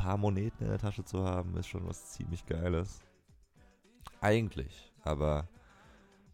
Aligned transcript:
paar 0.00 0.16
Moneten 0.16 0.64
in 0.64 0.70
der 0.70 0.78
Tasche 0.78 1.04
zu 1.04 1.24
haben, 1.24 1.56
ist 1.56 1.68
schon 1.68 1.86
was 1.86 2.12
ziemlich 2.12 2.46
Geiles. 2.46 3.02
Eigentlich. 4.20 4.92
Aber 5.02 5.46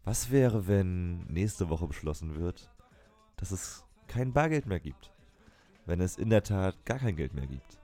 was 0.05 0.31
wäre, 0.31 0.67
wenn 0.67 1.25
nächste 1.25 1.67
Woche 1.67 1.87
beschlossen 1.87 2.35
wird, 2.35 2.71
dass 3.35 3.51
es 3.51 3.83
kein 4.07 4.31
Bargeld 4.31 4.65
mehr 4.65 4.79
gibt? 4.79 5.11
Wenn 5.85 5.99
es 5.99 6.17
in 6.17 6.29
der 6.29 6.43
Tat 6.43 6.85
gar 6.85 6.99
kein 6.99 7.17
Geld 7.17 7.33
mehr 7.33 7.47
gibt? 7.47 7.79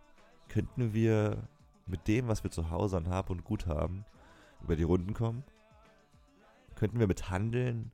Könnten 0.47 0.93
wir 0.93 1.49
mit 1.85 2.07
dem, 2.07 2.29
was 2.29 2.43
wir 2.43 2.51
zu 2.51 2.69
Hause 2.69 2.97
an 2.97 3.09
Hab 3.09 3.29
und 3.29 3.43
Gut 3.43 3.67
haben, 3.67 4.05
über 4.61 4.77
die 4.77 4.83
Runden 4.83 5.13
kommen? 5.13 5.43
Könnten 6.75 6.99
wir 6.99 7.07
mit 7.07 7.29
Handeln 7.29 7.91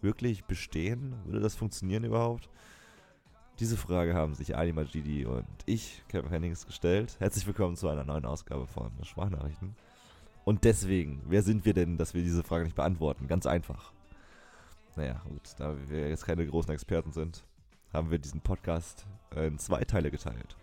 wirklich 0.00 0.46
bestehen? 0.46 1.14
Würde 1.26 1.40
das 1.40 1.56
funktionieren 1.56 2.04
überhaupt? 2.04 2.48
Diese 3.60 3.76
Frage 3.76 4.14
haben 4.14 4.34
sich 4.34 4.56
Ali 4.56 4.72
Majidi 4.72 5.26
und 5.26 5.44
ich, 5.66 6.04
Kevin 6.06 6.30
Hennings, 6.30 6.64
gestellt. 6.64 7.16
Herzlich 7.18 7.44
willkommen 7.44 7.74
zu 7.74 7.88
einer 7.88 8.04
neuen 8.04 8.24
Ausgabe 8.24 8.68
von 8.68 8.92
Sprachnachrichten. 9.02 9.74
Und 10.44 10.62
deswegen, 10.62 11.22
wer 11.26 11.42
sind 11.42 11.64
wir 11.64 11.74
denn, 11.74 11.96
dass 11.98 12.14
wir 12.14 12.22
diese 12.22 12.44
Frage 12.44 12.62
nicht 12.62 12.76
beantworten? 12.76 13.26
Ganz 13.26 13.46
einfach. 13.46 13.92
Naja, 14.94 15.20
gut, 15.28 15.42
da 15.58 15.74
wir 15.88 16.08
jetzt 16.08 16.24
keine 16.24 16.46
großen 16.46 16.70
Experten 16.72 17.10
sind, 17.10 17.42
haben 17.92 18.12
wir 18.12 18.20
diesen 18.20 18.40
Podcast 18.40 19.08
in 19.34 19.58
zwei 19.58 19.82
Teile 19.82 20.12
geteilt. 20.12 20.56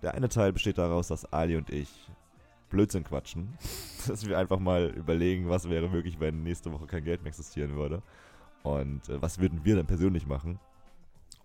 Der 0.00 0.14
eine 0.14 0.28
Teil 0.28 0.52
besteht 0.52 0.78
daraus, 0.78 1.08
dass 1.08 1.32
Ali 1.32 1.56
und 1.56 1.68
ich 1.68 2.08
Blödsinn 2.70 3.02
quatschen. 3.02 3.58
Dass 4.06 4.24
wir 4.24 4.38
einfach 4.38 4.60
mal 4.60 4.90
überlegen, 4.90 5.48
was 5.48 5.68
wäre 5.68 5.88
möglich, 5.88 6.20
wenn 6.20 6.44
nächste 6.44 6.72
Woche 6.72 6.86
kein 6.86 7.02
Geld 7.02 7.22
mehr 7.22 7.30
existieren 7.30 7.74
würde. 7.74 8.02
Und 8.62 9.08
äh, 9.08 9.20
was 9.20 9.40
würden 9.40 9.64
wir 9.64 9.74
dann 9.74 9.86
persönlich 9.86 10.26
machen. 10.26 10.60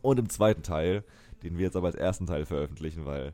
Und 0.04 0.20
im 0.20 0.30
zweiten 0.30 0.62
Teil, 0.62 1.04
den 1.42 1.58
wir 1.58 1.64
jetzt 1.64 1.76
aber 1.76 1.88
als 1.88 1.96
ersten 1.96 2.28
Teil 2.28 2.46
veröffentlichen, 2.46 3.06
weil 3.06 3.34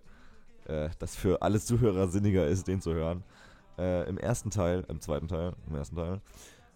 äh, 0.66 0.90
das 1.00 1.16
für 1.16 1.42
alle 1.42 1.60
Zuhörer 1.60 2.08
sinniger 2.08 2.48
ist, 2.48 2.68
den 2.68 2.80
zu 2.80 2.94
hören. 2.94 3.24
Äh, 3.78 4.08
Im 4.08 4.18
ersten 4.18 4.52
Teil, 4.52 4.86
im 4.88 5.02
zweiten 5.02 5.28
Teil, 5.28 5.54
im 5.68 5.76
ersten 5.76 5.96
Teil, 5.96 6.22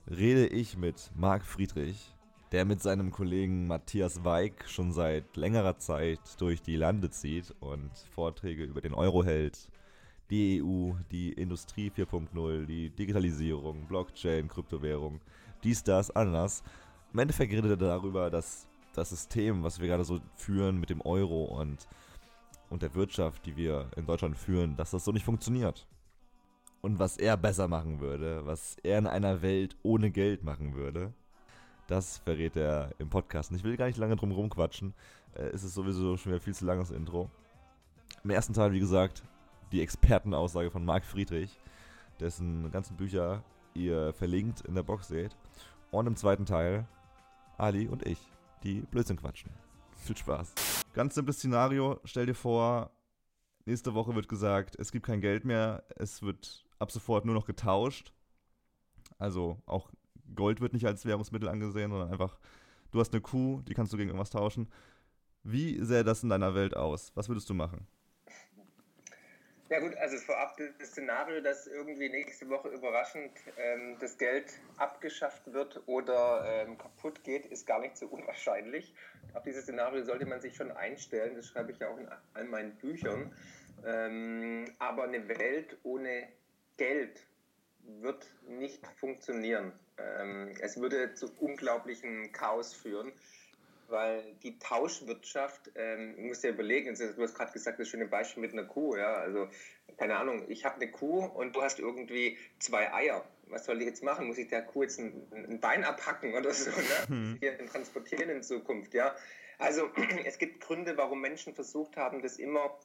rede 0.10 0.48
ich 0.48 0.78
mit 0.78 1.12
Marc 1.16 1.46
Friedrich, 1.46 2.16
der 2.52 2.66
mit 2.66 2.82
seinem 2.82 3.12
Kollegen 3.12 3.68
Matthias 3.68 4.24
Weig 4.26 4.68
schon 4.68 4.92
seit 4.94 5.38
längerer 5.38 5.78
Zeit 5.78 6.20
durch 6.40 6.62
die 6.62 6.76
Lande 6.76 7.12
zieht 7.12 7.54
und 7.60 7.92
Vorträge 8.16 8.64
über 8.64 8.82
den 8.82 8.94
Euro 8.94 9.24
hält, 9.24 9.70
die 10.32 10.64
EU, 10.64 10.94
die 11.12 11.34
Industrie 11.34 11.92
4.0, 11.96 12.66
die 12.66 12.90
Digitalisierung, 12.90 13.86
Blockchain, 13.86 14.48
Kryptowährung, 14.48 15.22
dies, 15.64 15.84
das, 15.84 16.10
anders. 16.10 16.64
Im 17.12 17.20
Endeffekt 17.20 17.54
redet 17.54 17.70
er 17.70 17.78
darüber, 17.78 18.32
dass 18.32 18.68
das 18.98 19.10
System, 19.10 19.64
was 19.64 19.80
wir 19.80 19.88
gerade 19.88 20.06
so 20.06 20.20
führen 20.36 20.80
mit 20.80 20.90
dem 20.90 21.02
Euro 21.02 21.46
und, 21.46 21.88
und 22.70 22.82
der 22.82 22.94
Wirtschaft, 22.96 23.46
die 23.46 23.56
wir 23.56 23.90
in 23.96 24.06
Deutschland 24.06 24.38
führen, 24.38 24.76
dass 24.76 24.92
das 24.92 25.06
so 25.06 25.12
nicht 25.12 25.26
funktioniert. 25.26 25.88
Und 26.82 27.00
was 27.00 27.18
er 27.18 27.38
besser 27.38 27.68
machen 27.68 28.02
würde, 28.02 28.46
was 28.46 28.76
er 28.84 29.00
in 29.00 29.08
einer 29.08 29.42
Welt 29.42 29.78
ohne 29.84 30.12
Geld 30.12 30.44
machen 30.44 30.76
würde. 30.76 31.14
Das 31.88 32.18
verrät 32.18 32.56
er 32.56 32.92
im 32.98 33.10
Podcast. 33.10 33.52
Und 33.52 33.58
ich 33.58 33.64
will 33.64 33.78
gar 33.78 33.88
nicht 33.88 33.98
lange 33.98 34.16
drum 34.16 34.32
rumquatschen. 34.32 34.94
Äh, 35.36 35.44
es 35.48 35.64
ist 35.64 35.74
sowieso 35.74 36.18
schon 36.18 36.32
wieder 36.32 36.42
viel 36.42 36.54
zu 36.54 36.66
langes 36.66 36.92
Intro. 36.92 37.30
Im 38.24 38.30
ersten 38.30 38.54
Teil, 38.54 38.72
wie 38.74 38.80
gesagt, 38.80 39.24
die 39.72 39.82
Expertenaussage 39.82 40.72
von 40.72 40.86
Marc 40.86 41.04
Friedrich, 41.06 41.58
dessen 42.20 42.72
ganzen 42.72 42.96
Bücher 42.96 43.44
ihr 43.74 44.14
verlinkt 44.14 44.62
in 44.62 44.76
der 44.76 44.84
Box 44.84 45.08
seht. 45.08 45.36
Und 45.92 46.08
im 46.08 46.16
zweiten 46.16 46.46
Teil 46.46 46.86
Ali 47.58 47.88
und 47.88 48.06
ich, 48.06 48.20
die 48.64 48.82
Blödsinn 48.82 49.18
quatschen. 49.18 49.52
Viel 49.98 50.18
Spaß. 50.18 50.54
Ganz 50.94 51.16
simples 51.16 51.38
Szenario. 51.38 52.00
Stell 52.04 52.26
dir 52.26 52.36
vor, 52.36 52.92
nächste 53.66 53.94
Woche 53.94 54.16
wird 54.16 54.28
gesagt, 54.28 54.76
es 54.80 54.92
gibt 54.92 55.06
kein 55.06 55.22
Geld 55.22 55.46
mehr. 55.46 55.84
Es 55.96 56.22
wird 56.22 56.66
ab 56.80 56.92
sofort 56.92 57.26
nur 57.26 57.36
noch 57.36 57.46
getauscht. 57.46 58.14
Also 59.18 59.62
auch 59.66 59.92
Gold 60.36 60.62
wird 60.62 60.74
nicht 60.74 60.86
als 60.86 61.06
Währungsmittel 61.06 61.50
angesehen, 61.50 61.92
sondern 61.92 62.12
einfach, 62.12 62.38
du 62.92 63.00
hast 63.00 63.14
eine 63.14 63.22
Kuh, 63.22 63.62
die 63.62 63.74
kannst 63.74 63.94
du 63.94 63.98
gegen 63.98 64.10
irgendwas 64.10 64.30
tauschen. 64.30 64.68
Wie 65.44 65.84
sähe 65.84 66.04
das 66.04 66.24
in 66.24 66.30
deiner 66.30 66.56
Welt 66.56 66.76
aus? 66.76 67.12
Was 67.16 67.28
würdest 67.28 67.50
du 67.50 67.54
machen? 67.54 67.88
Ja 69.74 69.80
gut, 69.80 69.98
also 69.98 70.18
vorab 70.18 70.56
das 70.56 70.90
Szenario, 70.90 71.42
dass 71.42 71.66
irgendwie 71.66 72.08
nächste 72.08 72.48
Woche 72.48 72.70
überraschend 72.70 73.32
ähm, 73.58 73.98
das 74.00 74.20
Geld 74.20 74.60
abgeschafft 74.78 75.52
wird 75.52 75.82
oder 75.88 76.46
ähm, 76.46 76.78
kaputt 76.78 77.24
geht, 77.24 77.48
ist 77.48 77.66
gar 77.66 77.80
nicht 77.80 77.98
so 77.98 78.06
unwahrscheinlich. 78.06 78.94
Auf 79.34 79.42
dieses 79.42 79.64
Szenario 79.64 80.04
sollte 80.04 80.28
man 80.28 80.42
sich 80.42 80.56
schon 80.56 80.72
einstellen, 80.72 81.34
das 81.36 81.48
schreibe 81.48 81.72
ich 81.72 81.80
ja 81.80 81.88
auch 81.90 81.98
in 81.98 82.08
all 82.36 82.44
meinen 82.44 82.76
Büchern. 82.76 83.36
Ähm, 83.84 84.66
aber 84.78 85.06
eine 85.06 85.28
Welt 85.28 85.76
ohne 85.82 86.28
Geld 86.78 87.26
wird 87.80 88.28
nicht 88.48 88.86
funktionieren. 89.00 89.74
Ähm, 89.98 90.54
es 90.62 90.80
würde 90.80 91.16
zu 91.16 91.32
unglaublichem 91.40 92.32
Chaos 92.32 92.76
führen 92.76 93.12
weil 93.94 94.34
die 94.42 94.58
Tauschwirtschaft, 94.58 95.72
ähm, 95.76 96.16
ich 96.18 96.26
muss 96.26 96.42
dir 96.42 96.50
überlegen, 96.50 96.96
du 96.96 97.22
hast 97.22 97.36
gerade 97.36 97.54
gesagt, 97.54 97.80
das 97.80 97.88
schöne 97.88 98.08
Beispiel 98.08 98.42
mit 98.42 98.52
einer 98.52 98.66
Kuh, 98.66 98.96
ja, 98.96 99.14
also 99.14 99.48
keine 99.98 100.18
Ahnung, 100.18 100.46
ich 100.50 100.66
habe 100.66 100.76
eine 100.76 100.90
Kuh 100.90 101.24
und 101.26 101.56
du 101.56 101.62
hast 101.62 101.80
irgendwie 101.80 102.38
zwei 102.60 102.92
Eier. 102.92 103.24
Was 103.48 103.66
soll 103.66 103.80
ich 103.82 103.88
jetzt 103.88 104.04
machen? 104.04 104.26
Muss 104.26 104.40
ich 104.40 104.48
der 104.48 104.64
Kuh 104.64 104.82
jetzt 104.82 105.00
ein, 105.00 105.28
ein 105.32 105.60
Bein 105.60 105.84
abhacken 105.84 106.34
oder 106.34 106.52
so, 106.52 106.72
ne? 106.72 106.78
Hm. 107.08 107.38
Hier 107.40 107.66
transportieren 107.68 108.30
in 108.30 108.42
Zukunft, 108.42 108.96
ja. 108.96 109.16
Also 109.60 109.92
es 110.26 110.40
gibt 110.40 110.62
Gründe, 110.62 110.98
warum 110.98 111.22
Menschen 111.22 111.54
versucht 111.54 111.96
haben, 111.96 112.24
das 112.24 112.38
immer 112.38 112.76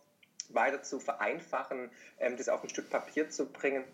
weiter 0.50 0.82
zu 0.82 1.00
vereinfachen, 1.00 1.90
ähm, 2.18 2.36
das 2.36 2.48
auf 2.48 2.62
ein 2.62 2.68
Stück 2.68 2.90
Papier 2.90 3.30
zu 3.30 3.46
bringen, 3.46 3.84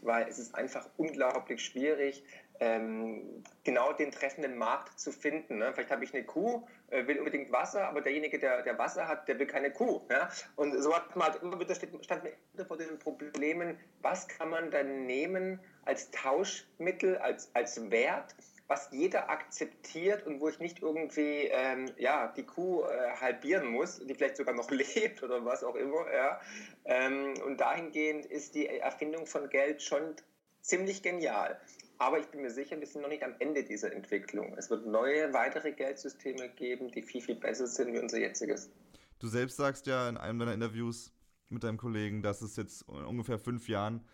weil 0.00 0.28
es 0.28 0.38
ist 0.38 0.54
einfach 0.54 0.88
unglaublich 0.96 1.64
schwierig, 1.64 2.22
ähm, 2.62 3.42
genau 3.64 3.92
den 3.92 4.12
treffenden 4.12 4.56
Markt 4.56 4.98
zu 4.98 5.10
finden. 5.10 5.58
Ne? 5.58 5.72
Vielleicht 5.72 5.90
habe 5.90 6.04
ich 6.04 6.14
eine 6.14 6.24
Kuh, 6.24 6.64
äh, 6.90 7.06
will 7.08 7.18
unbedingt 7.18 7.50
Wasser, 7.50 7.88
aber 7.88 8.02
derjenige, 8.02 8.38
der, 8.38 8.62
der 8.62 8.78
Wasser 8.78 9.08
hat, 9.08 9.26
der 9.26 9.38
will 9.40 9.46
keine 9.46 9.72
Kuh. 9.72 10.00
Ja? 10.08 10.28
Und 10.54 10.80
so 10.80 10.94
hat 10.94 11.14
man 11.16 11.32
halt 11.32 11.42
immer 11.42 11.58
wieder 11.58 11.74
stand 11.74 12.22
man 12.22 12.66
vor 12.66 12.76
den 12.76 12.98
Problemen, 13.00 13.76
was 14.00 14.28
kann 14.28 14.48
man 14.48 14.70
dann 14.70 15.06
nehmen 15.06 15.58
als 15.84 16.12
Tauschmittel, 16.12 17.18
als, 17.18 17.50
als 17.54 17.90
Wert, 17.90 18.36
was 18.68 18.88
jeder 18.92 19.28
akzeptiert 19.28 20.24
und 20.24 20.40
wo 20.40 20.48
ich 20.48 20.60
nicht 20.60 20.82
irgendwie 20.82 21.48
ähm, 21.50 21.90
ja, 21.96 22.28
die 22.28 22.44
Kuh 22.44 22.84
äh, 22.84 23.10
halbieren 23.20 23.66
muss, 23.66 23.98
die 23.98 24.14
vielleicht 24.14 24.36
sogar 24.36 24.54
noch 24.54 24.70
lebt 24.94 25.20
oder 25.24 25.44
was 25.44 25.64
auch 25.64 25.74
immer. 25.74 26.06
Ja? 26.14 26.40
Ähm, 26.84 27.34
und 27.44 27.60
dahingehend 27.60 28.24
ist 28.24 28.54
die 28.54 28.68
Erfindung 28.68 29.26
von 29.26 29.50
Geld 29.50 29.82
schon 29.82 30.14
ziemlich 30.60 31.02
genial. 31.02 31.60
Aber 32.02 32.18
ich 32.18 32.26
bin 32.26 32.42
mir 32.42 32.50
sicher, 32.50 32.80
wir 32.80 32.86
sind 32.88 33.02
noch 33.02 33.08
nicht 33.08 33.22
am 33.22 33.36
Ende 33.38 33.62
dieser 33.62 33.92
Entwicklung. 33.92 34.54
Es 34.58 34.68
wird 34.70 34.84
neue, 34.84 35.32
weitere 35.32 35.70
Geldsysteme 35.70 36.48
geben, 36.48 36.90
die 36.90 37.00
viel, 37.00 37.20
viel 37.20 37.36
besser 37.36 37.68
sind 37.68 37.92
wie 37.92 38.00
unser 38.00 38.18
jetziges. 38.18 38.72
Du 39.20 39.28
selbst 39.28 39.56
sagst 39.56 39.86
ja 39.86 40.08
in 40.08 40.16
einem 40.16 40.40
deiner 40.40 40.52
Interviews 40.52 41.12
mit 41.48 41.62
deinem 41.62 41.76
Kollegen, 41.76 42.20
dass 42.20 42.42
es 42.42 42.56
jetzt 42.56 42.82
in 42.88 43.04
ungefähr 43.04 43.38
fünf 43.38 43.68
Jahren 43.68 44.04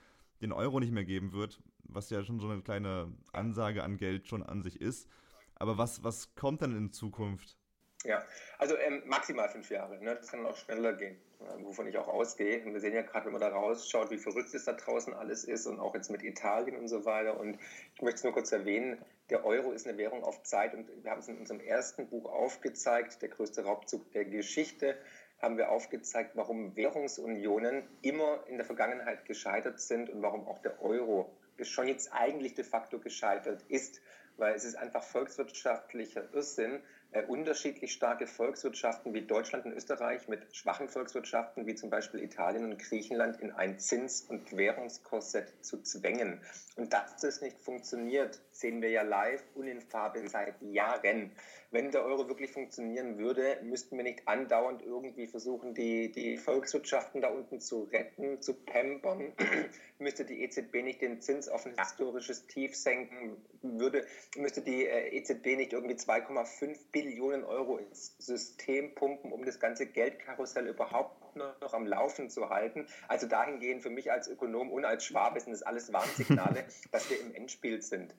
den 0.43 0.53
Euro 0.53 0.81
nicht 0.81 0.93
mehr 0.93 1.07
geben 1.07 1.33
wird, 1.33 1.63
was 1.85 2.11
ja 2.11 2.23
schon 2.23 2.41
so 2.41 2.51
eine 2.51 2.61
kleine 2.61 3.11
Ansage 3.33 3.83
an 3.83 3.97
Geld 3.97 4.29
schon 4.29 4.43
an 4.43 4.63
sich 4.63 4.83
ist. 4.83 5.09
Aber 5.55 5.79
was, 5.79 6.05
was 6.05 6.35
kommt 6.35 6.61
dann 6.61 6.77
in 6.77 6.93
Zukunft? 6.93 7.57
Ja, 8.05 8.25
also 8.59 8.77
ähm, 8.77 9.03
maximal 9.07 9.49
fünf 9.49 9.71
Jahre. 9.71 9.99
Ne? 10.03 10.15
Das 10.15 10.31
kann 10.31 10.47
auch 10.47 10.57
schneller 10.57 10.93
gehen, 10.93 11.17
äh, 11.41 11.65
wovon 11.65 11.89
ich 11.89 11.99
auch 11.99 12.07
ausgehe. 12.07 12.65
Und 12.65 12.73
wir 12.73 12.81
sehen 12.81 12.95
ja 12.95 13.03
gerade, 13.03 13.27
wenn 13.27 13.33
man 13.33 13.41
da 13.41 13.49
rausschaut, 13.49 14.11
wie 14.11 14.19
verrückt 14.19 14.55
es 14.55 14.65
da 14.65 14.73
draußen 14.73 15.13
alles 15.15 15.45
ist 15.45 15.67
und 15.67 15.81
auch 15.81 15.95
jetzt 15.95 16.11
mit 16.11 16.23
Italien 16.23 16.77
und 16.77 16.87
so 16.87 17.05
weiter. 17.05 17.39
Und 17.39 17.59
ich 17.97 18.03
möchte 18.03 18.19
es 18.19 18.25
nur 18.25 18.33
kurz 18.33 18.53
erwähnen, 18.53 19.05
der 19.31 19.45
Euro 19.45 19.73
ist 19.73 19.87
eine 19.87 19.99
Währung 19.99 20.23
auf 20.23 20.43
Zeit 20.45 20.75
und 20.75 20.89
wir 21.03 21.11
haben 21.11 21.19
es 21.19 21.29
in 21.29 21.39
unserem 21.39 21.61
ersten 21.61 22.09
Buch 22.09 22.25
aufgezeigt, 22.27 23.21
der 23.21 23.31
größte 23.31 23.65
Raubzug 23.65 24.11
der 24.13 24.25
Geschichte, 24.25 24.97
haben 25.41 25.57
wir 25.57 25.71
aufgezeigt, 25.71 26.33
warum 26.35 26.75
Währungsunionen 26.75 27.85
immer 28.03 28.45
in 28.49 28.57
der 28.57 28.67
Vergangenheit 28.67 29.25
gescheitert 29.25 29.81
sind 29.81 30.11
und 30.11 30.23
warum 30.23 30.47
auch 30.49 30.59
der 30.59 30.83
Euro 30.83 31.31
schon 31.63 31.89
jetzt 31.89 32.13
eigentlich 32.13 32.55
de 32.55 32.65
facto 32.65 32.99
gescheitert 32.99 33.65
ist, 33.69 34.01
weil 34.37 34.55
es 34.55 34.65
ist 34.65 34.77
einfach 34.77 35.03
volkswirtschaftlicher 35.03 36.33
Irrsinn, 36.33 36.81
unterschiedlich 37.27 37.93
starke 37.93 38.27
Volkswirtschaften 38.27 39.15
wie 39.15 39.23
Deutschland 39.23 39.65
und 39.65 39.73
Österreich 39.73 40.29
mit 40.29 40.55
schwachen 40.55 40.89
Volkswirtschaften 40.89 41.67
wie 41.67 41.75
zum 41.75 41.91
Beispiel 41.91 42.23
Italien 42.23 42.65
und 42.65 42.79
Griechenland 42.79 43.41
in 43.41 43.51
ein 43.53 43.79
Zins- 43.79 44.23
und 44.23 44.57
Währungskorsett 44.57 45.53
zu 45.65 45.83
zwängen. 45.83 46.41
Und 46.77 46.93
dass 46.93 47.17
das 47.17 47.41
nicht 47.41 47.59
funktioniert, 47.59 48.41
sehen 48.59 48.83
wir 48.83 48.91
ja 48.91 49.03
live 49.03 49.43
und 49.55 49.69
in 49.69 49.81
Farbe 49.81 50.29
seit 50.29 50.61
Jahren. 50.63 51.33
Wenn 51.71 51.91
der 51.91 52.03
Euro 52.05 52.29
wirklich 52.29 52.51
funktionieren 52.51 53.19
würde, 53.19 53.61
müssten 53.63 53.97
wir 53.97 54.05
nicht 54.05 54.27
andauernd 54.27 54.83
irgendwie 54.83 55.27
versuchen, 55.27 55.75
die, 55.75 56.11
die 56.11 56.39
Volkswirtschaften 56.39 57.21
da 57.21 57.29
unten 57.29 57.61
zu 57.61 57.85
retten, 57.85 58.41
zu 58.41 58.55
pampern. 58.55 59.35
müsste 59.99 60.25
die 60.25 60.43
EZB 60.43 60.83
nicht 60.83 61.03
den 61.03 61.21
Zins 61.21 61.49
auf 61.49 61.67
ein 61.67 61.75
historisches 61.79 62.47
Tief 62.47 62.75
senken, 62.75 63.37
würde, 63.63 64.07
müsste 64.37 64.63
die 64.63 64.87
äh, 64.87 65.17
EZB 65.17 65.57
nicht 65.57 65.73
irgendwie 65.73 65.97
2,5 65.97 66.79
Billionen 66.93 67.19
Billionen 67.19 67.45
Euro 67.45 67.79
ins 67.79 68.15
System 68.19 68.95
pumpen, 68.95 69.33
um 69.33 69.45
das 69.45 69.61
ganze 69.61 69.87
Geldkarussell 69.87 70.67
überhaupt 70.67 71.28
noch 71.39 71.75
am 71.75 71.87
Laufen 71.87 72.31
zu 72.31 72.51
halten. 72.51 72.87
Also 73.09 73.27
dahingehend 73.27 73.83
für 73.83 73.91
mich 73.91 74.11
als 74.13 74.29
Ökonom 74.29 74.71
und 74.71 74.85
als 74.85 75.05
Schwabe 75.05 75.41
sind 75.41 75.53
das 75.53 75.63
alles 75.63 75.93
Warnsignale, 75.93 76.65
dass 76.93 77.09
wir 77.11 77.21
im 77.21 77.35
Endspiel 77.35 77.83
sind. 77.83 78.15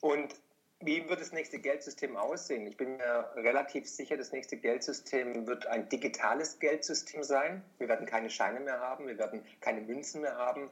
Und 0.00 0.34
wie 0.80 1.08
wird 1.08 1.20
das 1.20 1.32
nächste 1.32 1.58
Geldsystem 1.58 2.16
aussehen? 2.16 2.66
Ich 2.66 2.76
bin 2.76 2.96
mir 2.96 3.32
relativ 3.34 3.88
sicher, 3.88 4.16
das 4.16 4.30
nächste 4.30 4.56
Geldsystem 4.56 5.46
wird 5.48 5.66
ein 5.66 5.88
digitales 5.88 6.60
Geldsystem 6.60 7.24
sein. 7.24 7.64
Wir 7.78 7.88
werden 7.88 8.06
keine 8.06 8.30
Scheine 8.30 8.60
mehr 8.60 8.78
haben, 8.78 9.08
wir 9.08 9.18
werden 9.18 9.44
keine 9.60 9.80
Münzen 9.80 10.20
mehr 10.20 10.36
haben. 10.36 10.70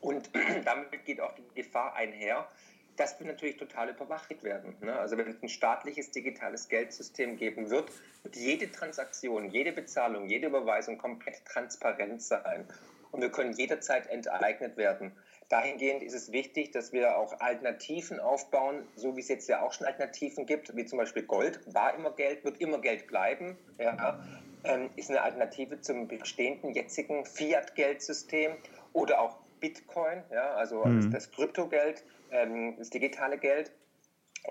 Und 0.00 0.30
damit 0.64 1.04
geht 1.04 1.20
auch 1.20 1.34
die 1.34 1.44
Gefahr 1.54 1.94
einher, 1.94 2.48
dass 2.96 3.18
wir 3.18 3.26
natürlich 3.26 3.56
total 3.56 3.90
überwacht 3.90 4.42
werden. 4.42 4.76
Ne? 4.80 4.94
Also 4.98 5.16
wenn 5.16 5.28
es 5.28 5.42
ein 5.42 5.48
staatliches 5.48 6.10
digitales 6.10 6.68
Geldsystem 6.68 7.36
geben 7.36 7.70
wird, 7.70 7.90
wird 8.22 8.36
jede 8.36 8.70
Transaktion, 8.70 9.50
jede 9.50 9.72
Bezahlung, 9.72 10.28
jede 10.28 10.48
Überweisung 10.48 10.98
komplett 10.98 11.44
transparent 11.44 12.22
sein. 12.22 12.66
Und 13.10 13.20
wir 13.20 13.30
können 13.30 13.52
jederzeit 13.52 14.06
enteignet 14.08 14.76
werden. 14.76 15.12
Dahingehend 15.48 16.02
ist 16.02 16.14
es 16.14 16.32
wichtig, 16.32 16.70
dass 16.70 16.94
wir 16.94 17.18
auch 17.18 17.38
Alternativen 17.40 18.20
aufbauen, 18.20 18.86
so 18.96 19.16
wie 19.16 19.20
es 19.20 19.28
jetzt 19.28 19.50
ja 19.50 19.60
auch 19.60 19.72
schon 19.72 19.86
Alternativen 19.86 20.46
gibt, 20.46 20.74
wie 20.74 20.86
zum 20.86 20.98
Beispiel 20.98 21.24
Gold, 21.24 21.60
war 21.74 21.94
immer 21.94 22.12
Geld, 22.12 22.42
wird 22.42 22.58
immer 22.58 22.78
Geld 22.78 23.06
bleiben, 23.06 23.58
ja, 23.78 24.24
ähm, 24.64 24.88
ist 24.96 25.10
eine 25.10 25.20
Alternative 25.20 25.78
zum 25.80 26.08
bestehenden 26.08 26.72
jetzigen 26.72 27.26
Fiat-Geldsystem 27.26 28.52
oder 28.94 29.20
auch 29.20 29.36
Bitcoin, 29.62 30.22
ja, 30.30 30.54
also 30.54 30.84
mhm. 30.84 31.10
das, 31.10 31.30
Kryptogeld, 31.30 32.04
ähm, 32.32 32.74
das 32.76 32.90
digitale 32.90 33.38
Geld. 33.38 33.72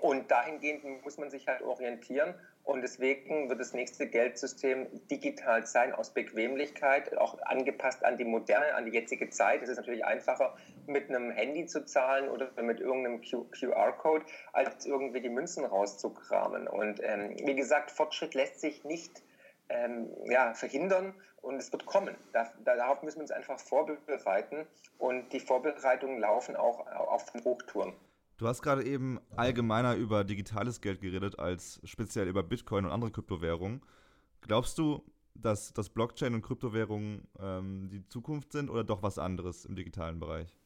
Und 0.00 0.30
dahingehend 0.30 1.04
muss 1.04 1.18
man 1.18 1.30
sich 1.30 1.46
halt 1.46 1.60
orientieren. 1.60 2.34
Und 2.64 2.80
deswegen 2.80 3.50
wird 3.50 3.60
das 3.60 3.74
nächste 3.74 4.06
Geldsystem 4.06 4.86
digital 5.10 5.66
sein, 5.66 5.92
aus 5.92 6.14
Bequemlichkeit, 6.14 7.16
auch 7.18 7.38
angepasst 7.42 8.04
an 8.04 8.16
die 8.16 8.24
moderne, 8.24 8.74
an 8.74 8.86
die 8.86 8.92
jetzige 8.92 9.28
Zeit. 9.28 9.62
Es 9.62 9.68
ist 9.68 9.76
natürlich 9.76 10.04
einfacher, 10.04 10.56
mit 10.86 11.10
einem 11.10 11.30
Handy 11.30 11.66
zu 11.66 11.84
zahlen 11.84 12.30
oder 12.30 12.50
mit 12.62 12.80
irgendeinem 12.80 13.20
QR-Code, 13.20 14.24
als 14.52 14.86
irgendwie 14.86 15.20
die 15.20 15.28
Münzen 15.28 15.64
rauszukramen. 15.64 16.68
Und 16.68 17.00
ähm, 17.02 17.36
wie 17.44 17.54
gesagt, 17.54 17.90
Fortschritt 17.90 18.34
lässt 18.34 18.60
sich 18.60 18.84
nicht 18.84 19.22
ähm, 19.72 20.08
ja, 20.26 20.54
verhindern 20.54 21.14
und 21.40 21.56
es 21.56 21.72
wird 21.72 21.86
kommen. 21.86 22.14
Da, 22.32 22.52
darauf 22.64 23.02
müssen 23.02 23.18
wir 23.18 23.22
uns 23.22 23.30
einfach 23.30 23.58
vorbereiten 23.58 24.66
und 24.98 25.32
die 25.32 25.40
Vorbereitungen 25.40 26.20
laufen 26.20 26.56
auch 26.56 26.86
auf 26.86 27.32
Hochtouren. 27.44 27.94
Du 28.38 28.48
hast 28.48 28.62
gerade 28.62 28.84
eben 28.84 29.20
allgemeiner 29.36 29.94
über 29.94 30.24
digitales 30.24 30.80
Geld 30.80 31.00
geredet, 31.00 31.38
als 31.38 31.80
speziell 31.84 32.26
über 32.28 32.42
Bitcoin 32.42 32.84
und 32.84 32.90
andere 32.90 33.10
Kryptowährungen. 33.10 33.82
Glaubst 34.40 34.78
du, 34.78 35.04
dass, 35.34 35.72
dass 35.72 35.88
Blockchain 35.88 36.34
und 36.34 36.42
Kryptowährungen 36.42 37.28
ähm, 37.40 37.88
die 37.90 38.06
Zukunft 38.08 38.52
sind 38.52 38.68
oder 38.68 38.84
doch 38.84 39.02
was 39.02 39.18
anderes 39.18 39.64
im 39.64 39.76
digitalen 39.76 40.18
Bereich? 40.18 40.56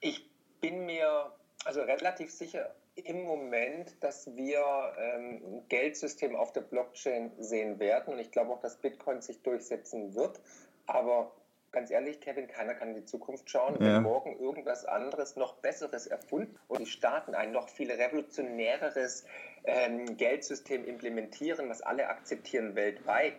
Ich 0.00 0.30
bin 0.60 0.86
mir 0.86 1.32
also 1.64 1.80
relativ 1.80 2.30
sicher 2.30 2.74
im 2.94 3.22
Moment, 3.22 4.02
dass 4.02 4.34
wir 4.36 4.62
ähm, 4.98 5.42
ein 5.44 5.68
Geldsystem 5.68 6.36
auf 6.36 6.52
der 6.52 6.60
Blockchain 6.60 7.32
sehen 7.38 7.78
werden. 7.78 8.14
Und 8.14 8.20
ich 8.20 8.30
glaube 8.30 8.52
auch, 8.52 8.60
dass 8.60 8.76
Bitcoin 8.76 9.22
sich 9.22 9.42
durchsetzen 9.42 10.14
wird. 10.14 10.40
Aber 10.86 11.32
ganz 11.70 11.90
ehrlich, 11.90 12.20
Kevin, 12.20 12.48
keiner 12.48 12.74
kann 12.74 12.88
in 12.88 12.96
die 12.96 13.04
Zukunft 13.04 13.50
schauen. 13.50 13.74
Ja. 13.80 13.96
Wenn 13.96 14.02
morgen 14.02 14.38
irgendwas 14.38 14.84
anderes, 14.84 15.36
noch 15.36 15.54
Besseres 15.56 16.06
erfunden 16.06 16.58
und 16.68 16.80
die 16.80 16.86
Staaten 16.86 17.34
ein 17.34 17.52
noch 17.52 17.68
viel 17.68 17.90
revolutionäreres 17.90 19.24
ähm, 19.64 20.16
Geldsystem 20.16 20.84
implementieren, 20.84 21.68
was 21.70 21.80
alle 21.80 22.08
akzeptieren 22.08 22.74
weltweit, 22.74 23.36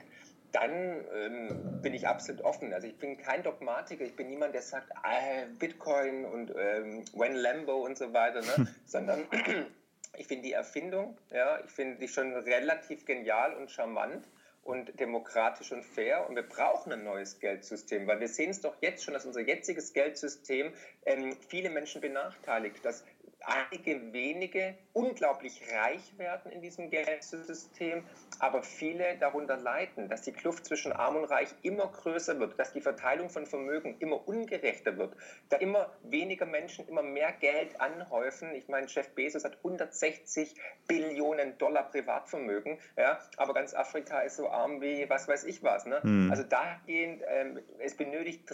dann 0.53 1.03
ähm, 1.13 1.81
bin 1.81 1.93
ich 1.93 2.07
absolut 2.07 2.41
offen. 2.41 2.73
Also 2.73 2.87
ich 2.87 2.97
bin 2.97 3.17
kein 3.17 3.43
Dogmatiker, 3.43 4.05
ich 4.05 4.15
bin 4.15 4.29
niemand, 4.29 4.53
der 4.53 4.61
sagt, 4.61 4.91
ah, 4.95 5.45
Bitcoin 5.59 6.25
und 6.25 6.53
ähm, 6.55 7.03
When 7.13 7.35
Lambo 7.35 7.83
und 7.83 7.97
so 7.97 8.13
weiter, 8.13 8.41
ne? 8.41 8.67
sondern 8.85 9.25
ich 10.17 10.27
finde 10.27 10.43
die 10.43 10.53
Erfindung, 10.53 11.17
ja, 11.31 11.59
ich 11.65 11.71
finde 11.71 11.97
die 11.97 12.07
schon 12.07 12.33
relativ 12.33 13.05
genial 13.05 13.55
und 13.55 13.71
charmant 13.71 14.27
und 14.63 14.99
demokratisch 14.99 15.71
und 15.71 15.83
fair. 15.83 16.29
Und 16.29 16.35
wir 16.35 16.43
brauchen 16.43 16.93
ein 16.93 17.03
neues 17.03 17.39
Geldsystem, 17.39 18.05
weil 18.05 18.19
wir 18.19 18.27
sehen 18.27 18.51
es 18.51 18.61
doch 18.61 18.75
jetzt 18.79 19.03
schon, 19.03 19.15
dass 19.15 19.25
unser 19.25 19.41
jetziges 19.41 19.91
Geldsystem 19.91 20.71
ähm, 21.05 21.35
viele 21.49 21.71
Menschen 21.71 21.99
benachteiligt, 21.99 22.85
dass 22.85 23.03
einige 23.45 24.13
wenige 24.13 24.75
unglaublich 24.93 25.61
reich 25.71 26.17
werden 26.17 26.51
in 26.51 26.61
diesem 26.61 26.89
Geldsystem, 26.89 28.03
aber 28.39 28.63
viele 28.63 29.17
darunter 29.17 29.57
leiden, 29.57 30.09
dass 30.09 30.21
die 30.21 30.31
Kluft 30.31 30.65
zwischen 30.65 30.91
Arm 30.93 31.15
und 31.15 31.25
Reich 31.25 31.49
immer 31.61 31.87
größer 31.87 32.39
wird, 32.39 32.57
dass 32.59 32.73
die 32.73 32.81
Verteilung 32.81 33.29
von 33.29 33.45
Vermögen 33.45 33.97
immer 33.99 34.27
ungerechter 34.27 34.97
wird, 34.97 35.15
da 35.49 35.57
immer 35.57 35.91
weniger 36.03 36.45
Menschen 36.45 36.87
immer 36.87 37.03
mehr 37.03 37.31
Geld 37.33 37.79
anhäufen. 37.81 38.53
Ich 38.55 38.67
meine, 38.67 38.87
Jeff 38.87 39.09
Bezos 39.09 39.43
hat 39.43 39.57
160 39.57 40.55
Billionen 40.87 41.57
Dollar 41.57 41.89
Privatvermögen, 41.89 42.79
ja, 42.97 43.19
aber 43.37 43.53
ganz 43.53 43.73
Afrika 43.73 44.19
ist 44.21 44.37
so 44.37 44.49
arm 44.49 44.81
wie 44.81 45.09
was 45.09 45.27
weiß 45.27 45.43
ich 45.45 45.63
was. 45.63 45.85
Ne? 45.85 46.01
Hm. 46.01 46.29
Also 46.31 46.43
dahingehend, 46.43 47.23
ähm, 47.27 47.59
es 47.79 47.95
benötigt 47.95 48.49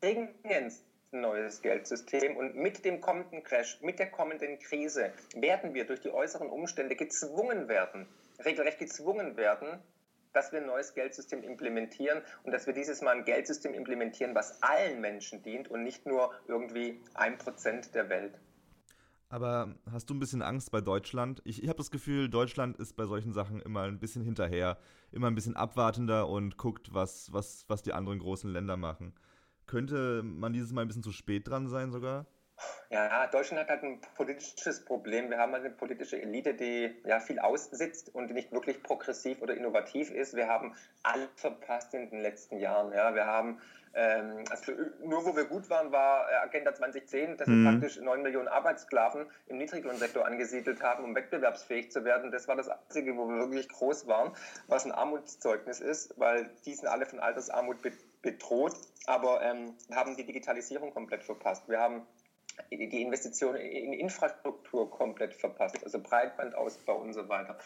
dringend 0.00 0.34
neues 1.12 1.62
Geldsystem. 1.62 2.36
Und 2.36 2.56
mit 2.56 2.84
dem 2.84 3.00
kommenden 3.00 3.42
Crash, 3.42 3.80
mit 3.82 3.98
der 3.98 4.10
kommenden 4.10 4.58
Krise 4.58 5.12
werden 5.34 5.74
wir 5.74 5.86
durch 5.86 6.00
die 6.00 6.10
äußeren 6.10 6.48
Umstände 6.48 6.96
gezwungen 6.96 7.68
werden, 7.68 8.06
regelrecht 8.44 8.78
gezwungen 8.78 9.36
werden, 9.36 9.80
dass 10.32 10.52
wir 10.52 10.60
ein 10.60 10.66
neues 10.66 10.94
Geldsystem 10.94 11.42
implementieren 11.42 12.20
und 12.44 12.52
dass 12.52 12.66
wir 12.66 12.74
dieses 12.74 13.00
Mal 13.00 13.16
ein 13.16 13.24
Geldsystem 13.24 13.72
implementieren, 13.72 14.34
was 14.34 14.62
allen 14.62 15.00
Menschen 15.00 15.42
dient 15.42 15.68
und 15.68 15.82
nicht 15.82 16.04
nur 16.04 16.30
irgendwie 16.46 17.00
ein 17.14 17.38
Prozent 17.38 17.94
der 17.94 18.10
Welt. 18.10 18.38
Aber 19.28 19.74
hast 19.90 20.08
du 20.08 20.14
ein 20.14 20.20
bisschen 20.20 20.42
Angst 20.42 20.70
bei 20.70 20.80
Deutschland? 20.80 21.42
Ich, 21.44 21.62
ich 21.62 21.68
habe 21.68 21.78
das 21.78 21.90
Gefühl, 21.90 22.28
Deutschland 22.28 22.76
ist 22.76 22.96
bei 22.96 23.06
solchen 23.06 23.32
Sachen 23.32 23.60
immer 23.60 23.82
ein 23.82 23.98
bisschen 23.98 24.22
hinterher, 24.22 24.78
immer 25.10 25.26
ein 25.26 25.34
bisschen 25.34 25.56
abwartender 25.56 26.28
und 26.28 26.58
guckt, 26.58 26.94
was, 26.94 27.32
was, 27.32 27.64
was 27.68 27.82
die 27.82 27.92
anderen 27.92 28.20
großen 28.20 28.52
Länder 28.52 28.76
machen. 28.76 29.14
Könnte 29.66 30.22
man 30.22 30.52
dieses 30.52 30.72
Mal 30.72 30.82
ein 30.82 30.88
bisschen 30.88 31.02
zu 31.02 31.12
spät 31.12 31.48
dran 31.48 31.68
sein 31.68 31.90
sogar? 31.92 32.26
Ja, 32.88 33.26
Deutschland 33.26 33.62
hat 33.62 33.68
halt 33.68 33.82
ein 33.82 34.00
politisches 34.14 34.84
Problem. 34.84 35.28
Wir 35.28 35.38
haben 35.38 35.52
halt 35.52 35.64
eine 35.64 35.74
politische 35.74 36.20
Elite, 36.20 36.54
die 36.54 36.94
ja 37.04 37.20
viel 37.20 37.38
aussitzt 37.38 38.14
und 38.14 38.32
nicht 38.32 38.52
wirklich 38.52 38.82
progressiv 38.82 39.42
oder 39.42 39.54
innovativ 39.54 40.10
ist. 40.10 40.34
Wir 40.34 40.48
haben 40.48 40.74
alles 41.02 41.28
verpasst 41.34 41.92
in 41.94 42.08
den 42.08 42.22
letzten 42.22 42.58
Jahren. 42.58 42.92
Ja, 42.92 43.14
wir 43.14 43.26
haben 43.26 43.60
ähm, 43.96 44.44
also 44.50 44.72
nur 45.02 45.24
wo 45.24 45.34
wir 45.34 45.46
gut 45.46 45.70
waren, 45.70 45.90
war 45.90 46.30
äh, 46.30 46.34
Agenda 46.46 46.74
2010, 46.74 47.38
dass 47.38 47.48
mhm. 47.48 47.64
wir 47.64 47.70
praktisch 47.70 47.98
9 47.98 48.22
Millionen 48.22 48.46
Arbeitssklaven 48.46 49.26
im 49.46 49.56
Niedriglohnsektor 49.56 50.26
angesiedelt 50.26 50.82
haben, 50.82 51.02
um 51.02 51.14
wettbewerbsfähig 51.14 51.90
zu 51.90 52.04
werden. 52.04 52.30
Das 52.30 52.46
war 52.46 52.56
das 52.56 52.68
Einzige, 52.68 53.16
wo 53.16 53.26
wir 53.26 53.38
wirklich 53.38 53.70
groß 53.70 54.06
waren, 54.06 54.32
was 54.68 54.84
ein 54.84 54.92
Armutszeugnis 54.92 55.80
ist, 55.80 56.12
weil 56.18 56.50
die 56.66 56.74
sind 56.74 56.88
alle 56.88 57.06
von 57.06 57.20
Altersarmut 57.20 57.82
bedroht, 58.26 58.74
aber 59.06 59.40
ähm, 59.42 59.74
haben 59.94 60.16
die 60.16 60.26
Digitalisierung 60.26 60.92
komplett 60.92 61.22
verpasst. 61.22 61.68
Wir 61.68 61.78
haben 61.78 62.02
die 62.70 63.02
Investitionen 63.02 63.60
in 63.60 63.92
Infrastruktur 63.92 64.90
komplett 64.90 65.34
verpasst, 65.34 65.82
also 65.84 66.00
Breitbandausbau 66.00 66.96
und 66.96 67.12
so 67.12 67.28
weiter. 67.28 67.56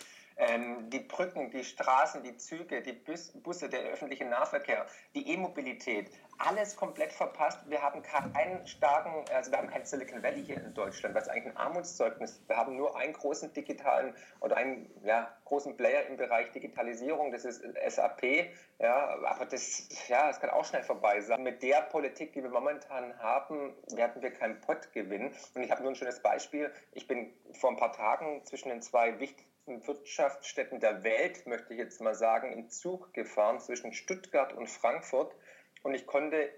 Ähm, 0.40 0.88
die 0.88 1.00
Brücken, 1.00 1.50
die 1.50 1.62
Straßen, 1.62 2.23
die 2.23 2.35
Züge, 2.38 2.80
die 2.80 2.94
Bus, 2.94 3.30
Busse, 3.42 3.68
der 3.68 3.82
öffentliche 3.82 4.25
Nahverkehr, 4.25 4.87
die 5.14 5.28
E-Mobilität, 5.35 6.11
alles 6.38 6.75
komplett 6.76 7.12
verpasst. 7.12 7.59
Wir 7.68 7.82
haben 7.82 8.02
keinen 8.02 8.66
starken, 8.66 9.23
also 9.35 9.50
wir 9.50 9.59
haben 9.59 9.68
kein 9.68 9.85
Silicon 9.85 10.23
Valley 10.23 10.42
hier 10.42 10.56
in 10.56 10.73
Deutschland, 10.73 11.14
was 11.14 11.28
eigentlich 11.28 11.54
ein 11.54 11.56
Armutszeugnis 11.59 12.32
ist. 12.32 12.49
Wir 12.49 12.56
haben 12.56 12.75
nur 12.75 12.97
einen 12.97 13.12
großen 13.12 13.52
digitalen 13.52 14.14
oder 14.40 14.56
einen 14.56 14.90
ja, 15.04 15.30
großen 15.44 15.76
Player 15.76 16.06
im 16.06 16.16
Bereich 16.16 16.50
Digitalisierung, 16.52 17.32
das 17.32 17.44
ist 17.44 17.62
SAP. 17.88 18.50
Ja, 18.78 19.18
aber 19.23 19.44
das, 19.44 19.88
ja, 20.09 20.28
das 20.28 20.40
kann 20.40 20.49
auch 20.49 20.64
schnell 20.64 20.82
vorbei 20.82 21.20
sein. 21.20 21.42
Mit 21.42 21.62
der 21.62 21.82
Politik, 21.82 22.32
die 22.32 22.42
wir 22.42 22.49
momentan 22.49 23.18
haben, 23.18 23.75
werden 23.92 24.23
wir 24.23 24.30
keinen 24.30 24.59
Pott 24.62 24.90
gewinnen. 24.94 25.35
Und 25.54 25.62
ich 25.62 25.70
habe 25.70 25.82
nur 25.82 25.92
ein 25.92 25.97
schönes 25.97 26.20
Beispiel. 26.20 26.73
Ich 26.92 27.06
bin 27.06 27.30
vor 27.52 27.68
ein 27.68 27.76
paar 27.76 27.92
Tagen 27.92 28.42
zwischen 28.47 28.70
den 28.70 28.80
zwei 28.80 29.20
wichtigen 29.20 29.50
Wirtschaftsstätten 29.87 30.81
der 30.81 31.05
Welt, 31.05 31.47
möchte 31.47 31.73
ich 31.73 31.79
jetzt 31.79 32.00
mal 32.00 32.15
sagen, 32.15 32.53
im 32.53 32.69
Zug 32.69 33.12
gefahren 33.12 33.61
zwischen 33.61 33.93
Stuttgart 33.93 34.53
und 34.53 34.69
Frankfurt. 34.69 35.35
Und 35.83 35.95
ich 35.95 36.07
konnte 36.07 36.50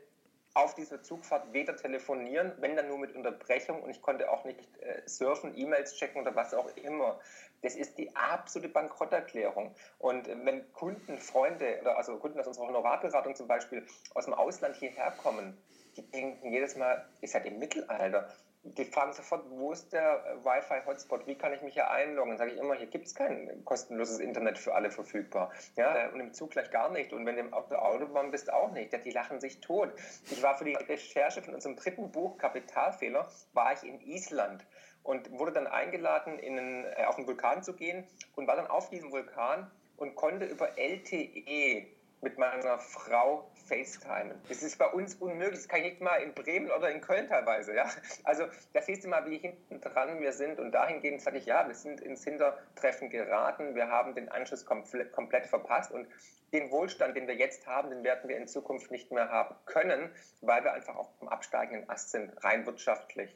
auf 0.54 0.74
dieser 0.74 1.02
Zugfahrt 1.02 1.52
weder 1.52 1.76
telefonieren, 1.76 2.52
wenn 2.58 2.76
dann 2.76 2.88
nur 2.88 2.98
mit 2.98 3.14
Unterbrechung 3.14 3.82
und 3.82 3.90
ich 3.90 4.02
konnte 4.02 4.30
auch 4.30 4.44
nicht 4.44 4.60
äh, 4.80 5.02
surfen, 5.06 5.56
E-Mails 5.56 5.94
checken 5.94 6.20
oder 6.20 6.34
was 6.34 6.52
auch 6.52 6.68
immer. 6.76 7.20
Das 7.62 7.74
ist 7.74 7.96
die 7.96 8.14
absolute 8.14 8.68
Bankrotterklärung. 8.68 9.74
Und 9.98 10.28
äh, 10.28 10.36
wenn 10.44 10.70
Kunden, 10.72 11.18
Freunde 11.18 11.78
oder 11.80 11.96
also 11.96 12.18
Kunden 12.18 12.38
aus 12.40 12.46
unserer 12.46 12.66
Honorarberatung 12.66 13.34
zum 13.34 13.48
Beispiel 13.48 13.86
aus 14.14 14.26
dem 14.26 14.34
Ausland 14.34 14.76
hierher 14.76 15.12
kommen, 15.22 15.56
die 15.96 16.02
denken 16.10 16.52
jedes 16.52 16.76
Mal, 16.76 17.06
ihr 17.20 17.28
seid 17.28 17.46
im 17.46 17.58
Mittelalter. 17.58 18.30
Die 18.64 18.84
fragen 18.84 19.12
sofort, 19.12 19.44
wo 19.50 19.72
ist 19.72 19.92
der 19.92 20.24
äh, 20.24 20.44
Wi-Fi-Hotspot? 20.44 21.26
Wie 21.26 21.34
kann 21.34 21.52
ich 21.52 21.62
mich 21.62 21.74
hier 21.74 21.90
einloggen? 21.90 22.36
Sage 22.38 22.52
ich 22.52 22.58
immer, 22.58 22.74
hier 22.74 22.86
gibt 22.86 23.06
es 23.06 23.14
kein 23.14 23.64
kostenloses 23.64 24.20
Internet 24.20 24.56
für 24.56 24.74
alle 24.74 24.90
verfügbar. 24.90 25.50
Ja, 25.76 26.10
und 26.10 26.20
im 26.20 26.32
Zug 26.32 26.52
gleich 26.52 26.70
gar 26.70 26.90
nicht. 26.90 27.12
Und 27.12 27.26
wenn 27.26 27.36
du 27.36 27.52
auf 27.52 27.68
der 27.68 27.82
Autobahn 27.82 28.30
bist, 28.30 28.52
auch 28.52 28.70
nicht. 28.70 28.92
Die 29.04 29.10
lachen 29.10 29.40
sich 29.40 29.60
tot. 29.60 29.92
Ich 30.30 30.42
war 30.42 30.56
für 30.56 30.64
die 30.64 30.74
Recherche 30.74 31.42
von 31.42 31.54
unserem 31.54 31.76
dritten 31.76 32.12
Buch, 32.12 32.38
Kapitalfehler, 32.38 33.28
war 33.52 33.72
ich 33.72 33.82
in 33.82 34.00
Island 34.00 34.64
und 35.02 35.32
wurde 35.32 35.52
dann 35.52 35.66
eingeladen, 35.66 36.38
in 36.38 36.58
einen, 36.58 36.84
äh, 36.84 37.04
auf 37.06 37.16
einen 37.16 37.26
Vulkan 37.26 37.64
zu 37.64 37.74
gehen 37.74 38.06
und 38.36 38.46
war 38.46 38.54
dann 38.54 38.68
auf 38.68 38.90
diesem 38.90 39.10
Vulkan 39.10 39.70
und 39.96 40.14
konnte 40.14 40.44
über 40.44 40.78
LTE 40.78 41.86
mit 42.22 42.38
meiner 42.38 42.78
Frau 42.78 43.50
FaceTime. 43.66 44.36
Das 44.48 44.62
ist 44.62 44.78
bei 44.78 44.86
uns 44.86 45.16
unmöglich. 45.16 45.60
Das 45.60 45.68
kann 45.68 45.80
ich 45.80 45.90
nicht 45.92 46.00
mal 46.00 46.16
in 46.16 46.32
Bremen 46.34 46.70
oder 46.70 46.90
in 46.90 47.00
Köln 47.00 47.28
teilweise. 47.28 47.74
Ja? 47.74 47.90
Also 48.24 48.44
da 48.72 48.80
siehst 48.80 49.04
du 49.04 49.08
mal, 49.08 49.28
wie 49.28 49.38
hinten 49.38 49.80
dran 49.80 50.20
wir 50.20 50.32
sind. 50.32 50.58
Und 50.58 50.72
dahingehend 50.72 51.20
sage 51.20 51.38
ich, 51.38 51.46
ja, 51.46 51.66
wir 51.66 51.74
sind 51.74 52.00
ins 52.00 52.24
Hintertreffen 52.24 53.10
geraten. 53.10 53.74
Wir 53.74 53.88
haben 53.88 54.14
den 54.14 54.28
Anschluss 54.28 54.64
komplett, 54.64 55.12
komplett 55.12 55.46
verpasst. 55.46 55.90
Und 55.90 56.06
den 56.52 56.70
Wohlstand, 56.70 57.16
den 57.16 57.26
wir 57.26 57.34
jetzt 57.34 57.66
haben, 57.66 57.90
den 57.90 58.04
werden 58.04 58.28
wir 58.28 58.36
in 58.36 58.46
Zukunft 58.46 58.90
nicht 58.90 59.10
mehr 59.10 59.28
haben 59.30 59.56
können, 59.66 60.14
weil 60.42 60.62
wir 60.62 60.72
einfach 60.72 60.96
auch 60.96 61.10
vom 61.18 61.28
absteigenden 61.28 61.88
Ast 61.90 62.10
sind, 62.10 62.32
rein 62.44 62.66
wirtschaftlich. 62.66 63.34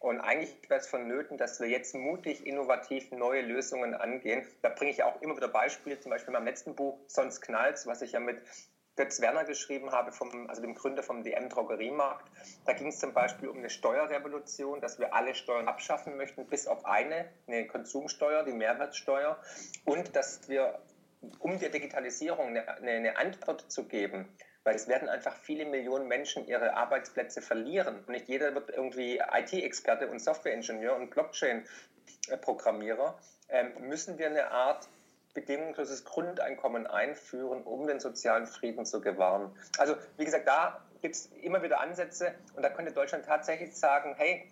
Und 0.00 0.20
eigentlich 0.20 0.54
wäre 0.68 0.80
es 0.80 0.86
vonnöten, 0.86 1.38
dass 1.38 1.60
wir 1.60 1.68
jetzt 1.68 1.94
mutig, 1.94 2.46
innovativ 2.46 3.10
neue 3.12 3.42
Lösungen 3.42 3.94
angehen. 3.94 4.46
Da 4.62 4.68
bringe 4.68 4.90
ich 4.90 5.02
auch 5.02 5.20
immer 5.22 5.36
wieder 5.36 5.48
Beispiele, 5.48 5.98
zum 5.98 6.10
Beispiel 6.10 6.28
in 6.28 6.34
meinem 6.34 6.46
letzten 6.46 6.74
Buch 6.74 6.98
Sonst 7.06 7.40
knallt's, 7.40 7.86
was 7.86 8.02
ich 8.02 8.12
ja 8.12 8.20
mit 8.20 8.40
Götz 8.96 9.20
Werner 9.20 9.44
geschrieben 9.44 9.92
habe, 9.92 10.10
vom, 10.10 10.48
also 10.48 10.62
dem 10.62 10.74
Gründer 10.74 11.02
vom 11.02 11.22
DM 11.22 11.48
Drogeriemarkt. 11.48 12.30
Da 12.64 12.72
ging 12.72 12.88
es 12.88 12.98
zum 12.98 13.12
Beispiel 13.12 13.48
um 13.48 13.58
eine 13.58 13.70
Steuerrevolution, 13.70 14.80
dass 14.80 14.98
wir 14.98 15.14
alle 15.14 15.34
Steuern 15.34 15.68
abschaffen 15.68 16.16
möchten, 16.16 16.46
bis 16.46 16.66
auf 16.66 16.84
eine, 16.86 17.28
eine 17.46 17.66
Konsumsteuer, 17.66 18.42
die 18.44 18.52
Mehrwertsteuer. 18.52 19.38
Und 19.84 20.16
dass 20.16 20.48
wir, 20.48 20.78
um 21.38 21.58
der 21.58 21.68
Digitalisierung 21.68 22.48
eine, 22.48 22.68
eine 22.68 23.18
Antwort 23.18 23.70
zu 23.70 23.84
geben, 23.84 24.28
weil 24.66 24.74
es 24.74 24.88
werden 24.88 25.08
einfach 25.08 25.36
viele 25.36 25.64
Millionen 25.64 26.08
Menschen 26.08 26.46
ihre 26.48 26.74
Arbeitsplätze 26.74 27.40
verlieren. 27.40 28.00
Und 28.00 28.08
nicht 28.08 28.28
jeder 28.28 28.52
wird 28.52 28.70
irgendwie 28.70 29.22
IT-Experte 29.32 30.08
und 30.08 30.18
Software-Ingenieur 30.18 30.96
und 30.96 31.10
Blockchain-Programmierer. 31.10 33.16
Ähm, 33.48 33.70
müssen 33.82 34.18
wir 34.18 34.26
eine 34.26 34.50
Art 34.50 34.88
bedingungsloses 35.34 36.04
Grundeinkommen 36.04 36.88
einführen, 36.88 37.62
um 37.62 37.86
den 37.86 38.00
sozialen 38.00 38.48
Frieden 38.48 38.84
zu 38.84 39.00
gewahren. 39.00 39.56
Also 39.78 39.94
wie 40.16 40.24
gesagt, 40.24 40.48
da 40.48 40.84
gibt 41.00 41.14
es 41.14 41.30
immer 41.42 41.62
wieder 41.62 41.78
Ansätze 41.78 42.34
und 42.56 42.64
da 42.64 42.70
könnte 42.70 42.90
Deutschland 42.90 43.24
tatsächlich 43.24 43.76
sagen, 43.76 44.16
hey, 44.16 44.50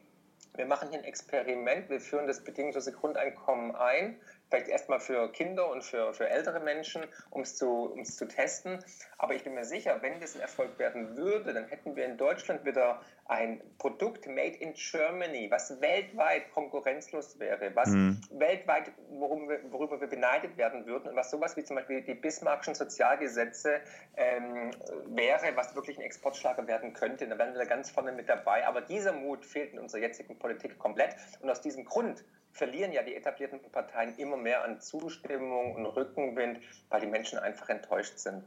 wir 0.54 0.66
machen 0.66 0.90
hier 0.90 1.00
ein 1.00 1.04
Experiment, 1.04 1.90
wir 1.90 2.00
führen 2.00 2.28
das 2.28 2.44
bedingungslose 2.44 2.92
Grundeinkommen 2.92 3.74
ein 3.74 4.20
vielleicht 4.54 4.68
erstmal 4.68 5.00
für 5.00 5.32
Kinder 5.32 5.68
und 5.68 5.82
für, 5.82 6.14
für 6.14 6.28
ältere 6.28 6.60
Menschen, 6.60 7.02
um 7.30 7.42
es 7.42 7.56
zu, 7.56 7.96
zu 8.04 8.28
testen. 8.28 8.78
Aber 9.18 9.34
ich 9.34 9.42
bin 9.42 9.54
mir 9.54 9.64
sicher, 9.64 9.98
wenn 10.00 10.20
das 10.20 10.36
ein 10.36 10.40
Erfolg 10.40 10.78
werden 10.78 11.16
würde, 11.16 11.52
dann 11.52 11.66
hätten 11.66 11.96
wir 11.96 12.04
in 12.04 12.16
Deutschland 12.16 12.64
wieder 12.64 13.00
ein 13.26 13.60
Produkt 13.78 14.28
made 14.28 14.56
in 14.56 14.74
Germany, 14.74 15.50
was 15.50 15.80
weltweit 15.80 16.52
konkurrenzlos 16.52 17.38
wäre, 17.40 17.74
was 17.74 17.88
mhm. 17.88 18.20
weltweit, 18.30 18.92
worum 19.08 19.48
wir, 19.48 19.60
worüber 19.72 20.00
wir 20.00 20.08
beneidet 20.08 20.56
werden 20.56 20.86
würden 20.86 21.08
und 21.08 21.16
was 21.16 21.30
sowas 21.30 21.56
wie 21.56 21.64
zum 21.64 21.76
Beispiel 21.76 22.02
die 22.02 22.14
Bismarckschen 22.14 22.76
Sozialgesetze 22.76 23.80
ähm, 24.16 24.70
wäre, 25.06 25.56
was 25.56 25.74
wirklich 25.74 25.98
ein 25.98 26.02
Exportschlager 26.02 26.66
werden 26.68 26.92
könnte. 26.92 27.26
Da 27.26 27.36
wären 27.38 27.54
wir 27.54 27.58
da 27.58 27.64
ganz 27.64 27.90
vorne 27.90 28.12
mit 28.12 28.28
dabei. 28.28 28.64
Aber 28.68 28.82
dieser 28.82 29.12
Mut 29.12 29.44
fehlt 29.44 29.72
in 29.72 29.80
unserer 29.80 30.02
jetzigen 30.02 30.38
Politik 30.38 30.78
komplett. 30.78 31.16
Und 31.40 31.50
aus 31.50 31.60
diesem 31.60 31.84
Grund 31.84 32.22
verlieren 32.54 32.92
ja 32.92 33.02
die 33.02 33.14
etablierten 33.14 33.60
Parteien 33.70 34.16
immer 34.16 34.36
mehr 34.36 34.64
an 34.64 34.80
Zustimmung 34.80 35.74
und 35.74 35.86
Rückenwind, 35.86 36.60
weil 36.88 37.00
die 37.00 37.06
Menschen 37.06 37.38
einfach 37.38 37.68
enttäuscht 37.68 38.16
sind. 38.16 38.44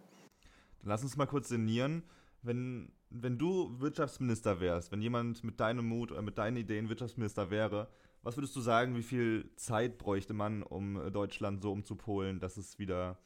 Dann 0.80 0.90
lass 0.90 1.04
uns 1.04 1.18
mal 1.18 1.28
kurz 1.28 1.50
sinnieren. 1.50 2.04
Wenn, 2.42 2.92
wenn 3.10 3.38
du 3.38 3.80
Wirtschaftsminister 3.80 4.62
wärst, 4.62 4.92
wenn 4.92 5.02
jemand 5.02 5.44
mit 5.44 5.60
deinem 5.60 5.86
Mut 5.86 6.12
oder 6.12 6.22
mit 6.22 6.38
deinen 6.38 6.56
Ideen 6.56 6.88
Wirtschaftsminister 6.88 7.52
wäre, 7.52 7.90
was 8.24 8.38
würdest 8.38 8.56
du 8.56 8.62
sagen, 8.62 8.96
wie 8.96 9.04
viel 9.04 9.50
Zeit 9.58 9.98
bräuchte 9.98 10.34
man, 10.34 10.64
um 10.64 11.12
Deutschland 11.12 11.62
so 11.62 11.72
umzupolen, 11.72 12.40
dass 12.40 12.58
es 12.58 12.80
wieder 12.80 13.18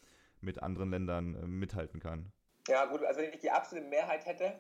mit 0.42 0.64
anderen 0.64 0.90
Ländern 0.90 1.36
äh, 1.36 1.46
mithalten 1.46 2.00
kann? 2.00 2.32
Ja, 2.68 2.86
gut, 2.86 3.04
also 3.04 3.22
wenn 3.22 3.34
ich 3.34 3.40
die 3.40 3.52
absolute 3.52 3.88
Mehrheit 3.88 4.26
hätte, 4.26 4.60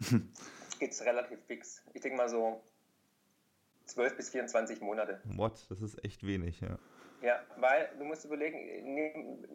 geht 0.78 0.90
es 0.90 1.02
relativ 1.02 1.38
fix. 1.46 1.82
Ich 1.94 2.02
denke 2.02 2.18
mal 2.18 2.28
so 2.28 2.62
12 3.92 4.16
bis 4.16 4.30
24 4.30 4.80
Monate. 4.80 5.20
What? 5.24 5.66
Das 5.68 5.80
ist 5.80 6.04
echt 6.04 6.26
wenig, 6.26 6.60
ja. 6.60 6.78
Ja, 7.22 7.40
weil 7.56 7.88
du 7.98 8.04
musst 8.04 8.24
überlegen, 8.24 8.58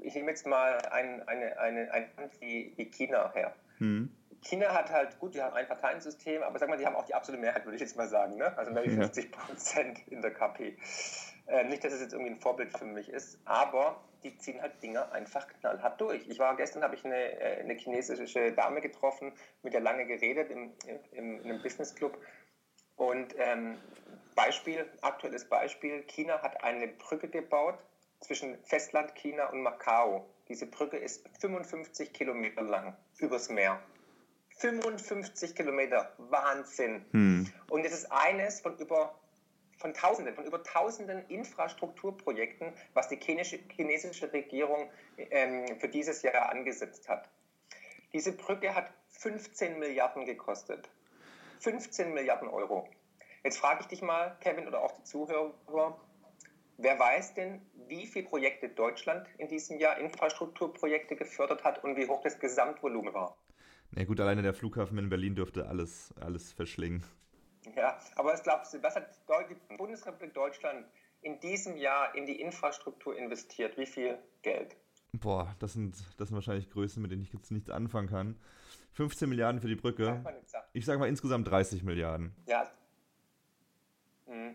ich 0.02 0.16
nehme 0.16 0.30
jetzt 0.30 0.48
mal 0.48 0.78
ein, 0.92 1.28
eine, 1.28 1.60
eine, 1.60 1.92
ein 1.92 2.10
Land 2.16 2.40
wie, 2.40 2.72
wie 2.78 2.86
China 2.86 3.32
her. 3.34 3.54
Hm. 3.80 4.10
China 4.42 4.74
hat 4.74 4.90
halt, 4.92 5.20
gut, 5.20 5.34
die 5.34 5.42
haben 5.42 5.54
ein 5.54 5.68
Parteiensystem, 5.68 6.44
aber 6.44 6.60
sag 6.60 6.70
mal, 6.70 6.78
die 6.78 6.86
haben 6.86 6.96
auch 6.96 7.06
die 7.06 7.14
absolute 7.14 7.42
Mehrheit, 7.42 7.66
würde 7.66 7.76
ich 7.76 7.82
jetzt 7.82 7.98
mal 7.98 8.08
sagen, 8.08 8.38
ne? 8.38 8.58
also 8.58 8.72
mehr 8.72 8.84
als 8.84 8.94
50 8.94 9.32
Prozent 9.32 10.08
in 10.08 10.22
der 10.22 10.34
KP. 10.34 10.78
Äh, 11.48 11.66
nicht, 11.66 11.84
dass 11.84 11.94
es 11.94 12.02
jetzt 12.02 12.14
irgendwie 12.14 12.32
ein 12.32 12.40
Vorbild 12.40 12.78
für 12.78 12.86
mich 12.86 13.10
ist, 13.10 13.40
aber 13.46 14.02
die 14.24 14.38
ziehen 14.38 14.62
halt 14.62 14.82
Dinge 14.82 15.12
einfach 15.12 15.48
knallhart 15.48 16.00
durch. 16.00 16.28
Ich 16.28 16.40
war 16.40 16.56
gestern, 16.56 16.84
habe 16.84 16.96
ich 16.96 17.06
eine, 17.06 17.40
äh, 17.40 17.60
eine 17.62 17.74
chinesische 17.76 18.54
Dame 18.54 18.82
getroffen, 18.82 19.34
mit 19.64 19.74
der 19.74 19.82
lange 19.82 20.06
geredet 20.06 20.52
im, 20.52 20.74
im, 21.12 21.40
in 21.40 21.44
einem 21.44 21.62
Businessclub 21.62 22.18
und 22.96 23.36
ähm, 23.38 23.78
Beispiel, 24.38 24.86
aktuelles 25.02 25.50
Beispiel, 25.50 26.04
China 26.04 26.42
hat 26.44 26.64
eine 26.64 26.88
Brücke 26.88 27.28
gebaut 27.28 27.80
zwischen 28.20 28.56
Festland 28.64 29.16
China 29.16 29.48
und 29.48 29.64
Macau. 29.64 30.30
Diese 30.48 30.68
Brücke 30.68 30.98
ist 30.98 31.28
55 31.40 32.14
Kilometer 32.14 32.62
lang 32.62 32.96
übers 33.18 33.50
Meer. 33.50 33.82
55 34.60 35.56
Kilometer, 35.56 36.14
Wahnsinn. 36.18 37.04
Hm. 37.12 37.52
Und 37.70 37.84
es 37.84 37.94
ist 37.94 38.12
eines 38.12 38.62
von 38.62 38.78
über 38.78 39.20
von 39.80 39.94
Tausenden, 39.94 40.36
von 40.36 40.46
über 40.46 40.64
Tausenden 40.64 41.24
Infrastrukturprojekten, 41.30 42.74
was 42.94 43.10
die 43.10 43.18
chinesische 43.18 44.34
Regierung 44.34 44.90
ähm, 45.18 45.80
für 45.80 45.88
dieses 45.88 46.22
Jahr 46.22 46.50
angesetzt 46.50 47.10
hat. 47.10 47.28
Diese 48.14 48.32
Brücke 48.32 48.74
hat 48.74 48.92
15 49.10 49.78
Milliarden 49.80 50.26
gekostet. 50.26 50.90
15 51.60 52.14
Milliarden 52.14 52.48
Euro. 52.48 52.88
Jetzt 53.48 53.60
frage 53.60 53.80
ich 53.80 53.88
dich 53.88 54.02
mal, 54.02 54.36
Kevin, 54.42 54.68
oder 54.68 54.82
auch 54.82 54.92
die 54.92 55.04
Zuhörer, 55.04 55.98
wer 56.76 57.00
weiß 57.00 57.34
denn, 57.36 57.62
wie 57.88 58.06
viele 58.06 58.28
Projekte 58.28 58.68
Deutschland 58.68 59.26
in 59.38 59.48
diesem 59.48 59.80
Jahr 59.80 59.98
Infrastrukturprojekte 60.00 61.16
gefördert 61.16 61.64
hat 61.64 61.82
und 61.82 61.96
wie 61.96 62.06
hoch 62.10 62.22
das 62.24 62.38
Gesamtvolumen 62.42 63.14
war? 63.14 63.38
Na 63.92 64.04
gut, 64.04 64.20
alleine 64.20 64.42
der 64.42 64.54
Flughafen 64.54 64.98
in 64.98 65.08
Berlin 65.08 65.34
dürfte 65.34 65.66
alles, 65.66 66.14
alles 66.20 66.52
verschlingen. 66.52 67.06
Ja, 67.74 67.98
aber 68.18 68.34
was 68.34 68.44
glaubst 68.44 68.74
du, 68.74 68.84
was 68.84 68.98
hat 68.98 69.18
die 69.50 69.78
Bundesrepublik 69.78 70.34
Deutschland 70.34 70.86
in 71.22 71.40
diesem 71.40 71.78
Jahr 71.78 72.14
in 72.16 72.26
die 72.26 72.42
Infrastruktur 72.42 73.18
investiert? 73.18 73.78
Wie 73.78 73.86
viel 73.86 74.18
Geld? 74.42 74.76
Boah, 75.14 75.56
das 75.60 75.72
sind, 75.72 75.96
das 76.18 76.28
sind 76.28 76.36
wahrscheinlich 76.36 76.70
Größen, 76.70 77.02
mit 77.02 77.12
denen 77.12 77.22
ich 77.22 77.32
jetzt 77.32 77.52
nichts 77.52 77.70
anfangen 77.70 78.10
kann. 78.10 78.38
15 78.96 79.30
Milliarden 79.30 79.62
für 79.62 79.70
die 79.70 79.76
Brücke. 79.78 80.22
Ich 80.74 80.86
sage 80.86 81.00
mal 81.00 81.08
insgesamt 81.08 81.48
30 81.48 81.84
Milliarden. 81.84 82.36
Ja, 82.46 82.70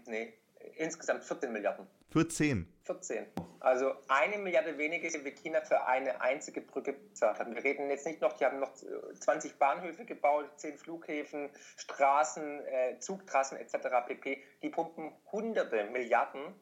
nee, 0.06 0.34
insgesamt 0.76 1.24
14 1.24 1.52
Milliarden. 1.52 1.86
14? 2.10 2.66
14. 2.84 3.26
Also 3.60 3.94
eine 4.08 4.38
Milliarde 4.38 4.76
weniger, 4.76 5.08
wie 5.24 5.30
China 5.30 5.60
für 5.62 5.86
eine 5.86 6.20
einzige 6.20 6.60
Brücke 6.60 6.92
bezahlt 6.92 7.38
hat. 7.38 7.54
Wir 7.54 7.62
reden 7.62 7.88
jetzt 7.88 8.06
nicht 8.06 8.20
noch, 8.20 8.34
die 8.34 8.44
haben 8.44 8.58
noch 8.58 8.72
20 8.74 9.58
Bahnhöfe 9.58 10.04
gebaut, 10.04 10.46
10 10.56 10.78
Flughäfen, 10.78 11.48
Straßen, 11.76 12.66
äh, 12.66 12.98
Zugtrassen 12.98 13.56
etc. 13.56 13.76
pp. 14.06 14.42
Die 14.62 14.68
pumpen 14.68 15.12
hunderte 15.30 15.84
Milliarden, 15.84 16.54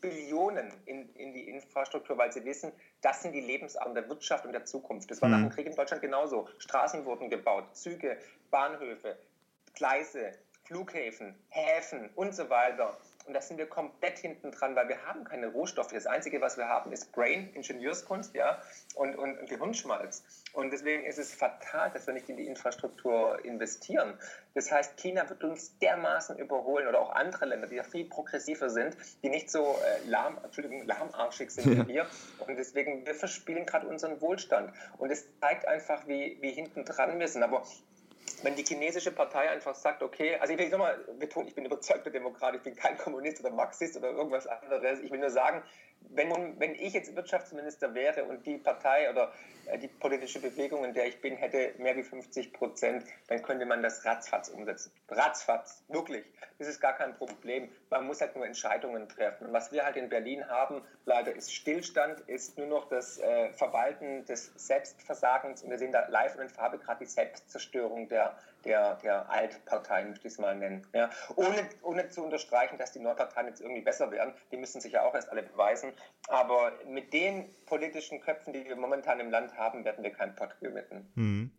Billionen 0.00 0.72
in, 0.86 1.14
in 1.14 1.32
die 1.32 1.48
Infrastruktur, 1.48 2.18
weil 2.18 2.32
sie 2.32 2.44
wissen, 2.44 2.72
das 3.00 3.22
sind 3.22 3.32
die 3.32 3.40
Lebensadern 3.40 3.94
der 3.94 4.08
Wirtschaft 4.08 4.44
und 4.44 4.52
der 4.52 4.64
Zukunft. 4.64 5.10
Das 5.10 5.22
war 5.22 5.28
mhm. 5.28 5.34
nach 5.34 5.40
dem 5.42 5.50
Krieg 5.50 5.66
in 5.66 5.76
Deutschland 5.76 6.02
genauso. 6.02 6.48
Straßen 6.58 7.04
wurden 7.04 7.30
gebaut, 7.30 7.76
Züge, 7.76 8.18
Bahnhöfe, 8.50 9.18
Gleise, 9.74 10.32
Flughäfen, 10.70 11.34
Häfen 11.48 12.10
und 12.14 12.32
so 12.32 12.48
weiter. 12.48 12.96
Und 13.26 13.34
da 13.34 13.40
sind 13.40 13.58
wir 13.58 13.66
komplett 13.66 14.18
hinten 14.18 14.52
dran, 14.52 14.76
weil 14.76 14.88
wir 14.88 15.04
haben 15.04 15.24
keine 15.24 15.48
Rohstoffe. 15.48 15.92
Das 15.92 16.06
Einzige, 16.06 16.40
was 16.40 16.56
wir 16.56 16.68
haben, 16.68 16.92
ist 16.92 17.10
Brain, 17.10 17.50
Ingenieurskunst 17.54 18.34
ja, 18.34 18.62
und, 18.94 19.16
und, 19.16 19.36
und 19.36 19.48
Gehirnschmalz. 19.48 20.22
Und 20.52 20.72
deswegen 20.72 21.04
ist 21.04 21.18
es 21.18 21.34
fatal, 21.34 21.90
dass 21.90 22.06
wir 22.06 22.14
nicht 22.14 22.28
in 22.28 22.36
die 22.36 22.46
Infrastruktur 22.46 23.44
investieren. 23.44 24.14
Das 24.54 24.70
heißt, 24.70 24.96
China 24.96 25.28
wird 25.28 25.42
uns 25.42 25.76
dermaßen 25.78 26.38
überholen 26.38 26.86
oder 26.86 27.00
auch 27.00 27.10
andere 27.10 27.46
Länder, 27.46 27.66
die 27.66 27.76
ja 27.76 27.84
viel 27.84 28.04
progressiver 28.04 28.70
sind, 28.70 28.96
die 29.24 29.28
nicht 29.28 29.50
so 29.50 29.76
äh, 29.84 30.08
lahm, 30.08 30.38
Entschuldigung, 30.44 30.86
lahmarschig 30.86 31.50
sind 31.50 31.66
wie 31.66 31.94
wir. 31.94 32.06
Und 32.46 32.56
deswegen, 32.56 33.04
wir 33.04 33.14
verspielen 33.16 33.66
gerade 33.66 33.88
unseren 33.88 34.20
Wohlstand. 34.20 34.72
Und 34.98 35.10
es 35.10 35.26
zeigt 35.40 35.66
einfach, 35.66 36.06
wie, 36.06 36.38
wie 36.40 36.52
hinten 36.52 36.84
dran 36.84 37.18
wir 37.18 37.26
sind. 37.26 37.42
Aber 37.42 37.64
wenn 38.42 38.54
die 38.56 38.64
chinesische 38.64 39.12
Partei 39.12 39.50
einfach 39.50 39.74
sagt, 39.74 40.02
okay, 40.02 40.36
also 40.36 40.52
ich 40.52 40.58
will 40.58 40.68
nochmal 40.68 40.98
betonen, 41.18 41.48
ich 41.48 41.54
bin 41.54 41.64
überzeugter 41.64 42.10
Demokrat, 42.10 42.54
ich 42.54 42.62
bin 42.62 42.74
kein 42.74 42.96
Kommunist 42.98 43.40
oder 43.40 43.50
Marxist 43.50 43.96
oder 43.96 44.10
irgendwas 44.10 44.46
anderes. 44.46 45.00
Ich 45.00 45.10
will 45.10 45.18
nur 45.18 45.30
sagen, 45.30 45.62
wenn, 46.08 46.58
wenn 46.58 46.74
ich 46.74 46.92
jetzt 46.92 47.14
Wirtschaftsminister 47.14 47.94
wäre 47.94 48.24
und 48.24 48.44
die 48.46 48.58
Partei 48.58 49.10
oder 49.10 49.32
äh, 49.66 49.78
die 49.78 49.88
politische 49.88 50.40
Bewegung, 50.40 50.84
in 50.84 50.94
der 50.94 51.06
ich 51.06 51.20
bin, 51.20 51.36
hätte 51.36 51.74
mehr 51.78 51.96
wie 51.96 52.02
50 52.02 52.52
Prozent, 52.52 53.04
dann 53.28 53.42
könnte 53.42 53.66
man 53.66 53.82
das 53.82 54.04
ratzfatz 54.04 54.48
umsetzen. 54.48 54.92
Ratzfatz, 55.08 55.84
wirklich. 55.88 56.24
Das 56.58 56.68
ist 56.68 56.80
gar 56.80 56.94
kein 56.94 57.14
Problem. 57.14 57.70
Man 57.90 58.06
muss 58.06 58.20
halt 58.20 58.34
nur 58.34 58.46
Entscheidungen 58.46 59.08
treffen. 59.08 59.46
Und 59.46 59.52
was 59.52 59.72
wir 59.72 59.84
halt 59.84 59.96
in 59.96 60.08
Berlin 60.08 60.48
haben, 60.48 60.82
leider 61.04 61.34
ist 61.34 61.54
Stillstand, 61.54 62.20
ist 62.20 62.58
nur 62.58 62.66
noch 62.66 62.88
das 62.88 63.18
äh, 63.18 63.52
Verwalten 63.52 64.24
des 64.24 64.52
Selbstversagens. 64.56 65.62
Und 65.62 65.70
wir 65.70 65.78
sehen 65.78 65.92
da 65.92 66.06
live 66.08 66.34
und 66.34 66.42
in 66.42 66.48
Farbe 66.48 66.78
gerade 66.78 67.04
die 67.04 67.10
Selbstzerstörung 67.10 68.08
der 68.08 68.29
der, 68.64 68.96
der 68.96 69.30
Altparteien, 69.30 70.10
möchte 70.10 70.28
ich 70.28 70.34
es 70.34 70.38
mal 70.38 70.56
nennen. 70.56 70.86
Ja. 70.92 71.10
Ohne, 71.36 71.68
ohne 71.82 72.08
zu 72.08 72.22
unterstreichen, 72.22 72.78
dass 72.78 72.92
die 72.92 73.00
Neuparteien 73.00 73.48
jetzt 73.48 73.60
irgendwie 73.60 73.80
besser 73.80 74.10
werden. 74.10 74.34
Die 74.52 74.56
müssen 74.56 74.80
sich 74.80 74.92
ja 74.92 75.02
auch 75.02 75.14
erst 75.14 75.30
alle 75.30 75.42
beweisen. 75.42 75.92
Aber 76.28 76.72
mit 76.86 77.12
den 77.12 77.46
politischen 77.66 78.20
Köpfen, 78.20 78.52
die 78.52 78.64
wir 78.64 78.76
momentan 78.76 79.20
im 79.20 79.30
Land 79.30 79.56
haben, 79.56 79.84
werden 79.84 80.04
wir 80.04 80.10
kein 80.10 80.34
Pott 80.34 80.58
gewinnen. 80.60 81.10
Mhm. 81.14 81.50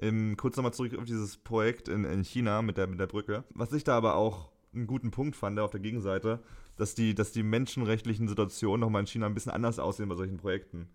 Ähm, 0.00 0.36
kurz 0.36 0.56
nochmal 0.56 0.72
zurück 0.72 0.96
auf 0.96 1.04
dieses 1.04 1.36
Projekt 1.36 1.88
in, 1.88 2.04
in 2.04 2.22
China 2.22 2.62
mit 2.62 2.76
der, 2.76 2.86
mit 2.86 3.00
der 3.00 3.06
Brücke. 3.06 3.44
Was 3.50 3.72
ich 3.72 3.84
da 3.84 3.96
aber 3.96 4.14
auch 4.14 4.50
einen 4.74 4.86
guten 4.86 5.10
Punkt 5.10 5.36
fand 5.36 5.58
auf 5.58 5.70
der 5.70 5.80
Gegenseite, 5.80 6.40
dass 6.76 6.94
die, 6.94 7.14
dass 7.14 7.32
die 7.32 7.42
menschenrechtlichen 7.42 8.28
Situationen 8.28 8.80
nochmal 8.80 9.00
in 9.00 9.06
China 9.06 9.26
ein 9.26 9.34
bisschen 9.34 9.52
anders 9.52 9.78
aussehen 9.78 10.08
bei 10.08 10.14
solchen 10.14 10.36
Projekten. 10.36 10.88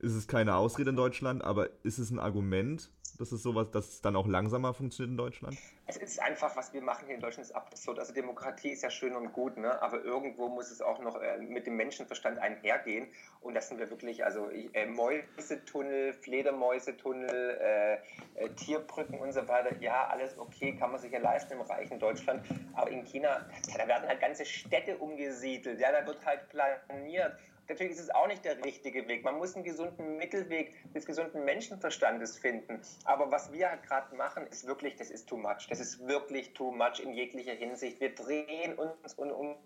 Ist 0.00 0.14
es 0.14 0.28
keine 0.28 0.56
Ausrede 0.56 0.90
in 0.90 0.96
Deutschland, 0.96 1.42
aber 1.42 1.68
ist 1.82 1.98
es 1.98 2.10
ein 2.10 2.18
Argument, 2.18 2.90
dass 3.18 3.32
es 3.32 3.42
sowas, 3.42 3.70
dass 3.70 3.88
es 3.88 4.00
dann 4.00 4.16
auch 4.16 4.26
langsamer 4.26 4.74
funktioniert 4.74 5.12
in 5.12 5.16
Deutschland? 5.16 5.56
Es 5.86 5.96
ist 5.96 6.20
einfach, 6.20 6.56
was 6.56 6.72
wir 6.72 6.82
machen 6.82 7.06
hier 7.06 7.14
in 7.14 7.20
Deutschland, 7.20 7.48
ist 7.48 7.54
absurd. 7.54 7.98
Also 7.98 8.12
Demokratie 8.12 8.70
ist 8.70 8.82
ja 8.82 8.90
schön 8.90 9.14
und 9.14 9.32
gut, 9.32 9.56
ne? 9.56 9.80
aber 9.82 10.02
irgendwo 10.02 10.48
muss 10.48 10.70
es 10.70 10.80
auch 10.80 10.98
noch 11.00 11.20
äh, 11.20 11.38
mit 11.38 11.66
dem 11.66 11.76
Menschenverstand 11.76 12.38
einhergehen. 12.38 13.08
Und 13.40 13.54
das 13.54 13.68
sind 13.68 13.78
wir 13.78 13.90
wirklich, 13.90 14.24
also 14.24 14.50
äh, 14.50 14.86
Mäusetunnel, 14.86 16.14
Fledermäusetunnel, 16.14 17.58
äh, 17.60 17.94
äh, 18.34 18.48
Tierbrücken 18.56 19.18
und 19.18 19.32
so 19.32 19.46
weiter. 19.46 19.76
Ja, 19.80 20.06
alles 20.08 20.36
okay, 20.38 20.74
kann 20.76 20.90
man 20.90 21.00
sich 21.00 21.12
ja 21.12 21.18
leisten 21.18 21.52
im 21.52 21.60
reichen 21.60 21.98
Deutschland. 21.98 22.44
Aber 22.74 22.90
in 22.90 23.04
China, 23.04 23.46
da 23.76 23.86
werden 23.86 24.08
halt 24.08 24.20
ganze 24.20 24.44
Städte 24.44 24.96
umgesiedelt. 24.96 25.78
Ja, 25.80 25.92
da 25.92 26.06
wird 26.06 26.24
halt 26.24 26.48
planiert. 26.48 27.36
Natürlich 27.68 27.94
ist 27.94 28.00
es 28.00 28.10
auch 28.10 28.26
nicht 28.26 28.44
der 28.44 28.62
richtige 28.64 29.08
Weg. 29.08 29.24
Man 29.24 29.38
muss 29.38 29.54
einen 29.54 29.64
gesunden 29.64 30.16
Mittelweg 30.16 30.74
des 30.92 31.06
gesunden 31.06 31.44
Menschenverstandes 31.44 32.38
finden. 32.38 32.80
Aber 33.04 33.30
was 33.30 33.52
wir 33.52 33.70
halt 33.70 33.82
gerade 33.84 34.14
machen, 34.16 34.46
ist 34.48 34.66
wirklich, 34.66 34.96
das 34.96 35.10
ist 35.10 35.28
too 35.28 35.36
much. 35.36 35.66
Das 35.68 35.80
ist 35.80 36.06
wirklich 36.06 36.52
too 36.52 36.70
much 36.70 37.00
in 37.00 37.12
jeglicher 37.12 37.54
Hinsicht. 37.54 38.00
Wir 38.00 38.14
drehen 38.14 38.74
uns 38.74 39.14
um, 39.14 39.30
um, 39.30 39.56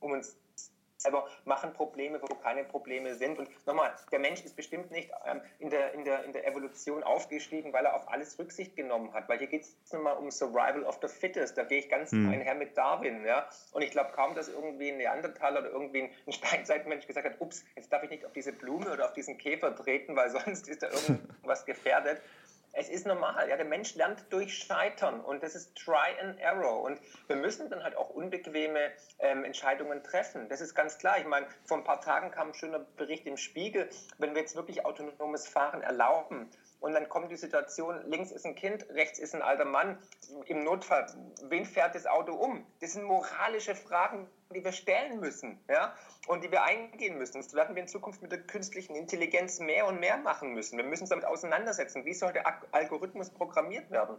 um 0.00 0.12
uns 0.12 0.36
selber 1.02 1.28
machen 1.44 1.72
Probleme, 1.72 2.20
wo 2.22 2.34
keine 2.36 2.64
Probleme 2.64 3.14
sind. 3.14 3.38
Und 3.38 3.48
nochmal, 3.66 3.92
der 4.10 4.18
Mensch 4.18 4.42
ist 4.44 4.56
bestimmt 4.56 4.90
nicht 4.90 5.10
ähm, 5.26 5.40
in, 5.58 5.70
der, 5.70 5.92
in, 5.92 6.04
der, 6.04 6.24
in 6.24 6.32
der 6.32 6.46
Evolution 6.46 7.02
aufgestiegen, 7.02 7.72
weil 7.72 7.84
er 7.84 7.94
auf 7.94 8.08
alles 8.10 8.38
Rücksicht 8.38 8.76
genommen 8.76 9.12
hat. 9.12 9.28
Weil 9.28 9.38
hier 9.38 9.48
geht 9.48 9.62
es 9.62 9.92
nochmal 9.92 10.16
um 10.16 10.30
Survival 10.30 10.84
of 10.84 10.98
the 11.02 11.08
Fittest. 11.08 11.58
Da 11.58 11.64
gehe 11.64 11.80
ich 11.80 11.88
ganz 11.88 12.12
mhm. 12.12 12.30
einher 12.30 12.54
mit 12.54 12.76
Darwin. 12.76 13.24
Ja? 13.24 13.48
Und 13.72 13.82
ich 13.82 13.90
glaube 13.90 14.12
kaum, 14.12 14.34
dass 14.34 14.48
irgendwie 14.48 14.90
ein 14.90 14.98
Neandertaler 14.98 15.60
oder 15.60 15.70
irgendwie 15.70 16.10
ein 16.26 16.32
Steinzeitmensch 16.32 17.06
gesagt 17.06 17.26
hat, 17.26 17.40
ups, 17.40 17.64
jetzt 17.76 17.92
darf 17.92 18.02
ich 18.02 18.10
nicht 18.10 18.24
auf 18.24 18.32
diese 18.32 18.52
Blume 18.52 18.92
oder 18.92 19.06
auf 19.06 19.12
diesen 19.12 19.38
Käfer 19.38 19.74
treten, 19.74 20.16
weil 20.16 20.30
sonst 20.44 20.68
ist 20.68 20.82
da 20.82 20.88
irgendwas 20.88 21.64
gefährdet 21.64 22.20
es 22.72 22.88
ist 22.88 23.06
normal. 23.06 23.48
Ja, 23.48 23.56
der 23.56 23.66
Mensch 23.66 23.94
lernt 23.94 24.24
durch 24.30 24.56
Scheitern 24.56 25.20
und 25.20 25.42
das 25.42 25.54
ist 25.54 25.76
Try 25.76 26.18
and 26.20 26.40
Error. 26.40 26.82
Und 26.82 27.00
wir 27.26 27.36
müssen 27.36 27.68
dann 27.68 27.82
halt 27.82 27.96
auch 27.96 28.10
unbequeme 28.10 28.92
ähm, 29.18 29.44
Entscheidungen 29.44 30.02
treffen. 30.02 30.48
Das 30.48 30.60
ist 30.60 30.74
ganz 30.74 30.98
klar. 30.98 31.18
Ich 31.18 31.26
meine, 31.26 31.46
vor 31.64 31.76
ein 31.76 31.84
paar 31.84 32.00
Tagen 32.00 32.30
kam 32.30 32.48
ein 32.48 32.54
schöner 32.54 32.80
Bericht 32.96 33.26
im 33.26 33.36
Spiegel, 33.36 33.88
wenn 34.18 34.34
wir 34.34 34.40
jetzt 34.40 34.56
wirklich 34.56 34.84
autonomes 34.84 35.46
Fahren 35.46 35.82
erlauben 35.82 36.50
und 36.82 36.94
dann 36.94 37.08
kommt 37.08 37.30
die 37.30 37.36
Situation, 37.36 38.02
links 38.06 38.32
ist 38.32 38.44
ein 38.44 38.56
Kind, 38.56 38.84
rechts 38.90 39.20
ist 39.20 39.36
ein 39.36 39.42
alter 39.42 39.64
Mann, 39.64 39.98
im 40.46 40.64
Notfall, 40.64 41.06
wen 41.44 41.64
fährt 41.64 41.94
das 41.94 42.06
Auto 42.06 42.34
um? 42.34 42.66
Das 42.80 42.92
sind 42.94 43.04
moralische 43.04 43.76
Fragen, 43.76 44.28
die 44.52 44.64
wir 44.64 44.72
stellen 44.72 45.20
müssen 45.20 45.60
ja? 45.70 45.94
und 46.26 46.42
die 46.42 46.50
wir 46.50 46.64
eingehen 46.64 47.18
müssen. 47.18 47.40
Das 47.40 47.54
werden 47.54 47.76
wir 47.76 47.82
in 47.82 47.88
Zukunft 47.88 48.20
mit 48.20 48.32
der 48.32 48.40
künstlichen 48.40 48.96
Intelligenz 48.96 49.60
mehr 49.60 49.86
und 49.86 50.00
mehr 50.00 50.16
machen 50.16 50.54
müssen. 50.54 50.76
Wir 50.76 50.84
müssen 50.84 51.04
uns 51.04 51.10
damit 51.10 51.24
auseinandersetzen. 51.24 52.04
Wie 52.04 52.14
soll 52.14 52.32
der 52.32 52.44
Algorithmus 52.72 53.30
programmiert 53.30 53.88
werden? 53.92 54.16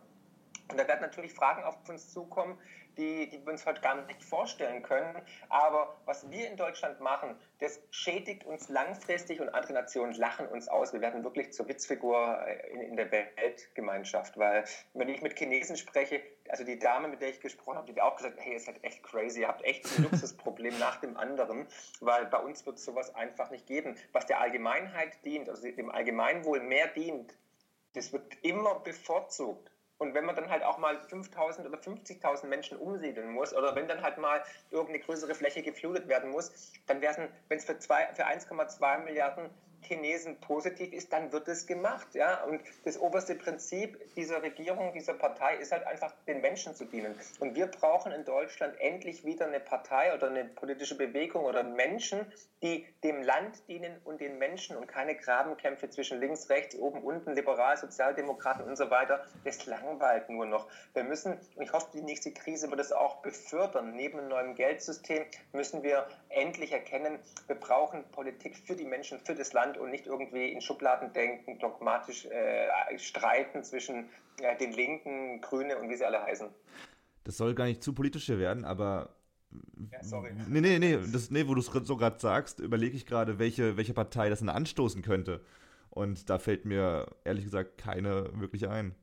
Und 0.74 0.80
da 0.80 0.88
werden 0.88 1.02
natürlich 1.02 1.34
Fragen 1.34 1.64
auf 1.64 1.78
uns 1.88 2.12
zukommen, 2.12 2.58
die, 2.98 3.30
die 3.30 3.46
wir 3.46 3.54
uns 3.54 3.64
heute 3.68 3.80
gar 3.82 3.94
nicht 3.94 4.24
vorstellen 4.24 4.82
können. 4.82 5.22
Aber 5.50 6.02
was 6.06 6.32
wir 6.32 6.50
in 6.50 6.58
Deutschland 6.58 7.00
machen, 7.00 7.36
das 7.60 7.80
schädigt 7.92 8.44
uns 8.44 8.70
langfristig 8.70 9.40
und 9.40 9.50
andere 9.50 9.74
Nationen 9.74 10.14
lachen 10.16 10.48
uns 10.48 10.68
aus. 10.68 10.92
Wir 10.92 11.02
werden 11.02 11.24
wirklich 11.24 11.54
zur 11.54 11.68
Witzfigur 11.68 12.44
in, 12.72 12.82
in 12.82 12.98
der 12.98 13.12
Weltgemeinschaft. 13.12 14.36
Weil, 14.36 14.64
wenn 14.96 15.10
ich 15.10 15.22
mit 15.22 15.38
Chinesen 15.38 15.78
spreche, 15.78 16.22
also 16.50 16.64
die 16.64 16.80
Dame, 16.80 17.08
mit 17.08 17.22
der 17.22 17.30
ich 17.30 17.40
gesprochen 17.40 17.78
habe, 17.78 17.94
die 17.94 18.02
hat 18.02 18.12
auch 18.12 18.16
gesagt, 18.16 18.40
hey, 18.40 18.54
ihr 18.54 18.60
seid 18.60 18.84
echt 18.84 19.04
crazy, 19.04 19.42
ihr 19.42 19.50
habt 19.50 19.64
echt 19.64 19.86
ein 19.86 20.06
Luxusproblem 20.06 20.80
nach 20.80 21.00
dem 21.02 21.18
anderen, 21.18 21.68
weil 22.00 22.26
bei 22.26 22.40
uns 22.40 22.66
wird 22.66 22.80
sowas 22.80 23.14
einfach 23.14 23.52
nicht 23.52 23.68
geben. 23.68 23.96
Was 24.12 24.26
der 24.26 24.40
Allgemeinheit 24.40 25.24
dient, 25.24 25.50
also 25.50 25.70
dem 25.70 25.92
Allgemeinwohl 25.92 26.62
mehr 26.62 26.88
dient, 26.88 27.38
das 27.94 28.12
wird 28.12 28.26
immer 28.42 28.80
bevorzugt. 28.80 29.70
Und 30.04 30.13
wenn 30.13 30.26
man 30.26 30.36
dann 30.36 30.50
halt 30.50 30.63
auch 30.63 30.78
mal 30.78 31.00
5000 31.00 31.66
oder 31.66 31.78
50.000 31.78 32.46
Menschen 32.48 32.78
umsiedeln 32.78 33.32
muss 33.32 33.56
oder 33.56 33.74
wenn 33.74 33.88
dann 33.88 34.02
halt 34.02 34.18
mal 34.18 34.44
irgendeine 34.70 35.00
größere 35.00 35.34
Fläche 35.34 35.62
geflutet 35.62 36.10
werden 36.10 36.30
muss, 36.30 36.52
dann 36.88 37.00
wäre 37.00 37.13
es, 37.13 37.20
wenn 37.48 37.58
es 37.58 37.63
für, 37.63 37.76
für 37.76 38.28
1,2 38.28 38.98
Milliarden 39.06 39.50
Chinesen 39.86 40.39
positiv 40.39 40.93
ist, 40.93 41.12
dann 41.13 41.32
wird 41.32 41.48
es 41.48 41.67
gemacht. 41.67 42.08
Ja? 42.13 42.43
Und 42.43 42.62
das 42.86 43.00
oberste 43.00 43.36
Prinzip 43.36 44.13
dieser 44.15 44.41
Regierung, 44.41 44.93
dieser 44.93 45.13
Partei 45.13 45.58
ist 45.58 45.72
halt 45.72 45.86
einfach, 45.86 46.13
den 46.28 46.41
Menschen 46.41 46.76
zu 46.76 46.86
dienen. 46.86 47.15
Und 47.39 47.56
wir 47.56 47.67
brauchen 47.67 48.12
in 48.12 48.26
Deutschland 48.26 48.80
endlich 48.80 49.26
wieder 49.26 49.48
eine 49.48 49.60
Partei 49.60 50.13
oder 50.13 50.28
eine 50.28 50.46
politische 50.46 50.98
Bewegung 50.98 51.46
oder 51.46 51.63
Menschen, 51.63 52.32
die 52.62 52.86
dem 53.04 53.22
Land 53.22 53.67
dienen 53.67 54.00
und 54.06 54.22
den 54.22 54.38
Menschen 54.38 54.78
und 54.78 54.88
keine 54.88 55.15
Grabenkämpfe 55.15 55.89
zwischen 55.89 56.19
links, 56.19 56.50
rechts, 56.50 56.76
oben, 56.76 57.04
unten, 57.04 57.34
liberal, 57.34 57.76
Sozialdemokraten 57.78 58.65
und 58.65 58.78
so 58.78 58.89
weiter. 58.89 59.26
Das 59.43 59.65
langweilt 59.65 60.30
nur 60.30 60.46
noch. 60.46 60.67
Wir 60.93 61.04
müssen, 61.04 61.34
und 61.56 61.63
ich 61.63 61.74
hoffe, 61.74 61.88
die 61.93 62.02
nächste 62.02 62.32
Krise 62.32 62.69
wird 62.69 62.80
es 62.80 62.91
auch 62.91 63.22
befördern. 63.22 63.96
Neben 63.96 64.19
einem 64.19 64.30
neuen 64.30 64.56
Geldsystem 64.56 65.26
müssen 65.52 65.84
wir 65.84 66.08
endlich 66.30 66.72
erkennen, 66.72 67.19
wir 67.48 67.56
brauchen 67.56 68.04
Politik 68.12 68.56
für 68.58 68.76
die 68.76 68.86
Menschen, 68.86 69.19
für 69.26 69.36
das 69.36 69.54
Land 69.54 69.73
und 69.78 69.92
nicht 69.92 70.08
irgendwie 70.08 70.52
in 70.52 70.62
Schubladen 70.62 71.14
denken, 71.14 71.60
dogmatisch 71.60 72.26
äh, 72.26 72.98
streiten 72.98 73.64
zwischen 73.64 74.10
äh, 74.42 74.58
den 74.58 74.72
Linken, 74.72 75.42
Grüne 75.42 75.78
und 75.78 75.90
wie 75.90 75.96
sie 75.96 76.06
alle 76.06 76.22
heißen. 76.22 76.50
Das 77.24 77.38
soll 77.38 77.56
gar 77.56 77.66
nicht 77.66 77.84
zu 77.84 77.94
politisch 77.94 78.26
hier 78.26 78.40
werden, 78.40 78.66
aber 78.66 79.16
ja, 79.92 80.04
sorry. 80.04 80.32
Nee, 80.48 80.62
nee, 80.62 80.80
nee, 80.80 81.00
das, 81.12 81.30
nee 81.30 81.48
wo 81.48 81.54
du 81.54 81.62
es 81.62 81.68
so 81.68 81.98
gerade 81.98 82.20
sagst, 82.20 82.60
überlege 82.60 82.96
ich 82.96 83.06
gerade, 83.06 83.40
welche, 83.40 83.78
welche 83.78 83.94
Partei 83.94 84.30
das 84.30 84.40
denn 84.40 84.50
anstoßen 84.50 85.02
könnte. 85.02 85.42
Und 85.90 86.30
da 86.30 86.40
fällt 86.40 86.66
mir 86.66 87.08
ehrlich 87.24 87.46
gesagt 87.46 87.78
keine 87.78 88.30
wirklich 88.40 88.68
ein. 88.68 88.96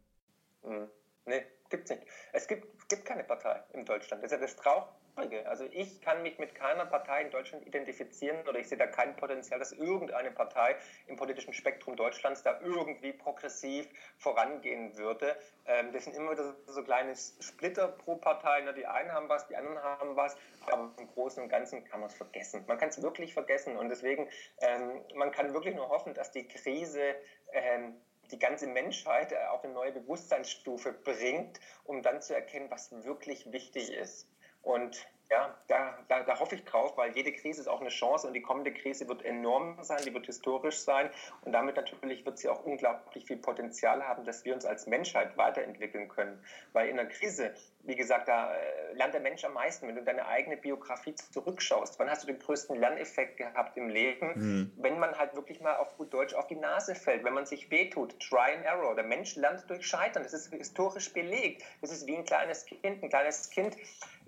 Mhm. 0.64 0.88
Nee, 1.26 1.42
gibt's 1.68 1.90
nicht. 1.90 2.02
Es 2.32 2.48
gibt, 2.48 2.66
gibt 2.90 3.06
keine 3.06 3.24
Partei 3.24 3.62
in 3.72 3.86
Deutschland. 3.86 4.22
Das 4.22 4.30
ist 4.30 4.38
ja 4.38 4.46
das 4.46 4.56
Traurige 4.56 5.00
also 5.46 5.64
ich 5.72 6.00
kann 6.00 6.22
mich 6.22 6.38
mit 6.38 6.54
keiner 6.54 6.86
Partei 6.86 7.22
in 7.22 7.30
Deutschland 7.30 7.66
identifizieren 7.66 8.46
oder 8.48 8.58
ich 8.58 8.68
sehe 8.68 8.78
da 8.78 8.86
kein 8.86 9.16
Potenzial, 9.16 9.58
dass 9.58 9.72
irgendeine 9.72 10.30
Partei 10.30 10.76
im 11.08 11.16
politischen 11.16 11.52
Spektrum 11.52 11.96
Deutschlands 11.96 12.42
da 12.42 12.58
irgendwie 12.60 13.12
progressiv 13.12 13.88
vorangehen 14.16 14.96
würde. 14.96 15.36
Ähm, 15.66 15.92
das 15.92 16.04
sind 16.04 16.16
immer 16.16 16.34
so 16.36 16.82
kleine 16.82 17.14
Splitter 17.16 17.88
pro 17.88 18.16
Partei. 18.16 18.60
Die 18.72 18.86
einen 18.86 19.12
haben 19.12 19.28
was, 19.28 19.46
die 19.48 19.56
anderen 19.56 19.82
haben 19.82 20.16
was, 20.16 20.36
aber 20.66 20.90
im 20.96 21.06
Großen 21.08 21.42
und 21.42 21.48
Ganzen 21.48 21.84
kann 21.84 22.00
man 22.00 22.08
es 22.08 22.14
vergessen. 22.14 22.64
Man 22.66 22.78
kann 22.78 22.88
es 22.88 23.02
wirklich 23.02 23.34
vergessen 23.34 23.76
und 23.76 23.88
deswegen, 23.88 24.28
ähm, 24.60 25.04
man 25.14 25.30
kann 25.32 25.52
wirklich 25.52 25.74
nur 25.74 25.88
hoffen, 25.88 26.14
dass 26.14 26.30
die 26.30 26.46
Krise 26.46 27.14
ähm, 27.52 28.00
die 28.30 28.38
ganze 28.38 28.66
Menschheit 28.66 29.36
auf 29.48 29.64
eine 29.64 29.72
neue 29.72 29.92
Bewusstseinsstufe 29.92 30.92
bringt, 30.92 31.60
um 31.84 32.02
dann 32.02 32.22
zu 32.22 32.34
erkennen, 32.34 32.70
was 32.70 32.92
wirklich 33.04 33.52
wichtig 33.52 33.92
ist. 33.92 34.28
Und 34.62 35.06
ja, 35.30 35.56
da, 35.68 35.96
da, 36.08 36.24
da, 36.24 36.40
hoffe 36.40 36.56
ich 36.56 36.64
drauf, 36.64 36.96
weil 36.96 37.14
jede 37.14 37.32
Krise 37.32 37.60
ist 37.60 37.68
auch 37.68 37.80
eine 37.80 37.88
Chance 37.88 38.26
und 38.26 38.34
die 38.34 38.42
kommende 38.42 38.72
Krise 38.72 39.08
wird 39.08 39.24
enorm 39.24 39.78
sein, 39.82 40.00
die 40.04 40.12
wird 40.12 40.26
historisch 40.26 40.80
sein 40.80 41.08
und 41.42 41.52
damit 41.52 41.76
natürlich 41.76 42.26
wird 42.26 42.38
sie 42.38 42.48
auch 42.48 42.64
unglaublich 42.64 43.26
viel 43.26 43.36
Potenzial 43.36 44.06
haben, 44.06 44.24
dass 44.24 44.44
wir 44.44 44.54
uns 44.54 44.64
als 44.64 44.88
Menschheit 44.88 45.36
weiterentwickeln 45.36 46.08
können. 46.08 46.44
Weil 46.72 46.88
in 46.88 46.98
einer 46.98 47.08
Krise 47.08 47.54
wie 47.84 47.96
gesagt, 47.96 48.28
da 48.28 48.54
äh, 48.54 48.92
lernt 48.94 49.14
der 49.14 49.20
Mensch 49.20 49.44
am 49.44 49.54
meisten, 49.54 49.88
wenn 49.88 49.96
du 49.96 50.02
deine 50.02 50.26
eigene 50.26 50.56
Biografie 50.56 51.14
zurückschaust. 51.14 51.98
Wann 51.98 52.10
hast 52.10 52.22
du 52.22 52.26
den 52.26 52.38
größten 52.38 52.76
Lerneffekt 52.76 53.36
gehabt 53.38 53.76
im 53.76 53.88
Leben? 53.88 54.32
Mhm. 54.34 54.72
Wenn 54.76 54.98
man 54.98 55.16
halt 55.18 55.34
wirklich 55.34 55.60
mal 55.60 55.76
auf 55.76 55.96
gut 55.96 56.12
Deutsch 56.12 56.34
auf 56.34 56.46
die 56.46 56.56
Nase 56.56 56.94
fällt, 56.94 57.24
wenn 57.24 57.34
man 57.34 57.46
sich 57.46 57.70
wehtut. 57.70 58.18
Try 58.20 58.54
and 58.56 58.64
error. 58.64 58.94
Der 58.94 59.04
Mensch 59.04 59.36
lernt 59.36 59.68
durch 59.68 59.86
Scheitern. 59.86 60.22
Das 60.22 60.32
ist 60.32 60.52
historisch 60.52 61.12
belegt. 61.12 61.62
Das 61.80 61.90
ist 61.90 62.06
wie 62.06 62.16
ein 62.16 62.24
kleines 62.24 62.66
Kind. 62.66 63.02
Ein 63.02 63.08
kleines 63.08 63.50
Kind 63.50 63.76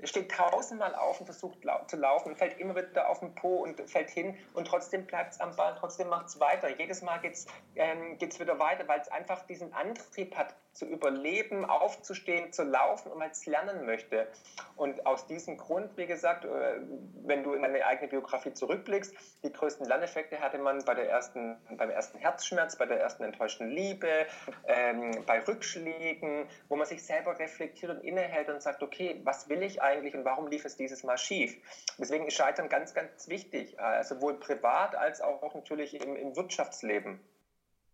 steht 0.04 0.32
tausendmal 0.32 0.94
auf 0.94 1.20
und 1.20 1.26
versucht 1.26 1.58
zu 1.86 1.96
laufen 1.96 2.30
und 2.30 2.36
fällt 2.36 2.58
immer 2.58 2.74
wieder 2.74 3.08
auf 3.08 3.20
den 3.20 3.34
Po 3.34 3.56
und 3.56 3.80
fällt 3.88 4.10
hin 4.10 4.36
und 4.54 4.66
trotzdem 4.66 5.06
bleibt 5.06 5.34
es 5.34 5.40
am 5.40 5.54
Ball, 5.54 5.76
trotzdem 5.78 6.08
macht 6.08 6.26
es 6.26 6.40
weiter. 6.40 6.68
Jedes 6.76 7.02
Mal 7.02 7.18
geht 7.18 7.34
es 7.34 7.46
ähm, 7.76 8.18
wieder 8.20 8.58
weiter, 8.58 8.86
weil 8.88 9.00
es 9.00 9.08
einfach 9.08 9.46
diesen 9.46 9.72
Antrieb 9.72 10.36
hat, 10.36 10.54
zu 10.72 10.86
überleben, 10.86 11.64
aufzustehen, 11.66 12.52
zu 12.52 12.62
laufen 12.62 13.12
und 13.12 13.20
weil 13.20 13.30
es 13.30 13.41
lernen 13.46 13.86
möchte. 13.86 14.28
Und 14.76 15.06
aus 15.06 15.26
diesem 15.26 15.56
Grund, 15.56 15.96
wie 15.96 16.06
gesagt, 16.06 16.44
äh, 16.44 16.80
wenn 17.24 17.42
du 17.42 17.54
in 17.54 17.62
deine 17.62 17.84
eigene 17.84 18.08
Biografie 18.08 18.52
zurückblickst, 18.52 19.14
die 19.44 19.52
größten 19.52 19.86
Lerneffekte 19.86 20.40
hatte 20.40 20.58
man 20.58 20.84
bei 20.84 20.94
der 20.94 21.08
ersten, 21.08 21.56
beim 21.76 21.90
ersten 21.90 22.18
Herzschmerz, 22.18 22.76
bei 22.76 22.86
der 22.86 23.00
ersten 23.00 23.22
enttäuschten 23.24 23.68
Liebe, 23.68 24.26
ähm, 24.66 25.24
bei 25.26 25.40
Rückschlägen, 25.40 26.48
wo 26.68 26.76
man 26.76 26.86
sich 26.86 27.04
selber 27.04 27.38
reflektiert 27.38 27.90
und 27.90 28.04
innehält 28.04 28.48
und 28.48 28.62
sagt, 28.62 28.82
okay, 28.82 29.20
was 29.24 29.48
will 29.48 29.62
ich 29.62 29.82
eigentlich 29.82 30.14
und 30.14 30.24
warum 30.24 30.48
lief 30.48 30.64
es 30.64 30.76
dieses 30.76 31.04
Mal 31.04 31.18
schief? 31.18 31.56
Deswegen 31.98 32.26
ist 32.26 32.34
Scheitern 32.34 32.68
ganz, 32.68 32.94
ganz 32.94 33.28
wichtig, 33.28 33.78
äh, 33.78 34.02
sowohl 34.02 34.34
privat 34.40 34.94
als 34.94 35.20
auch 35.20 35.54
natürlich 35.54 35.94
im, 35.94 36.16
im 36.16 36.36
Wirtschaftsleben. 36.36 37.20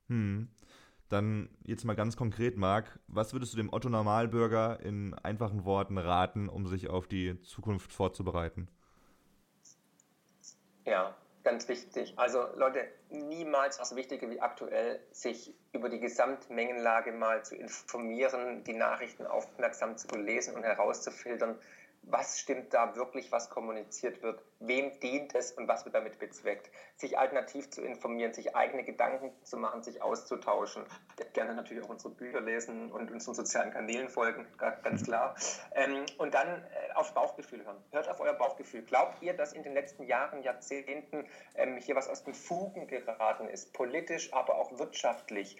Hm. 0.08 0.48
Dann 1.08 1.48
jetzt 1.64 1.84
mal 1.84 1.96
ganz 1.96 2.16
konkret, 2.16 2.56
Marc, 2.56 2.98
was 3.06 3.32
würdest 3.32 3.54
du 3.54 3.56
dem 3.56 3.72
Otto 3.72 3.88
Normalbürger 3.88 4.80
in 4.80 5.14
einfachen 5.14 5.64
Worten 5.64 5.96
raten, 5.96 6.48
um 6.48 6.66
sich 6.66 6.90
auf 6.90 7.06
die 7.06 7.40
Zukunft 7.40 7.92
vorzubereiten? 7.92 8.68
Ja, 10.84 11.16
ganz 11.44 11.66
wichtig. 11.68 12.12
Also 12.16 12.46
Leute, 12.56 12.86
niemals 13.10 13.80
was 13.80 13.96
wichtiger 13.96 14.28
wie 14.30 14.40
aktuell, 14.40 15.00
sich 15.12 15.54
über 15.72 15.88
die 15.88 16.00
Gesamtmengenlage 16.00 17.12
mal 17.12 17.42
zu 17.44 17.56
informieren, 17.56 18.64
die 18.64 18.74
Nachrichten 18.74 19.26
aufmerksam 19.26 19.96
zu 19.96 20.08
lesen 20.16 20.54
und 20.54 20.62
herauszufiltern, 20.62 21.58
was 22.02 22.38
stimmt 22.38 22.74
da 22.74 22.96
wirklich, 22.96 23.32
was 23.32 23.50
kommuniziert 23.50 24.22
wird, 24.22 24.42
wem 24.60 24.98
dient 25.00 25.34
es 25.34 25.52
und 25.52 25.68
was 25.68 25.84
wird 25.84 25.94
damit 25.94 26.18
bezweckt. 26.18 26.70
Sich 26.96 27.18
alternativ 27.18 27.70
zu 27.70 27.82
informieren, 27.82 28.32
sich 28.32 28.56
eigene 28.56 28.82
Gedanken 28.84 29.32
zu 29.44 29.56
machen, 29.56 29.82
sich 29.82 30.02
auszutauschen. 30.02 30.84
Gerne 31.32 31.54
natürlich 31.54 31.84
auch 31.84 31.88
unsere 31.88 32.12
Bücher 32.14 32.40
lesen 32.40 32.90
und 32.90 33.10
unseren 33.10 33.34
sozialen 33.34 33.70
Kanälen 33.70 34.08
folgen, 34.08 34.46
ganz 34.56 35.04
klar. 35.04 35.36
Ähm, 35.74 36.04
und 36.18 36.34
dann 36.34 36.48
äh, 36.48 36.92
aufs 36.94 37.12
Bauchgefühl 37.12 37.64
hören. 37.64 37.82
Hört 37.92 38.08
auf 38.08 38.20
euer 38.20 38.34
Bauchgefühl. 38.34 38.82
Glaubt 38.82 39.22
ihr, 39.22 39.34
dass 39.34 39.52
in 39.52 39.62
den 39.62 39.74
letzten 39.74 40.04
Jahren, 40.04 40.42
Jahrzehnten 40.42 41.26
ähm, 41.54 41.76
hier 41.76 41.94
was 41.94 42.08
aus 42.08 42.24
den 42.24 42.34
Fugen 42.34 42.86
geraten 42.88 43.48
ist, 43.48 43.72
politisch, 43.72 44.32
aber 44.32 44.56
auch 44.56 44.78
wirtschaftlich? 44.78 45.56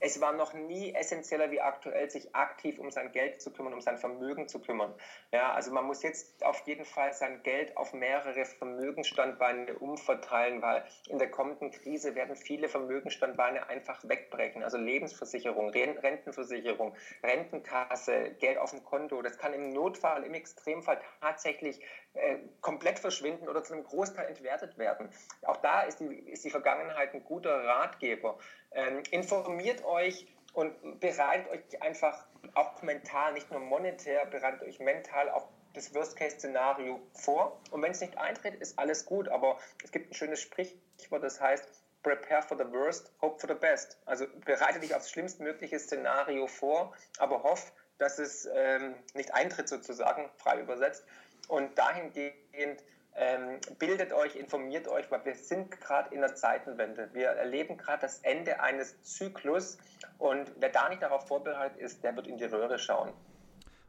es 0.00 0.20
war 0.20 0.32
noch 0.32 0.52
nie 0.52 0.94
essentieller 0.94 1.50
wie 1.50 1.60
aktuell, 1.60 2.10
sich 2.10 2.34
aktiv 2.34 2.78
um 2.78 2.90
sein 2.90 3.12
Geld 3.12 3.40
zu 3.40 3.52
kümmern, 3.52 3.74
um 3.74 3.80
sein 3.80 3.98
Vermögen 3.98 4.48
zu 4.48 4.60
kümmern. 4.60 4.94
Ja, 5.32 5.52
also 5.52 5.72
man 5.72 5.84
muss 5.84 6.02
jetzt 6.02 6.44
auf 6.44 6.60
jeden 6.66 6.84
Fall 6.84 7.12
sein 7.12 7.42
Geld 7.42 7.76
auf 7.76 7.92
mehrere 7.92 8.35
Vermögensstandbeine 8.44 9.78
umverteilen, 9.78 10.62
weil 10.62 10.84
in 11.08 11.18
der 11.18 11.30
kommenden 11.30 11.70
Krise 11.70 12.14
werden 12.14 12.36
viele 12.36 12.68
Vermögensstandbeine 12.68 13.68
einfach 13.68 14.06
wegbrechen. 14.08 14.62
Also 14.62 14.78
Lebensversicherung, 14.78 15.70
Rentenversicherung, 15.70 16.94
Rentenkasse, 17.22 18.30
Geld 18.38 18.58
auf 18.58 18.70
dem 18.70 18.84
Konto. 18.84 19.22
Das 19.22 19.38
kann 19.38 19.52
im 19.52 19.70
Notfall, 19.70 20.24
im 20.24 20.34
Extremfall 20.34 21.00
tatsächlich 21.20 21.80
äh, 22.14 22.38
komplett 22.60 22.98
verschwinden 22.98 23.48
oder 23.48 23.62
zu 23.62 23.74
einem 23.74 23.84
Großteil 23.84 24.28
entwertet 24.28 24.78
werden. 24.78 25.08
Auch 25.42 25.58
da 25.58 25.82
ist 25.82 26.00
die, 26.00 26.14
ist 26.30 26.44
die 26.44 26.50
Vergangenheit 26.50 27.14
ein 27.14 27.24
guter 27.24 27.64
Ratgeber. 27.64 28.38
Ähm, 28.72 29.02
informiert 29.10 29.84
euch 29.84 30.26
und 30.52 31.00
bereitet 31.00 31.50
euch 31.50 31.82
einfach 31.82 32.26
auch 32.54 32.82
mental, 32.82 33.34
nicht 33.34 33.50
nur 33.50 33.60
monetär, 33.60 34.24
bereitet 34.26 34.62
euch 34.62 34.78
mental 34.80 35.28
auch 35.30 35.48
das 35.76 35.94
Worst-Case-Szenario 35.94 37.00
vor. 37.12 37.60
Und 37.70 37.82
wenn 37.82 37.92
es 37.92 38.00
nicht 38.00 38.16
eintritt, 38.18 38.54
ist 38.56 38.78
alles 38.78 39.04
gut. 39.04 39.28
Aber 39.28 39.58
es 39.84 39.92
gibt 39.92 40.10
ein 40.10 40.14
schönes 40.14 40.40
Sprichwort, 40.40 41.22
das 41.22 41.40
heißt, 41.40 41.68
prepare 42.02 42.42
for 42.42 42.56
the 42.56 42.64
worst, 42.72 43.12
hope 43.20 43.38
for 43.40 43.48
the 43.48 43.58
best. 43.58 43.98
Also 44.06 44.26
bereite 44.44 44.80
dich 44.80 44.94
aufs 44.94 45.10
schlimmstmögliche 45.10 45.78
Szenario 45.78 46.46
vor, 46.46 46.94
aber 47.18 47.42
hoff, 47.42 47.72
dass 47.98 48.18
es 48.18 48.48
ähm, 48.54 48.94
nicht 49.14 49.34
eintritt 49.34 49.68
sozusagen, 49.68 50.30
frei 50.36 50.60
übersetzt. 50.60 51.04
Und 51.48 51.76
dahingehend 51.78 52.82
ähm, 53.16 53.60
bildet 53.78 54.12
euch, 54.12 54.36
informiert 54.36 54.88
euch, 54.88 55.10
weil 55.10 55.24
wir 55.24 55.34
sind 55.34 55.70
gerade 55.70 56.14
in 56.14 56.20
der 56.20 56.34
Zeitenwende. 56.34 57.10
Wir 57.12 57.28
erleben 57.28 57.76
gerade 57.76 58.02
das 58.02 58.18
Ende 58.20 58.60
eines 58.60 59.02
Zyklus 59.02 59.78
und 60.18 60.52
wer 60.58 60.68
da 60.68 60.88
nicht 60.88 61.02
darauf 61.02 61.26
vorbereitet 61.26 61.78
ist, 61.78 62.04
der 62.04 62.14
wird 62.14 62.26
in 62.26 62.36
die 62.36 62.44
Röhre 62.44 62.78
schauen. 62.78 63.12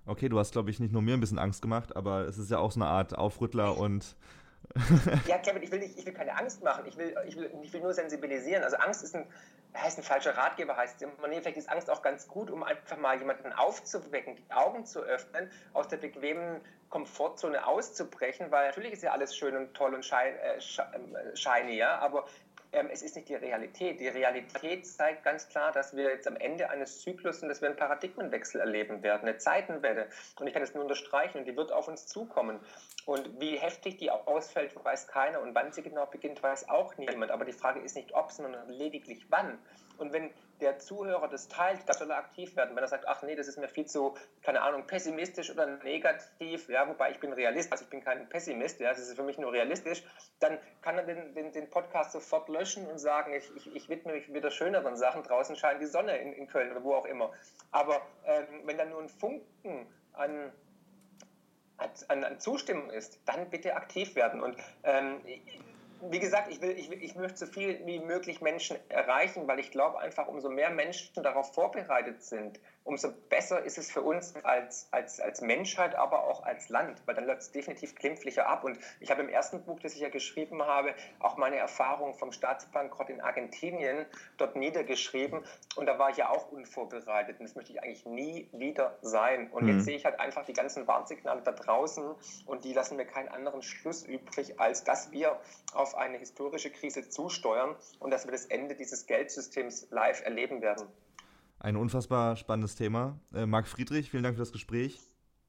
Okay, 0.07 0.29
du 0.29 0.39
hast, 0.39 0.53
glaube 0.53 0.69
ich, 0.69 0.79
nicht 0.79 0.93
nur 0.93 1.01
mir 1.01 1.15
ein 1.15 1.19
bisschen 1.19 1.37
Angst 1.37 1.61
gemacht, 1.61 1.95
aber 1.95 2.21
es 2.21 2.37
ist 2.37 2.49
ja 2.49 2.59
auch 2.59 2.71
so 2.71 2.79
eine 2.79 2.89
Art 2.89 3.17
Aufrüttler 3.17 3.77
und 3.77 4.15
ja, 5.27 5.37
Kevin, 5.37 5.63
ich 5.63 5.71
will, 5.71 5.79
nicht, 5.79 5.97
ich 5.97 6.05
will 6.05 6.13
keine 6.13 6.37
Angst 6.37 6.63
machen, 6.63 6.85
ich 6.85 6.97
will, 6.97 7.15
ich, 7.27 7.35
will, 7.35 7.51
ich 7.61 7.73
will 7.73 7.81
nur 7.81 7.93
sensibilisieren. 7.93 8.63
Also 8.63 8.77
Angst 8.77 9.03
ist 9.03 9.15
ein, 9.15 9.25
heißt 9.75 9.97
ein 9.97 10.03
falscher 10.03 10.35
Ratgeber, 10.37 10.75
heißt 10.75 11.01
immer, 11.01 11.27
nee, 11.27 11.39
vielleicht 11.41 11.57
ist 11.57 11.69
Angst 11.69 11.89
auch 11.89 12.01
ganz 12.01 12.27
gut, 12.27 12.49
um 12.51 12.63
einfach 12.63 12.97
mal 12.97 13.17
jemanden 13.17 13.51
aufzuwecken, 13.53 14.35
die 14.35 14.51
Augen 14.51 14.85
zu 14.85 15.01
öffnen, 15.01 15.49
aus 15.73 15.87
der 15.87 15.97
bequemen 15.97 16.61
Komfortzone 16.89 17.65
auszubrechen, 17.65 18.51
weil 18.51 18.67
natürlich 18.67 18.93
ist 18.93 19.03
ja 19.03 19.11
alles 19.11 19.35
schön 19.35 19.55
und 19.55 19.73
toll 19.73 19.93
und 19.93 20.05
shiny, 20.05 20.21
äh, 20.21 20.57
äh, 20.57 21.35
shiny 21.35 21.77
ja, 21.77 21.99
aber 21.99 22.25
ähm, 22.77 22.89
es 22.91 23.01
ist 23.01 23.15
nicht 23.15 23.29
die 23.29 23.35
Realität. 23.35 23.99
Die 23.99 24.07
Realität 24.07 24.85
zeigt 24.85 25.23
ganz 25.23 25.49
klar, 25.49 25.71
dass 25.71 25.95
wir 25.95 26.05
jetzt 26.05 26.27
am 26.27 26.35
Ende 26.35 26.69
eines 26.69 27.01
Zyklus 27.01 27.39
sind, 27.39 27.49
dass 27.49 27.61
wir 27.61 27.69
einen 27.69 27.77
Paradigmenwechsel 27.77 28.61
erleben 28.61 29.03
werden, 29.03 29.27
eine 29.27 29.37
Zeitenwelle. 29.37 30.07
Und 30.39 30.47
ich 30.47 30.53
kann 30.53 30.61
das 30.61 30.73
nur 30.73 30.83
unterstreichen 30.83 31.39
und 31.39 31.45
die 31.45 31.55
wird 31.55 31.71
auf 31.71 31.87
uns 31.87 32.07
zukommen. 32.07 32.59
Und 33.05 33.39
wie 33.39 33.57
heftig 33.57 33.97
die 33.97 34.11
ausfällt, 34.11 34.73
weiß 34.83 35.07
keiner. 35.07 35.41
Und 35.41 35.55
wann 35.55 35.71
sie 35.71 35.81
genau 35.81 36.05
beginnt, 36.05 36.41
weiß 36.43 36.69
auch 36.69 36.95
niemand. 36.97 37.31
Aber 37.31 37.45
die 37.45 37.53
Frage 37.53 37.79
ist 37.79 37.95
nicht 37.95 38.13
ob, 38.13 38.31
sondern 38.31 38.69
lediglich 38.69 39.25
wann. 39.29 39.57
Und 39.97 40.13
wenn 40.13 40.31
der 40.61 40.79
Zuhörer 40.79 41.27
das 41.27 41.47
teilt, 41.47 41.81
da 41.85 41.93
soll 41.93 42.09
er 42.09 42.17
aktiv 42.17 42.55
werden. 42.55 42.75
Wenn 42.75 42.83
er 42.83 42.87
sagt, 42.87 43.07
ach 43.07 43.21
nee, 43.21 43.35
das 43.35 43.47
ist 43.47 43.57
mir 43.57 43.67
viel 43.67 43.85
zu, 43.85 44.15
keine 44.41 44.61
Ahnung, 44.61 44.87
pessimistisch 44.87 45.51
oder 45.51 45.65
negativ, 45.83 46.67
ja, 46.69 46.87
wobei 46.87 47.11
ich 47.11 47.19
bin 47.19 47.33
Realist, 47.33 47.71
also 47.71 47.83
ich 47.83 47.89
bin 47.89 48.03
kein 48.03 48.27
Pessimist, 48.29 48.79
ja, 48.79 48.89
das 48.89 48.99
ist 48.99 49.15
für 49.15 49.23
mich 49.23 49.37
nur 49.37 49.53
realistisch, 49.53 50.03
dann 50.39 50.57
kann 50.81 50.97
er 50.97 51.03
den, 51.03 51.33
den, 51.33 51.51
den 51.51 51.69
Podcast 51.69 52.11
sofort 52.11 52.49
löschen 52.49 52.87
und 52.87 52.97
sagen, 52.97 53.33
ich, 53.33 53.55
ich, 53.55 53.75
ich 53.75 53.89
widme 53.89 54.13
mich 54.13 54.33
wieder 54.33 54.51
schöneren 54.51 54.95
Sachen, 54.95 55.23
draußen 55.23 55.55
scheint 55.55 55.81
die 55.81 55.85
Sonne 55.85 56.17
in, 56.17 56.33
in 56.33 56.47
Köln 56.47 56.71
oder 56.71 56.83
wo 56.83 56.95
auch 56.95 57.05
immer. 57.05 57.31
Aber 57.71 58.01
ähm, 58.25 58.63
wenn 58.65 58.77
da 58.77 58.85
nur 58.85 59.01
ein 59.01 59.09
Funken 59.09 59.87
an 60.13 60.51
an, 62.07 62.23
an 62.23 62.39
Zustimmung 62.39 62.89
ist, 62.89 63.19
dann 63.25 63.49
bitte 63.49 63.75
aktiv 63.75 64.15
werden. 64.15 64.41
Und 64.41 64.57
ähm, 64.83 65.21
wie 66.01 66.19
gesagt, 66.19 66.51
ich, 66.51 66.61
will, 66.61 66.71
ich, 66.71 66.91
ich 66.91 67.15
möchte 67.15 67.37
so 67.37 67.45
viel 67.45 67.79
wie 67.85 67.99
möglich 67.99 68.41
Menschen 68.41 68.77
erreichen, 68.89 69.47
weil 69.47 69.59
ich 69.59 69.71
glaube 69.71 69.99
einfach, 69.99 70.27
umso 70.27 70.49
mehr 70.49 70.69
Menschen 70.69 71.23
darauf 71.23 71.53
vorbereitet 71.53 72.23
sind, 72.23 72.59
umso 72.87 73.11
besser 73.29 73.63
ist 73.63 73.77
es 73.77 73.91
für 73.91 74.01
uns 74.01 74.33
als, 74.43 74.87
als, 74.91 75.19
als 75.19 75.41
Menschheit, 75.41 75.95
aber 75.95 76.23
auch 76.23 76.43
als 76.43 76.69
Land, 76.69 77.01
weil 77.05 77.15
dann 77.15 77.25
läuft 77.25 77.41
es 77.41 77.51
definitiv 77.51 77.95
glimpflicher 77.95 78.47
ab. 78.47 78.63
Und 78.63 78.79
ich 78.99 79.11
habe 79.11 79.21
im 79.21 79.29
ersten 79.29 79.63
Buch, 79.63 79.79
das 79.79 79.93
ich 79.93 79.99
ja 79.99 80.09
geschrieben 80.09 80.63
habe, 80.63 80.95
auch 81.19 81.37
meine 81.37 81.57
Erfahrung 81.57 82.13
vom 82.15 82.31
Staatsbankrott 82.31 83.09
in 83.09 83.21
Argentinien 83.21 84.05
dort 84.37 84.55
niedergeschrieben. 84.55 85.43
Und 85.75 85.85
da 85.85 85.99
war 85.99 86.09
ich 86.09 86.17
ja 86.17 86.29
auch 86.29 86.51
unvorbereitet. 86.51 87.39
Und 87.39 87.45
das 87.45 87.55
möchte 87.55 87.73
ich 87.73 87.83
eigentlich 87.83 88.05
nie 88.05 88.49
wieder 88.53 88.97
sein. 89.01 89.51
Und 89.51 89.63
mhm. 89.63 89.75
jetzt 89.75 89.85
sehe 89.85 89.97
ich 89.97 90.05
halt 90.05 90.19
einfach 90.19 90.45
die 90.45 90.53
ganzen 90.53 90.87
Warnsignale 90.87 91.41
da 91.41 91.51
draußen 91.51 92.15
und 92.45 92.63
die 92.63 92.73
lassen 92.73 92.95
mir 92.95 93.05
keinen 93.05 93.27
anderen 93.27 93.61
Schluss 93.61 94.03
übrig, 94.03 94.59
als 94.59 94.83
dass 94.83 95.11
wir 95.11 95.39
auf 95.73 95.95
eine 95.95 96.17
historische 96.17 96.71
Krise 96.71 97.09
zusteuern 97.09 97.75
und 97.99 98.11
dass 98.11 98.25
wir 98.25 98.31
das 98.31 98.45
Ende 98.45 98.75
dieses 98.75 99.05
Geldsystems 99.07 99.87
live 99.91 100.23
erleben 100.23 100.61
werden. 100.61 100.87
Ein 101.59 101.75
unfassbar 101.75 102.35
spannendes 102.35 102.75
Thema. 102.75 103.19
Äh, 103.33 103.45
Marc 103.45 103.67
Friedrich, 103.67 104.11
vielen 104.11 104.23
Dank 104.23 104.35
für 104.35 104.41
das 104.41 104.51
Gespräch. 104.51 104.99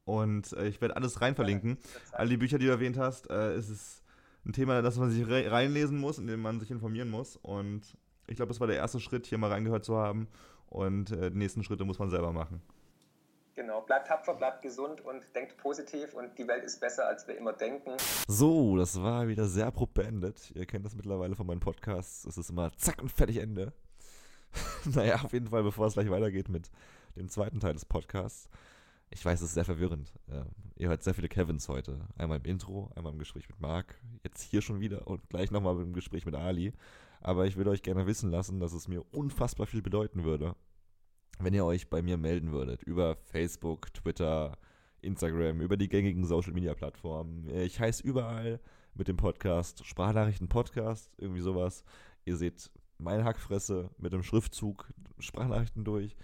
Und 0.05 0.53
äh, 0.55 0.67
ich 0.67 0.81
werde 0.81 0.97
alles 0.97 1.21
rein 1.21 1.35
verlinken. 1.35 1.77
All 2.13 2.29
die 2.29 2.39
Bücher, 2.39 2.59
die 2.59 2.65
du 2.65 2.73
erwähnt 2.73 2.97
hast, 2.97 3.29
äh, 3.31 3.57
ist 3.57 3.69
es 3.69 4.03
ein 4.47 4.53
Thema, 4.53 4.81
das 4.81 4.97
man 4.97 5.11
sich 5.11 5.27
re 5.27 5.51
reinlesen 5.51 5.99
muss, 5.99 6.19
in 6.19 6.27
dem 6.27 6.41
man 6.41 6.61
sich 6.61 6.71
informieren 6.71 7.11
muss. 7.11 7.37
Und 7.37 7.83
ich 8.27 8.37
glaube, 8.37 8.49
das 8.49 8.61
war 8.61 8.67
der 8.67 8.77
erste 8.77 9.01
Schritt, 9.01 9.27
hier 9.27 9.37
mal 9.37 9.51
reingehört 9.51 9.85
zu 9.85 9.97
haben. 9.97 10.29
Und 10.71 11.11
äh, 11.13 11.31
die 11.31 11.37
nächsten 11.37 11.63
Schritte 11.63 11.85
muss 11.85 11.99
man 11.99 12.09
selber 12.09 12.33
machen. 12.33 12.63
Genau, 13.55 13.81
bleibt 13.81 14.07
tapfer, 14.07 14.35
bleibt 14.35 14.63
gesund 14.63 15.01
und 15.05 15.23
denkt 15.35 15.57
positiv 15.59 16.15
und 16.15 16.39
die 16.39 16.47
Welt 16.47 16.63
ist 16.63 16.81
besser, 16.81 17.07
als 17.09 17.27
wir 17.27 17.37
immer 17.37 17.53
denken. 17.53 17.91
So, 18.29 18.77
das 18.77 19.03
war 19.03 19.27
wieder 19.27 19.47
sehr 19.47 19.67
abrupt 19.67 19.95
beendet. 19.95 20.53
Ihr 20.55 20.65
kennt 20.65 20.87
das 20.87 20.95
mittlerweile 20.95 21.35
von 21.35 21.47
meinen 21.47 21.59
Podcasts. 21.59 22.25
Es 22.25 22.39
ist 22.39 22.51
immer 22.51 22.71
zack 22.77 23.03
und 23.03 23.11
fertig 23.11 23.39
Ende. 23.39 23.73
naja, 24.85 25.23
auf 25.23 25.33
jeden 25.33 25.49
Fall, 25.49 25.63
bevor 25.63 25.87
es 25.87 25.95
gleich 25.95 26.11
weitergeht 26.11 26.49
mit 26.49 26.71
dem 27.17 27.29
zweiten 27.29 27.61
Teil 27.61 27.75
des 27.75 27.85
Podcasts, 27.85 28.49
Ich 29.11 29.25
weiß, 29.25 29.41
es 29.41 29.49
ist 29.49 29.55
sehr 29.55 29.65
verwirrend. 29.65 30.13
Ähm, 30.31 30.47
ihr 30.77 30.89
hört 30.89 31.03
sehr 31.03 31.15
viele 31.15 31.29
Kevins 31.29 31.69
heute. 31.69 32.01
Einmal 32.17 32.39
im 32.39 32.45
Intro, 32.45 32.91
einmal 32.95 33.13
im 33.13 33.19
Gespräch 33.19 33.49
mit 33.49 33.61
Marc, 33.61 33.95
jetzt 34.23 34.43
hier 34.43 34.61
schon 34.61 34.81
wieder 34.81 35.07
und 35.07 35.29
gleich 35.31 35.51
nochmal 35.51 35.81
im 35.81 35.95
Gespräch 35.95 36.27
mit 36.27 36.35
Ali. 36.35 36.73
Aber 37.21 37.47
ich 37.47 37.57
würde 37.57 37.71
euch 37.71 37.83
gerne 37.83 38.07
wissen 38.07 38.31
lassen, 38.31 38.61
dass 38.61 38.73
es 38.73 38.87
mir 38.87 39.03
unfassbar 39.13 39.67
viel 39.67 39.83
bedeuten 39.83 40.25
würde, 40.25 40.55
wenn 41.39 41.55
ihr 41.55 41.65
euch 41.65 41.89
bei 41.89 42.03
mir 42.03 42.17
melden 42.17 42.53
würdet. 42.53 42.83
Über 42.83 43.17
Facebook, 43.17 43.93
Twitter, 43.95 44.59
Instagram, 45.01 45.61
über 45.61 45.77
die 45.77 45.89
gängigen 45.89 46.25
Social 46.25 46.53
Media 46.53 46.75
Plattformen. 46.75 47.49
Ich 47.49 47.81
heiße 47.81 48.03
überall 48.03 48.61
mit 48.95 49.09
dem 49.09 49.17
Podcast 49.17 49.87
Sprachnachrichten 49.87 50.49
Podcast, 50.49 51.13
irgendwie 51.19 51.41
sowas. 51.41 51.83
Ihr 52.25 52.37
seht 52.37 52.71
meine 52.99 53.25
Hackfresse 53.25 53.91
mit 53.99 54.13
dem 54.13 54.23
Schriftzug 54.23 54.93
Sprachnachrichten 55.19 55.85
durch. 55.85 56.17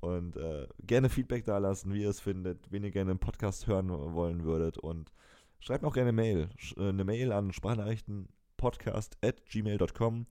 Und 0.00 0.36
äh, 0.36 0.68
gerne 0.86 1.08
Feedback 1.08 1.44
da 1.44 1.58
lassen, 1.58 1.92
wie 1.94 2.02
ihr 2.02 2.10
es 2.10 2.20
findet, 2.20 2.70
wen 2.70 2.84
ihr 2.84 2.90
gerne 2.90 3.12
im 3.12 3.18
Podcast 3.18 3.66
hören 3.66 3.88
wollen 3.88 4.44
würdet. 4.44 4.76
Und 4.78 5.10
schreibt 5.58 5.82
mir 5.82 5.88
auch 5.88 5.94
gerne 5.94 6.12
Mail. 6.12 6.50
Sch 6.56 6.76
äh, 6.76 6.90
eine 6.90 7.04
Mail 7.04 7.32
an 7.32 7.52
sprachnachrichtenpodcast.gmail.com. 7.52 10.26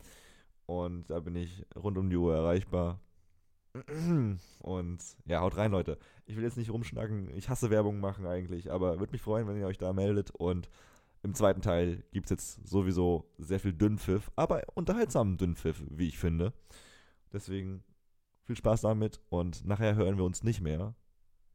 Und 0.68 1.10
da 1.10 1.20
bin 1.20 1.36
ich 1.36 1.66
rund 1.76 1.98
um 1.98 2.10
die 2.10 2.18
Uhr 2.18 2.36
erreichbar. 2.36 3.00
Und 4.60 5.04
ja, 5.26 5.42
haut 5.42 5.58
rein, 5.58 5.72
Leute. 5.72 5.98
Ich 6.26 6.38
will 6.38 6.44
jetzt 6.44 6.58
nicht 6.58 6.72
rumschnacken. 6.72 7.30
Ich 7.36 7.50
hasse 7.50 7.70
Werbung 7.70 8.00
machen 8.00 8.26
eigentlich, 8.26 8.72
aber 8.72 9.00
würde 9.00 9.12
mich 9.12 9.22
freuen, 9.22 9.48
wenn 9.48 9.58
ihr 9.58 9.68
euch 9.68 9.78
da 9.78 9.94
meldet. 9.94 10.32
Und 10.32 10.70
im 11.26 11.34
zweiten 11.34 11.62
Teil 11.62 12.04
gibt 12.14 12.28
es 12.28 12.30
jetzt 12.30 12.68
sowieso 12.68 13.26
sehr 13.40 13.60
viel 13.60 13.74
Dünnpfiff, 13.74 14.32
aber 14.36 14.62
unterhaltsamen 14.76 15.38
Dünnpfiff, 15.38 15.84
wie 15.90 16.08
ich 16.08 16.20
finde. 16.20 16.54
Deswegen 17.34 17.84
viel 18.44 18.56
Spaß 18.56 18.82
damit 18.82 19.20
und 19.30 19.66
nachher 19.66 19.96
hören 19.96 20.18
wir 20.18 20.24
uns 20.24 20.44
nicht 20.44 20.62
mehr. 20.62 20.94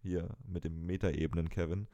Hier 0.03 0.37
mit 0.45 0.65
dem 0.65 0.87
Metaebenen 0.87 1.51
Kevin. 1.51 1.87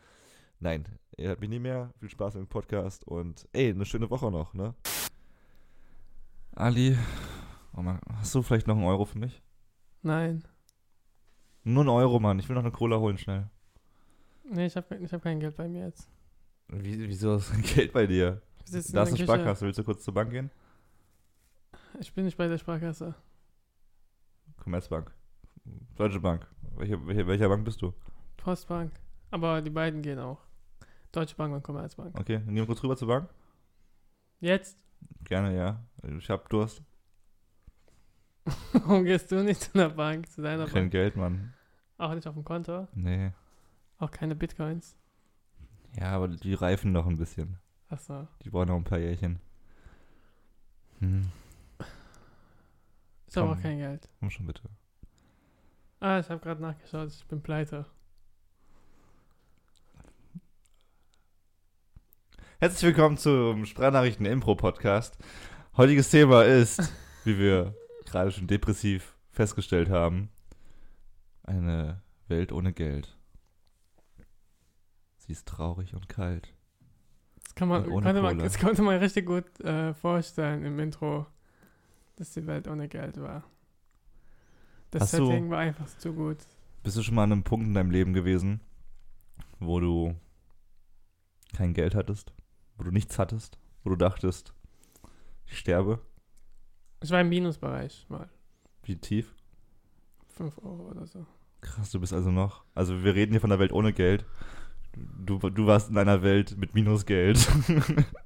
Nein, 0.58 0.88
ihr 1.18 1.28
hört 1.28 1.40
mich 1.40 1.50
nie 1.50 1.58
mehr. 1.58 1.92
Viel 1.98 2.08
Spaß 2.08 2.34
mit 2.34 2.44
dem 2.44 2.48
Podcast 2.48 3.06
und 3.06 3.46
ey, 3.52 3.70
eine 3.70 3.84
schöne 3.84 4.08
Woche 4.08 4.30
noch, 4.30 4.54
ne? 4.54 4.74
Ali, 6.52 6.96
oh 7.76 7.82
Mann, 7.82 8.00
hast 8.14 8.34
du 8.34 8.42
vielleicht 8.42 8.66
noch 8.66 8.76
einen 8.76 8.86
Euro 8.86 9.04
für 9.04 9.18
mich? 9.18 9.42
Nein. 10.00 10.44
Nur 11.62 11.82
einen 11.82 11.90
Euro, 11.90 12.20
Mann. 12.20 12.38
Ich 12.38 12.48
will 12.48 12.54
noch 12.54 12.62
eine 12.62 12.72
Cola 12.72 12.96
holen, 12.96 13.18
schnell. 13.18 13.50
Nee, 14.44 14.66
ich 14.66 14.76
habe 14.76 14.96
ich 14.96 15.12
hab 15.12 15.22
kein 15.22 15.40
Geld 15.40 15.56
bei 15.56 15.68
mir 15.68 15.84
jetzt. 15.86 16.08
Wie, 16.68 17.08
wieso 17.08 17.36
ist 17.36 17.50
kein 17.52 17.62
Geld 17.74 17.92
bei 17.92 18.06
dir? 18.06 18.42
Da 18.70 18.78
ist 18.78 18.94
eine 18.94 19.16
Sparkasse. 19.16 19.66
Willst 19.66 19.78
du 19.78 19.84
kurz 19.84 20.04
zur 20.04 20.14
Bank 20.14 20.30
gehen? 20.30 20.50
Ich 22.00 22.12
bin 22.12 22.24
nicht 22.24 22.36
bei 22.36 22.48
der 22.48 22.58
Sparkasse. 22.58 23.14
Commerzbank. 24.58 25.12
Deutsche 25.96 26.20
Bank. 26.20 26.46
Welche, 26.76 27.06
welche, 27.06 27.26
welcher 27.26 27.48
Bank 27.48 27.64
bist 27.64 27.80
du? 27.80 27.94
Postbank. 28.36 28.92
Aber 29.30 29.62
die 29.62 29.70
beiden 29.70 30.02
gehen 30.02 30.18
auch. 30.18 30.40
Deutsche 31.12 31.36
Bank 31.36 31.54
und 31.54 31.62
Commerzbank. 31.62 32.18
Okay, 32.18 32.38
nehmen 32.40 32.56
wir 32.56 32.66
kurz 32.66 32.82
rüber 32.82 32.96
zur 32.96 33.08
Bank. 33.08 33.30
Jetzt? 34.40 34.84
Gerne, 35.24 35.56
ja. 35.56 35.82
Ich 36.18 36.28
hab 36.28 36.48
Durst. 36.48 36.82
Warum 38.72 39.04
gehst 39.04 39.32
du 39.32 39.42
nicht 39.42 39.60
zu 39.60 39.74
einer 39.74 39.90
Bank, 39.90 40.28
zu 40.28 40.42
deiner 40.42 40.66
Kein 40.66 40.84
Bank? 40.84 40.92
Geld, 40.92 41.16
Mann. 41.16 41.54
Auch 41.98 42.14
nicht 42.14 42.26
auf 42.26 42.34
dem 42.34 42.44
Konto? 42.44 42.86
Nee. 42.94 43.32
Auch 43.98 44.10
keine 44.10 44.36
Bitcoins? 44.36 44.96
Ja, 45.98 46.12
aber 46.12 46.28
die 46.28 46.54
reifen 46.54 46.92
noch 46.92 47.06
ein 47.06 47.16
bisschen. 47.16 47.58
Achso. 47.88 48.28
Die 48.42 48.50
brauchen 48.50 48.68
noch 48.68 48.76
ein 48.76 48.84
paar 48.84 48.98
Jährchen. 48.98 49.40
Hm. 50.98 51.30
Ich 53.28 53.36
habe 53.36 53.50
auch 53.50 53.60
kein 53.60 53.78
Geld. 53.78 54.08
Komm 54.20 54.30
schon 54.30 54.46
bitte. 54.46 54.62
Ah, 56.00 56.18
ich 56.18 56.28
habe 56.28 56.40
gerade 56.40 56.60
nachgeschaut, 56.60 57.08
ich 57.08 57.26
bin 57.26 57.42
pleite. 57.42 57.86
Herzlich 62.58 62.82
willkommen 62.82 63.16
zum 63.16 63.64
Sprachnachrichten 63.64 64.26
Impro 64.26 64.54
Podcast. 64.54 65.16
Heutiges 65.76 66.10
Thema 66.10 66.44
ist, 66.44 66.92
wie 67.24 67.38
wir 67.38 67.74
gerade 68.04 68.32
schon 68.32 68.46
depressiv 68.46 69.16
festgestellt 69.30 69.90
haben, 69.90 70.30
eine 71.42 72.02
Welt 72.28 72.52
ohne 72.52 72.72
Geld. 72.72 73.15
Sie 75.26 75.32
ist 75.32 75.46
traurig 75.48 75.94
und 75.94 76.08
kalt. 76.08 76.52
Das, 77.42 77.54
kann 77.54 77.68
man, 77.68 77.84
Und 77.86 78.04
konnte 78.04 78.22
man, 78.22 78.38
das 78.38 78.58
konnte 78.58 78.82
man 78.82 78.98
richtig 78.98 79.26
gut 79.26 79.60
äh, 79.60 79.92
vorstellen 79.94 80.64
im 80.64 80.78
Intro, 80.78 81.26
dass 82.16 82.32
die 82.32 82.46
Welt 82.46 82.68
ohne 82.68 82.88
Geld 82.88 83.20
war. 83.20 83.44
Das 84.90 85.02
Hast 85.02 85.18
du- 85.18 85.26
Setting 85.26 85.50
war 85.50 85.58
einfach 85.58 85.86
zu 85.98 86.12
gut. 86.12 86.38
Bist 86.82 86.96
du 86.96 87.02
schon 87.02 87.16
mal 87.16 87.24
an 87.24 87.32
einem 87.32 87.42
Punkt 87.42 87.66
in 87.66 87.74
deinem 87.74 87.90
Leben 87.90 88.12
gewesen, 88.12 88.60
wo 89.58 89.80
du 89.80 90.14
kein 91.56 91.74
Geld 91.74 91.94
hattest, 91.96 92.32
wo 92.76 92.84
du 92.84 92.92
nichts 92.92 93.18
hattest, 93.18 93.58
wo 93.82 93.90
du 93.90 93.96
dachtest, 93.96 94.52
ich 95.46 95.58
sterbe? 95.58 96.00
Ich 97.02 97.10
war 97.10 97.20
im 97.20 97.28
Minusbereich 97.28 98.06
mal. 98.08 98.28
Wie 98.84 98.96
tief? 98.96 99.34
5 100.36 100.58
Euro 100.58 100.90
oder 100.90 101.06
so. 101.06 101.26
Krass, 101.60 101.90
du 101.90 101.98
bist 101.98 102.12
also 102.12 102.30
noch. 102.30 102.64
Also 102.74 103.02
wir 103.02 103.14
reden 103.16 103.32
hier 103.32 103.40
von 103.40 103.50
der 103.50 103.58
Welt 103.58 103.72
ohne 103.72 103.92
Geld. 103.92 104.24
Du, 104.96 105.38
du 105.38 105.66
warst 105.66 105.90
in 105.90 105.98
einer 105.98 106.22
Welt 106.22 106.56
mit 106.56 106.74
Minusgeld. 106.74 107.46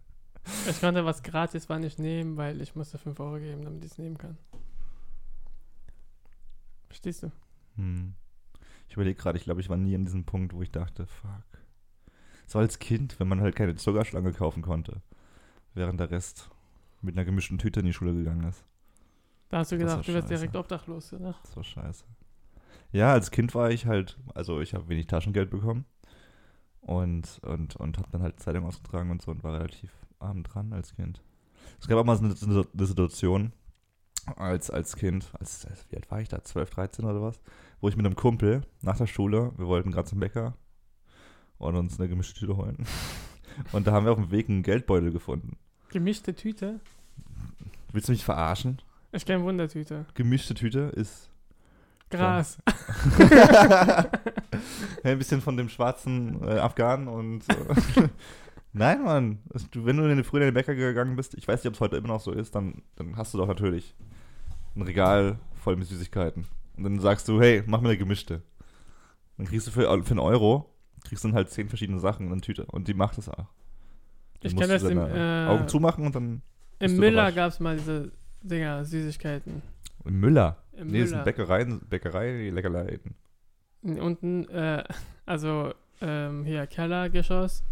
Ich 0.68 0.80
konnte 0.80 1.04
was 1.04 1.22
gratis 1.22 1.68
war 1.68 1.78
nicht 1.78 1.98
nehmen, 1.98 2.36
weil 2.36 2.60
ich 2.60 2.74
musste 2.74 2.98
5 2.98 3.20
Euro 3.20 3.38
geben, 3.38 3.62
damit 3.62 3.84
ich 3.84 3.92
es 3.92 3.98
nehmen 3.98 4.18
kann. 4.18 4.38
Verstehst 6.88 7.22
du? 7.22 7.32
hm. 7.76 8.14
Ich 8.88 8.94
überlege 8.94 9.20
gerade, 9.20 9.38
ich 9.38 9.44
glaube, 9.44 9.60
ich 9.60 9.68
war 9.68 9.76
nie 9.76 9.94
an 9.94 10.04
diesem 10.04 10.24
Punkt, 10.24 10.52
wo 10.52 10.62
ich 10.62 10.72
dachte, 10.72 11.06
fuck. 11.06 11.44
So 12.46 12.58
als 12.58 12.80
Kind, 12.80 13.20
wenn 13.20 13.28
man 13.28 13.40
halt 13.40 13.54
keine 13.54 13.76
Zuckerschlange 13.76 14.32
kaufen 14.32 14.62
konnte, 14.62 15.00
während 15.74 16.00
der 16.00 16.10
Rest 16.10 16.50
mit 17.00 17.16
einer 17.16 17.24
gemischten 17.24 17.58
Tüte 17.58 17.80
in 17.80 17.86
die 17.86 17.92
Schule 17.92 18.12
gegangen 18.12 18.48
ist. 18.48 18.64
Da 19.50 19.58
hast 19.58 19.70
du 19.70 19.78
gedacht, 19.78 20.08
du 20.08 20.12
wirst 20.12 20.30
direkt 20.30 20.56
obdachlos, 20.56 21.12
oder? 21.12 21.36
Das 21.44 21.56
war 21.56 21.62
scheiße. 21.62 22.04
Ja, 22.90 23.12
als 23.12 23.30
Kind 23.30 23.54
war 23.54 23.70
ich 23.70 23.86
halt, 23.86 24.18
also 24.34 24.60
ich 24.60 24.74
habe 24.74 24.88
wenig 24.88 25.06
Taschengeld 25.06 25.50
bekommen 25.50 25.84
und, 26.80 27.40
und, 27.42 27.76
und 27.76 27.98
habe 27.98 28.08
dann 28.12 28.22
halt 28.22 28.40
Zeitung 28.40 28.64
ausgetragen 28.64 29.10
und 29.10 29.22
so 29.22 29.30
und 29.30 29.44
war 29.44 29.54
relativ 29.54 29.90
arm 30.18 30.42
dran 30.42 30.72
als 30.72 30.94
Kind. 30.94 31.22
Es 31.80 31.88
gab 31.88 31.98
auch 31.98 32.04
mal 32.04 32.16
so 32.16 32.24
eine, 32.24 32.34
eine 32.42 32.66
eine 32.72 32.86
Situation 32.86 33.52
als, 34.36 34.70
als 34.70 34.96
Kind, 34.96 35.30
als, 35.38 35.66
wie 35.88 35.96
alt 35.96 36.10
war 36.10 36.20
ich 36.20 36.28
da, 36.28 36.42
12, 36.42 36.70
13 36.70 37.04
oder 37.04 37.22
was, 37.22 37.40
wo 37.80 37.88
ich 37.88 37.96
mit 37.96 38.06
einem 38.06 38.16
Kumpel 38.16 38.62
nach 38.82 38.96
der 38.96 39.06
Schule, 39.06 39.52
wir 39.56 39.66
wollten 39.66 39.92
gerade 39.92 40.08
zum 40.08 40.20
Bäcker 40.20 40.54
und 41.58 41.76
uns 41.76 41.98
eine 41.98 42.08
gemischte 42.08 42.38
Tüte 42.38 42.56
holen. 42.56 42.86
Und 43.72 43.86
da 43.86 43.92
haben 43.92 44.06
wir 44.06 44.12
auf 44.12 44.18
dem 44.18 44.30
Weg 44.30 44.48
einen 44.48 44.62
Geldbeutel 44.62 45.10
gefunden. 45.10 45.58
Gemischte 45.90 46.34
Tüte? 46.34 46.80
Willst 47.92 48.08
du 48.08 48.12
mich 48.12 48.24
verarschen? 48.24 48.80
Ich 49.12 49.26
kenne 49.26 49.42
Wundertüte. 49.42 50.06
Gemischte 50.14 50.54
Tüte 50.54 50.92
ist 50.94 51.28
Gras. 52.10 52.58
ein 55.04 55.18
bisschen 55.18 55.40
von 55.40 55.56
dem 55.56 55.68
schwarzen 55.68 56.42
äh, 56.46 56.58
Afghanen 56.58 57.08
und. 57.08 57.48
Äh, 57.48 58.08
Nein, 58.72 59.02
Mann. 59.02 59.38
Es- 59.52 59.68
Du, 59.70 59.84
wenn 59.84 59.96
du 59.96 60.04
in 60.04 60.10
den, 60.16 60.24
früher 60.24 60.42
in 60.42 60.48
den 60.48 60.54
Bäcker 60.54 60.74
gegangen 60.74 61.16
bist, 61.16 61.34
ich 61.34 61.46
weiß 61.48 61.62
nicht, 61.64 61.68
ob 61.68 61.74
es 61.74 61.80
heute 61.80 61.96
immer 61.96 62.08
noch 62.08 62.20
so 62.20 62.32
ist, 62.32 62.54
dann, 62.54 62.82
dann 62.96 63.16
hast 63.16 63.34
du 63.34 63.38
doch 63.38 63.48
natürlich 63.48 63.94
ein 64.76 64.82
Regal 64.82 65.38
voll 65.54 65.76
mit 65.76 65.88
Süßigkeiten. 65.88 66.46
Und 66.76 66.84
dann 66.84 67.00
sagst 67.00 67.26
du, 67.28 67.40
hey, 67.40 67.62
mach 67.66 67.80
mir 67.80 67.88
eine 67.88 67.98
gemischte. 67.98 68.42
Dann 69.36 69.46
kriegst 69.46 69.66
du 69.66 69.70
für, 69.70 69.82
für 70.04 70.10
einen 70.10 70.18
Euro, 70.20 70.72
kriegst 71.04 71.24
du 71.24 71.28
dann 71.28 71.34
halt 71.34 71.50
zehn 71.50 71.68
verschiedene 71.68 71.98
Sachen 71.98 72.26
in 72.26 72.32
einer 72.32 72.40
Tüte. 72.40 72.64
Und 72.66 72.86
die 72.88 72.94
macht 72.94 73.18
das 73.18 73.28
auch. 73.28 73.46
Dann 74.40 74.52
Ich 74.52 74.54
du 74.54 74.66
das 74.66 74.82
im, 74.84 74.98
äh, 74.98 75.46
Augen 75.46 75.66
zumachen 75.68 76.06
und 76.06 76.14
dann 76.14 76.42
Im 76.78 76.96
Müller 76.96 77.32
gab 77.32 77.50
es 77.50 77.60
mal 77.60 77.76
diese 77.76 78.12
Dinger, 78.42 78.84
Süßigkeiten. 78.84 79.62
Im 80.04 80.20
Müller. 80.20 80.56
Im 80.72 80.86
nee, 80.86 81.00
das 81.00 81.10
Müller. 81.10 81.24
sind 81.24 81.24
Bäckereien, 81.24 81.80
Bäckerei, 81.88 82.50
Leckerleien. 82.50 83.14
Unten, 83.82 84.48
äh, 84.48 84.84
also 85.26 85.72
ähm, 86.00 86.44
hier 86.44 86.66
Kellergeschoss. 86.66 87.62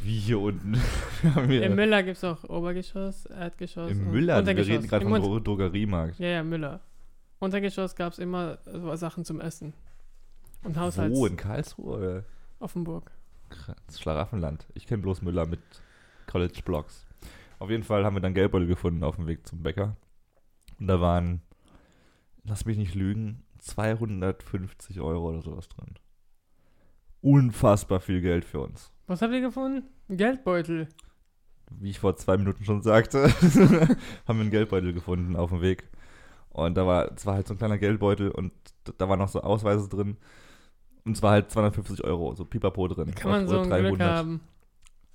Wie 0.00 0.18
hier 0.18 0.38
unten. 0.38 0.74
Wir 1.48 1.64
Im 1.64 1.74
Müller 1.74 2.02
gibt 2.02 2.18
es 2.18 2.24
auch 2.24 2.44
Obergeschoss, 2.44 3.26
Erdgeschoss. 3.26 3.90
Im 3.90 4.10
Müller, 4.10 4.34
wir 4.34 4.40
Untergeschoss. 4.40 4.70
reden 4.70 4.86
gerade 4.86 5.04
vom 5.04 5.14
Dro 5.14 5.40
Drogeriemarkt. 5.40 6.18
Ja, 6.18 6.28
ja, 6.28 6.42
Müller. 6.44 6.80
Untergeschoss 7.38 7.96
gab 7.96 8.12
es 8.12 8.18
immer 8.18 8.58
so 8.66 8.94
Sachen 8.96 9.24
zum 9.24 9.40
Essen. 9.40 9.72
Und 10.62 10.76
Haushalts... 10.76 11.16
Wo? 11.16 11.26
In 11.26 11.36
Karlsruhe? 11.36 11.96
Oder? 11.96 12.24
Offenburg. 12.58 13.10
Das 13.86 14.00
Schlaraffenland. 14.00 14.66
Ich 14.74 14.86
kenne 14.86 15.02
bloß 15.02 15.22
Müller 15.22 15.46
mit 15.46 15.60
College 16.26 16.60
Blocks. 16.64 17.06
Auf 17.58 17.70
jeden 17.70 17.82
Fall 17.82 18.04
haben 18.04 18.14
wir 18.16 18.20
dann 18.20 18.34
Geldbeutel 18.34 18.66
gefunden 18.66 19.02
auf 19.02 19.16
dem 19.16 19.26
Weg 19.26 19.46
zum 19.46 19.62
Bäcker. 19.62 19.96
Und 20.78 20.86
da 20.86 21.00
waren, 21.00 21.40
lass 22.44 22.66
mich 22.66 22.76
nicht 22.76 22.94
lügen, 22.94 23.42
250 23.58 25.00
Euro 25.00 25.28
oder 25.30 25.42
sowas 25.42 25.68
drin. 25.68 25.94
Unfassbar 27.20 28.00
viel 28.00 28.20
Geld 28.20 28.44
für 28.44 28.60
uns. 28.60 28.92
Was 29.06 29.22
habt 29.22 29.32
ihr 29.32 29.40
gefunden? 29.40 29.84
Ein 30.08 30.16
Geldbeutel. 30.16 30.88
Wie 31.70 31.90
ich 31.90 31.98
vor 31.98 32.16
zwei 32.16 32.36
Minuten 32.36 32.64
schon 32.64 32.82
sagte, 32.82 33.24
haben 34.26 34.38
wir 34.38 34.40
einen 34.42 34.50
Geldbeutel 34.50 34.92
gefunden 34.92 35.36
auf 35.36 35.50
dem 35.50 35.60
Weg. 35.60 35.88
Und 36.50 36.76
da 36.76 36.86
war, 36.86 37.12
es 37.12 37.26
war 37.26 37.34
halt 37.34 37.46
so 37.46 37.54
ein 37.54 37.58
kleiner 37.58 37.78
Geldbeutel 37.78 38.30
und 38.30 38.52
da 38.96 39.08
waren 39.08 39.18
noch 39.18 39.28
so 39.28 39.42
Ausweise 39.42 39.88
drin. 39.88 40.16
Und 41.04 41.16
zwar 41.16 41.32
halt 41.32 41.50
250 41.50 42.04
Euro, 42.04 42.34
so 42.34 42.44
pipapo 42.44 42.88
drin. 42.88 43.14
Kann 43.14 43.30
man 43.30 43.48
so 43.48 43.60
ein 43.60 43.68
Glück 43.70 44.00
haben. 44.00 44.40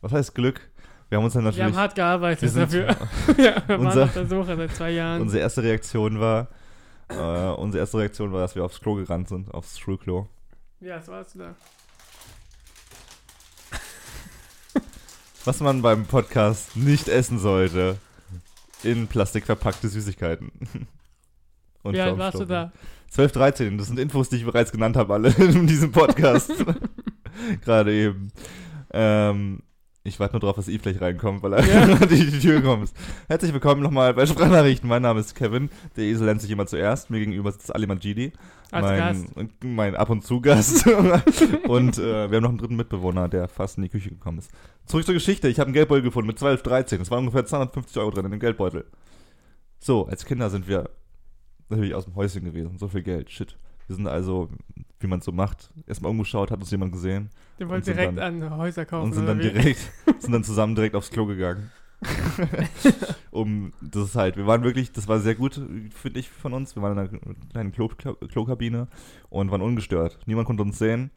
Was 0.02 0.12
heißt 0.12 0.36
Glück? 0.36 0.70
Wir 1.10 1.18
haben 1.18 1.26
uns 1.26 1.34
dann 1.34 1.44
Wir 1.44 1.52
natürlich. 1.52 1.74
haben 1.74 1.76
hart 1.82 1.96
gearbeitet 1.96 2.42
wir 2.42 2.50
sind- 2.68 2.88
dafür. 2.88 3.36
ja, 3.44 3.64
wir 3.68 3.80
Unser- 3.80 3.96
waren 3.96 4.04
auf 4.10 4.14
der 4.14 4.28
Suche 4.28 4.56
seit 4.58 4.72
zwei 4.76 4.92
Jahren. 4.92 5.22
Unsere 5.22 5.42
erste 5.42 5.64
Reaktion 5.64 6.20
war, 6.20 6.50
äh, 7.18 7.54
unsere 7.56 7.82
erste 7.82 7.98
Reaktion 8.00 8.32
war, 8.32 8.42
dass 8.42 8.56
wir 8.56 8.64
aufs 8.64 8.80
Klo 8.80 8.96
gerannt 8.96 9.30
sind, 9.30 9.54
aufs 9.54 9.80
Schulklo. 9.80 10.28
ja, 10.80 11.06
warst 11.08 11.36
du 11.36 11.40
da? 11.40 11.56
Was 15.46 15.60
man 15.60 15.82
beim 15.82 16.06
Podcast 16.06 16.76
nicht 16.78 17.08
essen 17.08 17.40
sollte, 17.40 17.98
in 18.84 19.08
Plastik 19.08 19.46
verpackte 19.46 19.88
Süßigkeiten. 19.90 20.52
Und 21.84 21.96
Wie 21.96 22.02
alt 22.02 22.18
warst 22.18 22.40
du 22.40 22.46
da? 22.46 22.72
12, 23.10 23.32
13, 23.34 23.78
das 23.78 23.88
sind 23.88 24.00
Infos, 24.00 24.30
die 24.30 24.38
ich 24.38 24.46
bereits 24.46 24.72
genannt 24.72 24.96
habe, 24.96 25.14
alle 25.14 25.30
in 25.38 25.68
diesem 25.68 25.92
Podcast. 25.92 26.52
Gerade 27.62 27.94
eben. 27.94 28.32
Ähm, 28.92 29.62
ich 30.06 30.20
warte 30.20 30.34
nur 30.34 30.42
drauf, 30.42 30.58
dass 30.58 30.68
Eve 30.68 30.82
gleich 30.82 31.00
reinkommt, 31.00 31.44
weil 31.44 31.54
er 31.54 31.66
Ja. 31.66 31.96
durch 32.06 32.10
die 32.10 32.40
Tür 32.40 32.60
gekommen 32.60 32.84
ist. 32.84 32.96
Herzlich 33.28 33.54
willkommen 33.54 33.82
nochmal 33.82 34.14
bei 34.14 34.26
Sprachnachrichten. 34.26 34.90
Mein 34.90 35.02
Name 35.02 35.22
ist 35.22 35.34
Kevin. 35.34 35.70
Der 35.96 36.04
Esel 36.04 36.28
nennt 36.28 36.42
sich 36.42 36.52
immer 36.52 36.66
zuerst. 36.68 37.10
Mir 37.10 37.20
gegenüber 37.20 37.54
sitzt 37.54 37.74
Ali 37.74 37.88
Majidi. 37.88 38.34
Als 38.72 38.86
mein, 38.86 38.98
Gast. 38.98 39.64
mein 39.64 39.96
ab 39.96 40.10
und 40.10 40.26
zu 40.26 40.42
Gast. 40.42 40.86
und 41.68 41.98
äh, 42.00 42.30
wir 42.30 42.36
haben 42.36 42.44
noch 42.44 42.50
einen 42.50 42.58
dritten 42.58 42.76
Mitbewohner, 42.76 43.30
der 43.30 43.48
fast 43.48 43.78
in 43.78 43.84
die 43.84 43.90
Küche 43.90 44.10
gekommen 44.10 44.40
ist. 44.40 44.52
Zurück 44.88 45.06
zur 45.06 45.14
Geschichte. 45.14 45.48
Ich 45.48 45.60
habe 45.60 45.68
einen 45.68 45.74
Geldbeutel 45.74 46.04
gefunden 46.04 46.28
mit 46.28 46.38
12, 46.38 46.64
13. 46.64 47.00
Es 47.00 47.10
waren 47.10 47.20
ungefähr 47.20 47.46
250 47.46 47.98
Euro 47.98 48.12
drin 48.12 48.26
in 48.26 48.32
dem 48.32 48.40
Geldbeutel. 48.42 48.86
So, 49.80 50.08
als 50.08 50.26
Kinder 50.26 50.50
sind 50.50 50.68
wir 50.68 50.90
natürlich 51.70 51.96
aus 51.96 52.06
dem 52.06 52.16
Häuschen 52.16 52.44
gewesen. 52.44 52.78
So 52.78 52.90
viel 52.90 53.04
Geld. 53.04 53.32
Shit. 53.32 53.56
Wir 53.88 53.96
sind 53.96 54.08
also, 54.08 54.50
wie 55.04 55.08
man 55.08 55.20
es 55.20 55.26
so 55.26 55.32
macht, 55.32 55.72
erstmal 55.86 56.12
umgeschaut, 56.12 56.50
hat 56.52 56.60
uns 56.60 56.72
jemand 56.72 56.92
gesehen 56.92 57.30
wolltest 57.70 57.86
sind 57.86 57.98
direkt 57.98 58.18
dann- 58.18 58.44
an 58.44 58.58
Häuser 58.58 58.86
kaufen. 58.86 59.06
und 59.06 59.14
sind 59.14 59.26
dann 59.26 59.40
direkt, 59.40 59.92
sind 60.20 60.32
dann 60.32 60.44
zusammen 60.44 60.76
direkt 60.76 60.96
aufs 60.96 61.10
Klo 61.10 61.26
gegangen. 61.26 61.72
um, 63.32 63.72
das 63.82 64.10
ist 64.10 64.16
halt, 64.16 64.36
wir 64.36 64.46
waren 64.46 64.64
wirklich, 64.64 64.92
das 64.92 65.08
war 65.08 65.20
sehr 65.20 65.36
gut, 65.36 65.62
finde 65.92 66.20
ich, 66.20 66.30
von 66.30 66.54
uns. 66.54 66.76
Wir 66.76 66.84
waren 66.84 66.98
in 66.98 67.00
einer 67.00 67.36
kleinen 67.52 67.72
Klo, 67.72 67.88
Klo, 67.88 68.16
Klokabine 68.16 68.88
und 69.30 69.52
waren 69.52 69.62
ungestört. 69.62 70.20
Niemand 70.26 70.48
konnte 70.48 70.64
uns 70.64 70.80
sehen. 70.80 71.12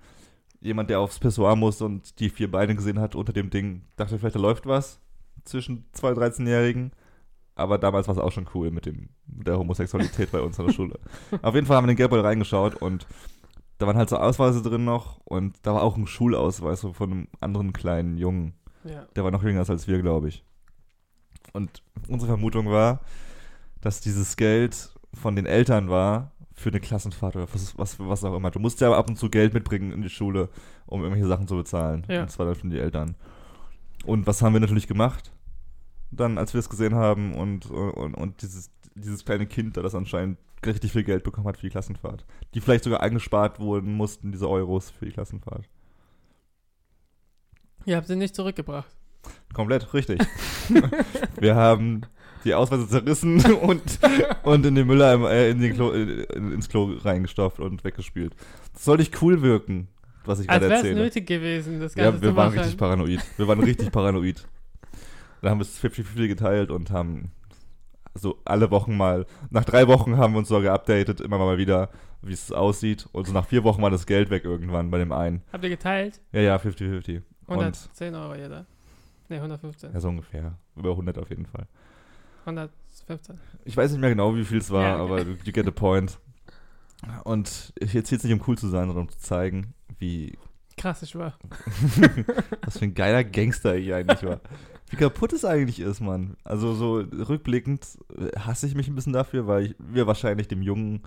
Jemand, 0.60 0.88
der 0.88 1.00
aufs 1.00 1.18
Pissoir 1.18 1.56
musste 1.56 1.84
und 1.84 2.20
die 2.20 2.30
vier 2.30 2.50
Beine 2.50 2.76
gesehen 2.76 3.00
hat 3.00 3.16
unter 3.16 3.32
dem 3.32 3.50
Ding, 3.50 3.82
dachte 3.96 4.18
vielleicht, 4.18 4.36
da 4.36 4.40
läuft 4.40 4.66
was 4.66 5.00
zwischen 5.44 5.84
zwei 5.92 6.12
13-Jährigen. 6.12 6.92
Aber 7.56 7.78
damals 7.78 8.06
war 8.06 8.14
es 8.14 8.20
auch 8.20 8.32
schon 8.32 8.46
cool 8.54 8.70
mit, 8.70 8.86
dem, 8.86 9.08
mit 9.26 9.46
der 9.46 9.58
Homosexualität 9.58 10.30
bei 10.30 10.40
uns 10.40 10.60
an 10.60 10.66
der 10.66 10.72
Schule. 10.72 11.00
Auf 11.42 11.54
jeden 11.54 11.66
Fall 11.66 11.78
haben 11.78 11.84
wir 11.84 11.94
den 11.94 11.96
Geldbeutel 11.96 12.24
reingeschaut 12.24 12.76
und 12.76 13.06
da 13.78 13.86
waren 13.86 13.96
halt 13.96 14.08
so 14.08 14.16
Ausweise 14.16 14.62
drin 14.62 14.84
noch 14.84 15.18
und 15.24 15.58
da 15.62 15.74
war 15.74 15.82
auch 15.82 15.96
ein 15.96 16.06
Schulausweis 16.06 16.80
so 16.80 16.92
von 16.92 17.10
einem 17.10 17.28
anderen 17.40 17.72
kleinen 17.72 18.16
Jungen. 18.16 18.54
Ja. 18.84 19.06
Der 19.14 19.24
war 19.24 19.30
noch 19.30 19.42
jünger 19.42 19.68
als 19.68 19.86
wir, 19.86 20.00
glaube 20.00 20.28
ich. 20.28 20.44
Und 21.52 21.82
unsere 22.08 22.28
Vermutung 22.32 22.70
war, 22.70 23.00
dass 23.80 24.00
dieses 24.00 24.36
Geld 24.36 24.90
von 25.12 25.36
den 25.36 25.46
Eltern 25.46 25.90
war 25.90 26.32
für 26.54 26.70
eine 26.70 26.80
Klassenfahrt 26.80 27.36
oder 27.36 27.46
was, 27.52 27.76
was, 27.78 27.98
was 27.98 28.24
auch 28.24 28.34
immer. 28.34 28.50
Du 28.50 28.58
musst 28.58 28.80
ja 28.80 28.92
ab 28.92 29.08
und 29.08 29.16
zu 29.16 29.28
Geld 29.28 29.52
mitbringen 29.52 29.92
in 29.92 30.02
die 30.02 30.08
Schule, 30.08 30.48
um 30.86 31.02
irgendwelche 31.02 31.28
Sachen 31.28 31.46
zu 31.46 31.56
bezahlen. 31.56 32.04
Ja. 32.08 32.22
Und 32.22 32.30
zwar 32.30 32.46
dann 32.46 32.54
von 32.54 32.70
die 32.70 32.78
Eltern. 32.78 33.14
Und 34.04 34.26
was 34.26 34.40
haben 34.40 34.54
wir 34.54 34.60
natürlich 34.60 34.86
gemacht? 34.86 35.32
Dann, 36.10 36.38
als 36.38 36.54
wir 36.54 36.60
es 36.60 36.70
gesehen 36.70 36.94
haben 36.94 37.34
und, 37.34 37.70
und, 37.70 38.14
und 38.14 38.42
dieses, 38.42 38.70
dieses 38.96 39.24
kleine 39.24 39.46
Kind, 39.46 39.76
da 39.76 39.82
das 39.82 39.94
anscheinend 39.94 40.38
richtig 40.64 40.92
viel 40.92 41.04
Geld 41.04 41.22
bekommen 41.22 41.46
hat 41.46 41.56
für 41.58 41.66
die 41.66 41.70
Klassenfahrt. 41.70 42.24
Die 42.54 42.60
vielleicht 42.60 42.84
sogar 42.84 43.00
eingespart 43.00 43.60
wurden 43.60 43.94
mussten, 43.94 44.32
diese 44.32 44.48
Euros 44.48 44.90
für 44.90 45.06
die 45.06 45.12
Klassenfahrt. 45.12 45.68
Ihr 47.84 47.96
habt 47.96 48.08
sie 48.08 48.16
nicht 48.16 48.34
zurückgebracht. 48.34 48.90
Komplett, 49.52 49.92
richtig. 49.94 50.20
wir 51.40 51.54
haben 51.54 52.02
die 52.44 52.54
Ausweise 52.54 52.88
zerrissen 52.88 53.42
und, 53.54 53.82
und 54.42 54.66
in 54.66 54.74
den 54.74 54.86
Mülleimer, 54.86 55.30
äh, 55.30 55.50
in 55.50 55.60
den 55.60 55.74
Klo, 55.74 55.92
äh, 55.92 56.22
ins 56.34 56.68
Klo 56.68 56.94
reingestopft 57.02 57.60
und 57.60 57.84
weggespült. 57.84 58.34
Das 58.72 58.84
soll 58.84 58.98
nicht 58.98 59.20
cool 59.22 59.42
wirken, 59.42 59.88
was 60.24 60.40
ich 60.40 60.50
Als 60.50 60.60
gerade 60.60 60.70
wäre 60.70 60.80
es 60.80 60.86
erzähle. 60.86 61.04
nötig 61.04 61.26
gewesen, 61.26 61.80
das 61.80 61.94
Ganze 61.94 62.16
Ja, 62.16 62.22
wir 62.22 62.36
waren 62.36 62.56
richtig 62.58 62.76
paranoid. 62.76 63.20
Wir 63.36 63.48
waren 63.48 63.60
richtig 63.60 63.90
paranoid. 63.92 64.46
Dann 65.42 65.50
haben 65.50 65.58
wir 65.58 65.62
es 65.62 65.82
50-50 65.82 66.28
geteilt 66.28 66.70
und 66.70 66.90
haben 66.90 67.30
so 68.16 68.38
alle 68.44 68.70
Wochen 68.70 68.96
mal, 68.96 69.26
nach 69.50 69.64
drei 69.64 69.86
Wochen 69.88 70.16
haben 70.16 70.34
wir 70.34 70.38
uns 70.38 70.48
so 70.48 70.60
geupdatet, 70.60 71.20
immer 71.20 71.38
mal 71.38 71.58
wieder, 71.58 71.90
wie 72.22 72.32
es 72.32 72.52
aussieht. 72.52 73.06
Und 73.12 73.26
so 73.26 73.32
nach 73.32 73.46
vier 73.46 73.64
Wochen 73.64 73.82
war 73.82 73.90
das 73.90 74.06
Geld 74.06 74.30
weg 74.30 74.44
irgendwann 74.44 74.90
bei 74.90 74.98
dem 74.98 75.12
einen. 75.12 75.42
Habt 75.52 75.64
ihr 75.64 75.70
geteilt? 75.70 76.20
Ja, 76.32 76.40
ja, 76.40 76.56
50-50. 76.56 77.22
Und 77.46 77.58
110 77.58 78.14
Euro 78.14 78.34
jeder. 78.34 78.66
Ne, 79.28 79.36
115. 79.36 79.92
ja, 79.92 80.00
so 80.00 80.08
ungefähr. 80.08 80.56
Über 80.76 80.90
100 80.90 81.18
auf 81.18 81.30
jeden 81.30 81.46
Fall. 81.46 81.66
115. 82.44 83.38
Ich 83.64 83.76
weiß 83.76 83.90
nicht 83.90 84.00
mehr 84.00 84.10
genau, 84.10 84.34
wie 84.36 84.44
viel 84.44 84.58
es 84.58 84.70
war, 84.70 84.82
Ja, 84.82 85.02
okay. 85.02 85.02
aber 85.02 85.22
you 85.22 85.36
you 85.44 85.52
get 85.52 85.64
the 85.64 85.72
point. 85.72 86.18
Und 87.24 87.72
jetzt 87.80 87.92
geht 87.92 88.12
es 88.12 88.24
nicht 88.24 88.32
um 88.32 88.42
cool 88.46 88.56
zu 88.56 88.68
sein, 88.68 88.86
sondern 88.86 89.06
um 89.06 89.08
zu 89.10 89.18
zeigen, 89.18 89.74
wie 89.98 90.38
Krass, 90.76 91.02
ich 91.02 91.14
war. 91.16 91.38
was 92.64 92.78
für 92.78 92.84
ein 92.84 92.94
geiler 92.94 93.24
Gangster 93.24 93.76
ich 93.76 93.92
eigentlich 93.94 94.22
war. 94.22 94.40
Wie 94.90 94.96
kaputt 94.96 95.32
es 95.32 95.44
eigentlich 95.44 95.80
ist, 95.80 96.00
Mann. 96.00 96.36
Also 96.44 96.74
so 96.74 96.96
rückblickend 96.96 97.86
äh, 98.16 98.38
hasse 98.38 98.66
ich 98.66 98.74
mich 98.74 98.88
ein 98.88 98.94
bisschen 98.94 99.12
dafür, 99.12 99.46
weil 99.46 99.66
ich, 99.66 99.74
wir 99.78 100.06
wahrscheinlich 100.06 100.48
dem 100.48 100.62
Jungen 100.62 101.02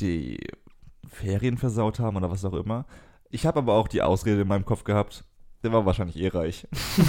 die 0.00 0.40
Ferien 1.06 1.58
versaut 1.58 1.98
haben 1.98 2.16
oder 2.16 2.30
was 2.30 2.44
auch 2.44 2.54
immer. 2.54 2.86
Ich 3.30 3.46
habe 3.46 3.58
aber 3.58 3.74
auch 3.74 3.88
die 3.88 4.02
Ausrede 4.02 4.42
in 4.42 4.48
meinem 4.48 4.64
Kopf 4.64 4.84
gehabt, 4.84 5.24
der 5.62 5.72
war 5.72 5.86
wahrscheinlich 5.86 6.16
eh 6.16 6.28
reich. 6.28 6.66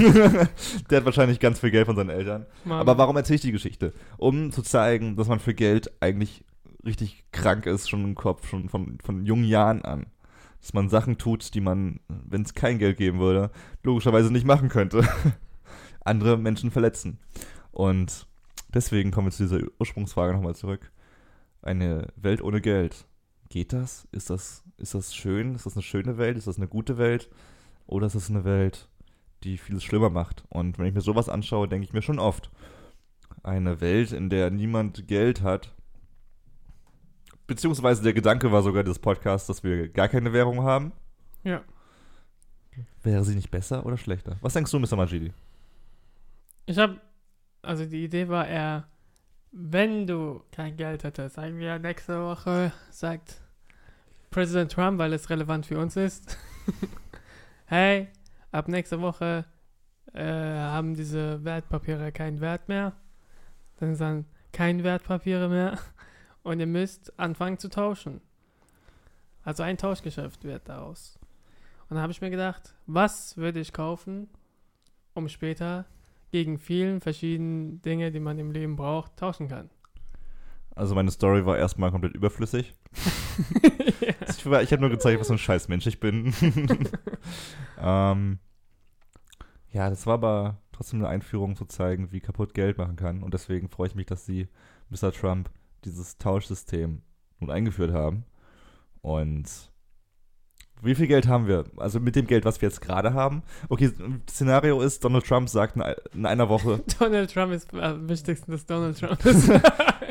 der 0.89 0.97
hat 0.97 1.05
wahrscheinlich 1.05 1.39
ganz 1.39 1.59
viel 1.59 1.71
Geld 1.71 1.85
von 1.85 1.95
seinen 1.95 2.09
Eltern. 2.09 2.45
Mann. 2.63 2.79
Aber 2.79 2.97
warum 2.97 3.17
erzähle 3.17 3.35
ich 3.35 3.41
die 3.41 3.51
Geschichte? 3.51 3.93
Um 4.17 4.51
zu 4.51 4.61
zeigen, 4.61 5.17
dass 5.17 5.27
man 5.27 5.39
für 5.39 5.53
Geld 5.53 5.91
eigentlich 5.99 6.43
richtig 6.85 7.25
krank 7.31 7.65
ist, 7.65 7.89
schon 7.89 8.03
im 8.03 8.15
Kopf, 8.15 8.47
schon 8.47 8.69
von, 8.69 8.97
von 9.03 9.25
jungen 9.25 9.45
Jahren 9.45 9.83
an. 9.83 10.05
Dass 10.61 10.73
man 10.73 10.89
Sachen 10.89 11.17
tut, 11.17 11.53
die 11.53 11.61
man, 11.61 11.99
wenn 12.07 12.43
es 12.43 12.53
kein 12.53 12.79
Geld 12.79 12.97
geben 12.97 13.19
würde, 13.19 13.51
logischerweise 13.83 14.31
nicht 14.31 14.47
machen 14.47 14.69
könnte. 14.69 15.03
Andere 16.05 16.37
Menschen 16.37 16.71
verletzen. 16.71 17.19
Und 17.71 18.27
deswegen 18.73 19.11
kommen 19.11 19.27
wir 19.27 19.31
zu 19.31 19.43
dieser 19.43 19.67
Ursprungsfrage 19.79 20.33
nochmal 20.33 20.55
zurück. 20.55 20.91
Eine 21.61 22.07
Welt 22.15 22.41
ohne 22.41 22.61
Geld. 22.61 23.05
Geht 23.49 23.73
das? 23.73 24.07
Ist 24.11 24.29
das, 24.29 24.63
ist 24.77 24.93
das 24.93 25.13
schön? 25.15 25.55
Ist 25.55 25.65
das 25.65 25.75
eine 25.75 25.83
schöne 25.83 26.17
Welt? 26.17 26.37
Ist 26.37 26.47
das 26.47 26.57
eine 26.57 26.67
gute 26.67 26.97
Welt? 26.97 27.29
Oder 27.87 28.07
ist 28.07 28.15
das 28.15 28.29
eine 28.29 28.43
Welt, 28.43 28.87
die 29.43 29.57
vieles 29.57 29.83
schlimmer 29.83 30.09
macht? 30.09 30.43
Und 30.49 30.77
wenn 30.79 30.85
ich 30.87 30.93
mir 30.93 31.01
sowas 31.01 31.29
anschaue, 31.29 31.67
denke 31.67 31.85
ich 31.85 31.93
mir 31.93 32.01
schon 32.01 32.19
oft, 32.19 32.49
eine 33.43 33.81
Welt, 33.81 34.11
in 34.11 34.29
der 34.29 34.49
niemand 34.49 35.07
Geld 35.07 35.41
hat, 35.41 35.73
beziehungsweise 37.47 38.01
der 38.03 38.13
Gedanke 38.13 38.51
war 38.51 38.63
sogar 38.63 38.83
des 38.83 38.99
Podcasts, 38.99 39.47
dass 39.47 39.63
wir 39.63 39.89
gar 39.89 40.07
keine 40.07 40.33
Währung 40.33 40.63
haben, 40.63 40.91
Ja. 41.43 41.61
wäre 43.03 43.23
sie 43.23 43.35
nicht 43.35 43.51
besser 43.51 43.85
oder 43.85 43.97
schlechter? 43.97 44.37
Was 44.41 44.53
denkst 44.53 44.71
du, 44.71 44.79
Mr. 44.79 44.95
Majidi? 44.95 45.31
Ich 46.67 46.79
habe, 46.79 46.99
also 47.61 47.85
die 47.85 48.03
Idee 48.03 48.27
war 48.27 48.47
eher, 48.47 48.87
wenn 49.51 50.07
du 50.07 50.43
kein 50.51 50.75
Geld 50.75 51.03
hättest, 51.03 51.35
sagen 51.35 51.59
wir 51.59 51.77
nächste 51.77 52.21
Woche, 52.23 52.71
sagt 52.89 53.41
Präsident 54.31 54.71
Trump, 54.71 54.97
weil 54.97 55.13
es 55.13 55.29
relevant 55.29 55.67
für 55.67 55.77
uns 55.77 55.95
ist, 55.95 56.37
hey, 57.67 58.07
ab 58.51 58.67
nächste 58.67 58.99
Woche 58.99 59.45
äh, 60.13 60.23
haben 60.23 60.95
diese 60.95 61.43
Wertpapiere 61.43 62.11
keinen 62.11 62.41
Wert 62.41 62.67
mehr, 62.67 62.93
dann 63.77 63.95
dann 63.95 64.25
kein 64.51 64.83
Wertpapiere 64.83 65.49
mehr 65.49 65.77
und 66.41 66.59
ihr 66.59 66.67
müsst 66.67 67.17
anfangen 67.19 67.59
zu 67.59 67.69
tauschen. 67.69 68.21
Also 69.43 69.61
ein 69.61 69.77
Tauschgeschäft 69.77 70.43
wird 70.43 70.67
daraus. 70.67 71.19
Und 71.83 71.95
dann 71.95 72.01
habe 72.01 72.11
ich 72.11 72.21
mir 72.21 72.31
gedacht, 72.31 72.73
was 72.87 73.37
würde 73.37 73.59
ich 73.59 73.71
kaufen, 73.71 74.27
um 75.13 75.29
später 75.29 75.85
gegen 76.35 76.57
vielen 76.59 76.99
verschiedenen 76.99 77.81
Dinge, 77.81 78.11
die 78.11 78.19
man 78.19 78.37
im 78.39 78.51
Leben 78.51 78.75
braucht, 78.75 79.15
tauschen 79.15 79.47
kann. 79.47 79.69
Also 80.75 80.93
meine 80.93 81.09
Story 81.09 81.45
war 81.45 81.57
erstmal 81.57 81.91
komplett 81.91 82.13
überflüssig. 82.13 82.73
Ich, 84.27 84.45
war- 84.45 84.61
ich 84.61 84.71
habe 84.71 84.81
nur 84.81 84.89
gezeigt, 84.89 85.19
was 85.19 85.27
für 85.27 85.33
ein 85.33 85.39
scheiß 85.39 85.67
Mensch 85.69 85.87
ich 85.87 85.99
bin. 85.99 86.33
ähm, 87.79 88.39
ja, 89.71 89.89
das 89.89 90.05
war 90.05 90.15
aber 90.15 90.61
trotzdem 90.71 90.99
eine 90.99 91.09
Einführung 91.09 91.55
zu 91.55 91.65
zeigen, 91.65 92.11
wie 92.11 92.19
kaputt 92.19 92.53
Geld 92.53 92.77
machen 92.77 92.95
kann. 92.95 93.23
Und 93.23 93.33
deswegen 93.33 93.67
freue 93.69 93.87
ich 93.87 93.95
mich, 93.95 94.05
dass 94.05 94.25
sie, 94.25 94.47
Mr. 94.89 95.11
Trump, 95.11 95.49
dieses 95.83 96.17
Tauschsystem 96.17 97.01
nun 97.39 97.51
eingeführt 97.51 97.91
haben. 97.93 98.25
Und 99.01 99.45
wie 100.81 100.93
viel 100.95 101.07
Geld 101.07 101.27
haben 101.27 101.47
wir? 101.47 101.65
Also 101.77 101.99
mit 101.99 102.15
dem 102.15 102.27
Geld, 102.27 102.45
was 102.45 102.61
wir 102.61 102.69
jetzt 102.69 102.81
gerade 102.81 103.13
haben. 103.13 103.41
Okay, 103.69 103.91
Szenario 104.29 104.81
ist, 104.81 105.03
Donald 105.03 105.25
Trump 105.25 105.49
sagt 105.49 105.75
in 105.75 105.81
ein- 105.81 105.95
in 106.13 106.25
einer 106.25 106.47
Woche, 106.49 106.81
Donald 106.99 107.33
Trump 107.33 107.51
ist 107.53 107.73
am 107.73 108.07
wichtigsten, 108.07 108.51
dass 108.51 108.65
Donald 108.65 108.99
Trump 108.99 109.25
ist. 109.25 109.49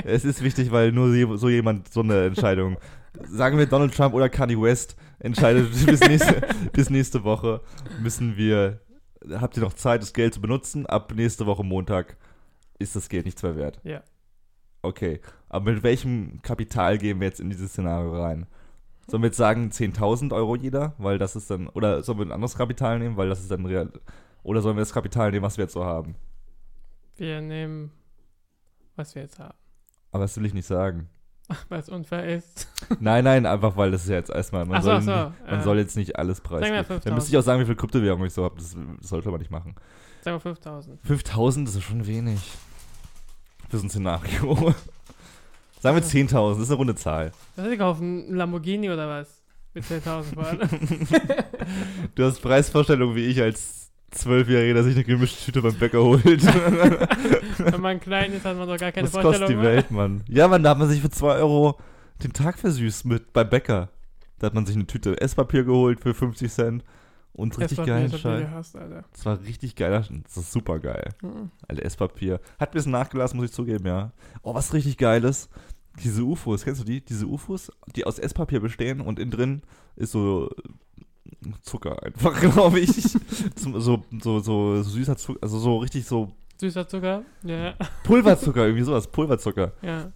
Es 0.05 0.25
ist 0.25 0.43
wichtig, 0.43 0.71
weil 0.73 0.91
nur 0.93 1.39
so 1.39 1.49
jemand 1.49 1.93
so 1.93 2.01
eine 2.01 2.25
Entscheidung. 2.27 2.77
Sagen 3.23 3.59
wir 3.59 3.67
Donald 3.67 3.95
Trump 3.95 4.15
oder 4.15 4.29
Kanye 4.29 4.61
West 4.61 4.97
entscheidet 5.21 5.71
bis 5.87 6.01
nächste, 6.01 6.43
bis 6.73 6.91
nächste 6.91 7.23
Woche 7.25 7.61
müssen 8.03 8.37
wir, 8.37 8.81
habt 9.33 9.57
ihr 9.57 9.63
noch 9.63 9.75
Zeit, 9.75 10.03
das 10.03 10.13
Geld 10.13 10.35
zu 10.35 10.41
benutzen? 10.41 10.87
Ab 10.87 11.13
nächste 11.15 11.47
Woche 11.47 11.63
Montag 11.63 12.17
ist 12.81 12.97
das 12.97 13.09
Geld 13.09 13.25
nichts 13.27 13.43
mehr 13.45 13.55
wert. 13.57 13.81
Ja. 13.85 14.03
Okay, 14.83 15.21
aber 15.49 15.73
mit 15.73 15.83
welchem 15.85 16.43
Kapital 16.43 16.99
gehen 16.99 17.21
wir 17.21 17.29
jetzt 17.29 17.41
in 17.41 17.49
dieses 17.51 17.71
Szenario 17.71 18.21
rein? 18.21 18.47
Sollen 19.07 19.23
wir 19.23 19.29
jetzt 19.29 19.37
sagen 19.37 19.71
10.000 19.71 20.33
Euro 20.35 20.57
jeder, 20.57 20.95
weil 20.99 21.19
das 21.19 21.37
ist 21.37 21.51
dann, 21.51 21.69
oder 21.69 22.03
sollen 22.03 22.19
wir 22.19 22.27
ein 22.27 22.33
anderes 22.33 22.57
Kapital 22.57 22.99
nehmen, 22.99 23.17
weil 23.17 23.29
das 23.29 23.41
ist 23.41 23.51
dann 23.51 23.67
real, 23.67 23.91
oder 24.43 24.61
sollen 24.63 24.77
wir 24.77 24.81
das 24.83 24.93
Kapital 24.93 25.31
nehmen, 25.31 25.43
was 25.43 25.57
wir 25.59 25.65
jetzt 25.65 25.75
so 25.75 25.85
haben? 25.85 26.15
Wir 27.17 27.41
nehmen, 27.41 27.91
was 28.97 29.15
wir 29.15 29.23
jetzt 29.23 29.39
haben. 29.39 29.55
Aber 30.13 30.23
das 30.25 30.37
will 30.37 30.47
ich 30.47 30.55
nicht 30.55 30.67
sagen. 30.67 31.09
Weil 31.69 31.81
es 31.81 31.89
unfair 31.91 32.25
ist. 32.37 32.69
Nein, 33.01 33.25
nein, 33.25 33.45
einfach 33.45 33.77
weil 33.77 33.91
das 33.91 34.05
ist 34.05 34.09
ja 34.09 34.17
jetzt 34.17 34.31
erstmal, 34.31 34.65
man, 34.65 34.81
so, 34.81 34.89
soll, 34.91 35.03
so, 35.03 35.11
nicht- 35.11 35.47
man 35.51 35.61
äh, 35.61 35.63
soll 35.63 35.79
jetzt 35.79 35.95
nicht 35.95 36.17
alles 36.17 36.41
preisgeben. 36.41 36.79
5000. 36.79 37.07
Dann 37.07 37.15
müsste 37.15 37.31
ich 37.31 37.37
auch 37.37 37.43
sagen, 37.43 37.61
wie 37.61 37.67
viel 37.67 37.77
Kryptowährung 37.77 38.25
ich 38.25 38.33
so 38.33 38.45
habe. 38.45 38.57
Das, 38.57 38.75
das 39.01 39.09
sollte 39.09 39.31
man 39.31 39.41
nicht 39.41 39.51
machen. 39.51 39.75
Sagen 40.23 40.37
wir 40.37 40.41
5000. 40.41 41.01
5000 41.07 41.69
ist 41.69 41.83
schon 41.83 42.07
wenig. 42.07 42.41
Für 43.69 43.77
so 43.77 43.85
ein 43.87 43.91
Szenario. 43.91 44.75
Sagen 45.85 45.97
wir 45.97 46.03
10.000, 46.03 46.53
das 46.53 46.59
ist 46.61 46.71
eine 46.71 46.79
runde 46.79 46.95
Zahl. 46.95 47.31
Was 47.57 47.59
hast 47.59 47.67
du 47.67 47.71
gekauft? 47.73 48.01
Ein 48.01 48.35
Lamborghini 48.35 48.89
oder 48.89 49.07
was? 49.07 49.43
Mit 49.75 49.85
10.000 49.85 50.23
vor 50.33 50.47
allem. 50.47 50.61
Du 52.15 52.25
hast 52.25 52.41
Preisvorstellungen 52.41 53.15
wie 53.15 53.27
ich 53.27 53.43
als 53.43 53.91
Zwölfjähriger, 54.11 54.73
der 54.73 54.85
sich 54.85 54.95
eine 54.95 55.05
gemischte 55.05 55.45
Tüte 55.45 55.61
beim 55.61 55.75
Bäcker 55.75 56.03
holt. 56.03 56.25
Wenn 57.59 57.81
man 57.83 58.01
klein 58.01 58.33
ist, 58.33 58.47
hat 58.47 58.57
man 58.57 58.67
doch 58.67 58.79
gar 58.79 58.93
keine 58.93 59.09
das 59.09 59.13
kostet 59.13 59.41
Vorstellung 59.41 59.51
die 59.51 59.57
mehr. 59.57 59.75
Welt, 59.75 59.91
Mann. 59.91 60.25
Ja, 60.27 60.49
Mann, 60.49 60.63
da 60.63 60.71
hat 60.71 60.79
man 60.79 60.89
sich 60.89 61.03
für 61.03 61.11
2 61.11 61.35
Euro 61.35 61.79
den 62.23 62.33
Tag 62.33 62.59
versüßt 62.59 63.05
mit 63.05 63.35
beim 63.35 63.51
Bäcker. 63.51 63.91
Da 64.39 64.47
hat 64.47 64.55
man 64.55 64.65
sich 64.65 64.77
eine 64.77 64.87
Tüte 64.87 65.21
Esspapier 65.21 65.65
geholt 65.65 66.01
für 66.01 66.15
50 66.15 66.51
Cent 66.51 66.85
und 67.35 67.59
richtig 67.59 67.85
geilen 67.85 68.07
ich 68.07 68.13
die 68.13 68.19
Scheiß. 68.21 68.73
Das 69.13 69.27
war 69.27 69.39
richtig 69.41 69.75
geiler, 69.77 70.01
das 70.01 70.37
ist 70.37 70.53
super 70.53 70.79
geil. 70.79 71.11
Mhm. 71.21 71.51
Alter, 71.69 71.85
Esspapier. 71.85 72.41
Hat 72.59 72.71
ein 72.71 72.73
bisschen 72.73 72.93
nachgelassen, 72.93 73.37
muss 73.37 73.51
ich 73.51 73.53
zugeben, 73.53 73.87
ja. 73.87 74.13
Oh, 74.43 74.55
was 74.55 74.73
richtig 74.73 74.97
geil 74.97 75.25
ist. 75.25 75.51
Diese 76.03 76.23
UFOs, 76.25 76.65
kennst 76.65 76.81
du 76.81 76.85
die? 76.85 77.01
Diese 77.01 77.27
UFOs, 77.27 77.71
die 77.95 78.05
aus 78.05 78.19
Esspapier 78.19 78.61
bestehen 78.61 79.01
und 79.01 79.19
innen 79.19 79.31
drin 79.31 79.63
ist 79.97 80.13
so 80.13 80.49
äh, 80.51 81.51
Zucker 81.63 82.03
einfach, 82.03 82.39
glaube 82.53 82.81
ich. 82.81 82.91
so, 83.57 83.79
so, 83.81 84.03
so, 84.21 84.41
so 84.41 84.83
süßer 84.83 85.17
Zucker, 85.17 85.39
also 85.43 85.59
so 85.59 85.79
richtig 85.79 86.05
so 86.07 86.33
Süßer 86.61 86.87
Zucker? 86.87 87.23
Ja. 87.43 87.75
Pulverzucker, 88.05 88.65
irgendwie 88.67 88.85
sowas, 88.85 89.07
Pulverzucker. 89.09 89.73
ja. 89.83 90.11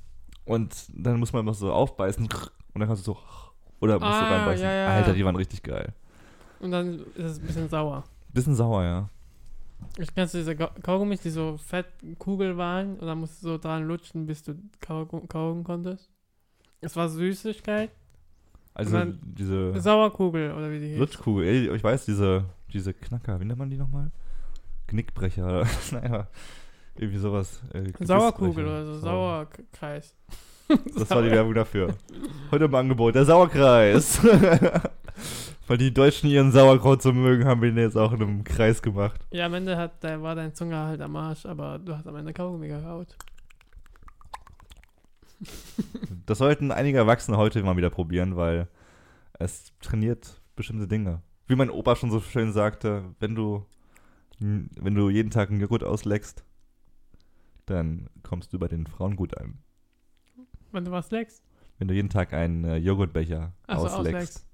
Und 0.44 0.74
dann 0.94 1.18
muss 1.20 1.32
man 1.32 1.40
immer 1.40 1.52
so 1.52 1.70
aufbeißen 1.70 2.24
und 2.24 2.34
dann 2.80 2.88
kannst 2.88 3.06
du 3.06 3.12
so 3.12 3.18
oder 3.80 3.94
musst 3.94 4.04
du 4.04 4.06
Ah, 4.24 4.36
reinbeißen. 4.36 4.64
ja, 4.64 4.72
ja. 4.72 4.86
Alter, 4.88 5.12
die 5.12 5.24
waren 5.24 5.36
richtig 5.36 5.62
geil. 5.62 5.92
Und 6.60 6.70
dann 6.70 7.00
ist 7.14 7.24
es 7.32 7.38
ein 7.38 7.46
bisschen 7.46 7.68
sauer. 7.68 8.02
Bisschen 8.32 8.54
sauer, 8.54 8.82
ja. 8.82 9.08
Ich 9.98 10.14
kennst 10.14 10.34
du 10.34 10.38
diese 10.38 10.56
Kaugummis, 10.56 11.20
die 11.20 11.30
so 11.30 11.56
fett 11.56 11.86
Kugel 12.18 12.56
waren 12.56 12.96
und 12.98 13.06
dann 13.06 13.18
musst 13.18 13.42
du 13.42 13.48
so 13.48 13.58
dran 13.58 13.84
lutschen, 13.84 14.26
bis 14.26 14.42
du 14.42 14.54
kauen 14.80 15.64
konntest? 15.64 16.10
Es 16.80 16.94
war 16.94 17.08
Süßigkeit. 17.08 17.90
Also 18.74 19.04
diese 19.22 19.80
Sauerkugel 19.80 20.52
oder 20.52 20.70
wie 20.70 20.78
die 20.78 20.88
hieß. 20.90 20.98
Lutschkugel, 20.98 21.44
ey, 21.44 21.74
ich 21.74 21.82
weiß, 21.82 22.04
diese, 22.04 22.44
diese 22.72 22.94
Knacker, 22.94 23.40
wie 23.40 23.44
nennt 23.44 23.58
man 23.58 23.70
die 23.70 23.76
nochmal? 23.76 24.12
Knickbrecher, 24.86 25.66
naja, 25.90 26.28
irgendwie 26.96 27.18
sowas. 27.18 27.60
Äh, 27.72 27.92
Sauerkugel 28.04 28.64
oder 28.64 28.84
so, 28.84 28.98
Sauer. 29.00 29.48
Sauerkreis. 29.48 30.14
Das 30.96 31.10
war 31.10 31.22
die 31.22 31.30
Werbung 31.30 31.54
dafür. 31.54 31.94
Heute 32.52 32.66
im 32.66 32.74
Angebot, 32.74 33.16
der 33.16 33.24
Sauerkreis. 33.24 34.20
Weil 35.68 35.76
die 35.76 35.92
Deutschen 35.92 36.30
ihren 36.30 36.50
Sauerkraut 36.50 37.02
so 37.02 37.12
mögen, 37.12 37.44
haben 37.44 37.60
wir 37.60 37.68
ihn 37.68 37.76
jetzt 37.76 37.96
auch 37.96 38.12
in 38.12 38.22
einem 38.22 38.42
Kreis 38.42 38.80
gemacht. 38.80 39.20
Ja, 39.30 39.44
am 39.44 39.52
Ende 39.52 39.76
hat, 39.76 40.02
da 40.02 40.22
war 40.22 40.34
dein 40.34 40.54
Zunge 40.54 40.78
halt 40.78 41.02
am 41.02 41.14
Arsch, 41.14 41.44
aber 41.44 41.78
du 41.78 41.94
hast 41.94 42.06
am 42.06 42.16
Ende 42.16 42.32
Kaugummi 42.32 42.68
gekaut. 42.68 43.16
Das 46.26 46.38
sollten 46.38 46.72
einige 46.72 46.98
Erwachsene 46.98 47.38
heute 47.38 47.62
mal 47.62 47.76
wieder 47.78 47.88
probieren, 47.88 48.36
weil 48.36 48.68
es 49.38 49.72
trainiert 49.80 50.42
bestimmte 50.56 50.86
Dinge. 50.86 51.22
Wie 51.46 51.54
mein 51.54 51.70
Opa 51.70 51.96
schon 51.96 52.10
so 52.10 52.20
schön 52.20 52.52
sagte, 52.52 53.14
wenn 53.18 53.34
du, 53.34 53.64
wenn 54.38 54.94
du 54.94 55.08
jeden 55.08 55.30
Tag 55.30 55.48
einen 55.48 55.60
Joghurt 55.60 55.84
ausleckst, 55.84 56.44
dann 57.64 58.10
kommst 58.22 58.52
du 58.52 58.58
bei 58.58 58.68
den 58.68 58.86
Frauen 58.86 59.16
gut 59.16 59.38
an. 59.38 59.58
Wenn 60.72 60.84
du 60.84 60.90
was 60.90 61.10
leckst. 61.10 61.42
Wenn 61.78 61.88
du 61.88 61.94
jeden 61.94 62.10
Tag 62.10 62.34
einen 62.34 62.64
äh, 62.64 62.76
Joghurtbecher 62.76 63.54
so, 63.68 63.74
ausleckst. 63.74 63.96
ausleckst. 63.96 64.47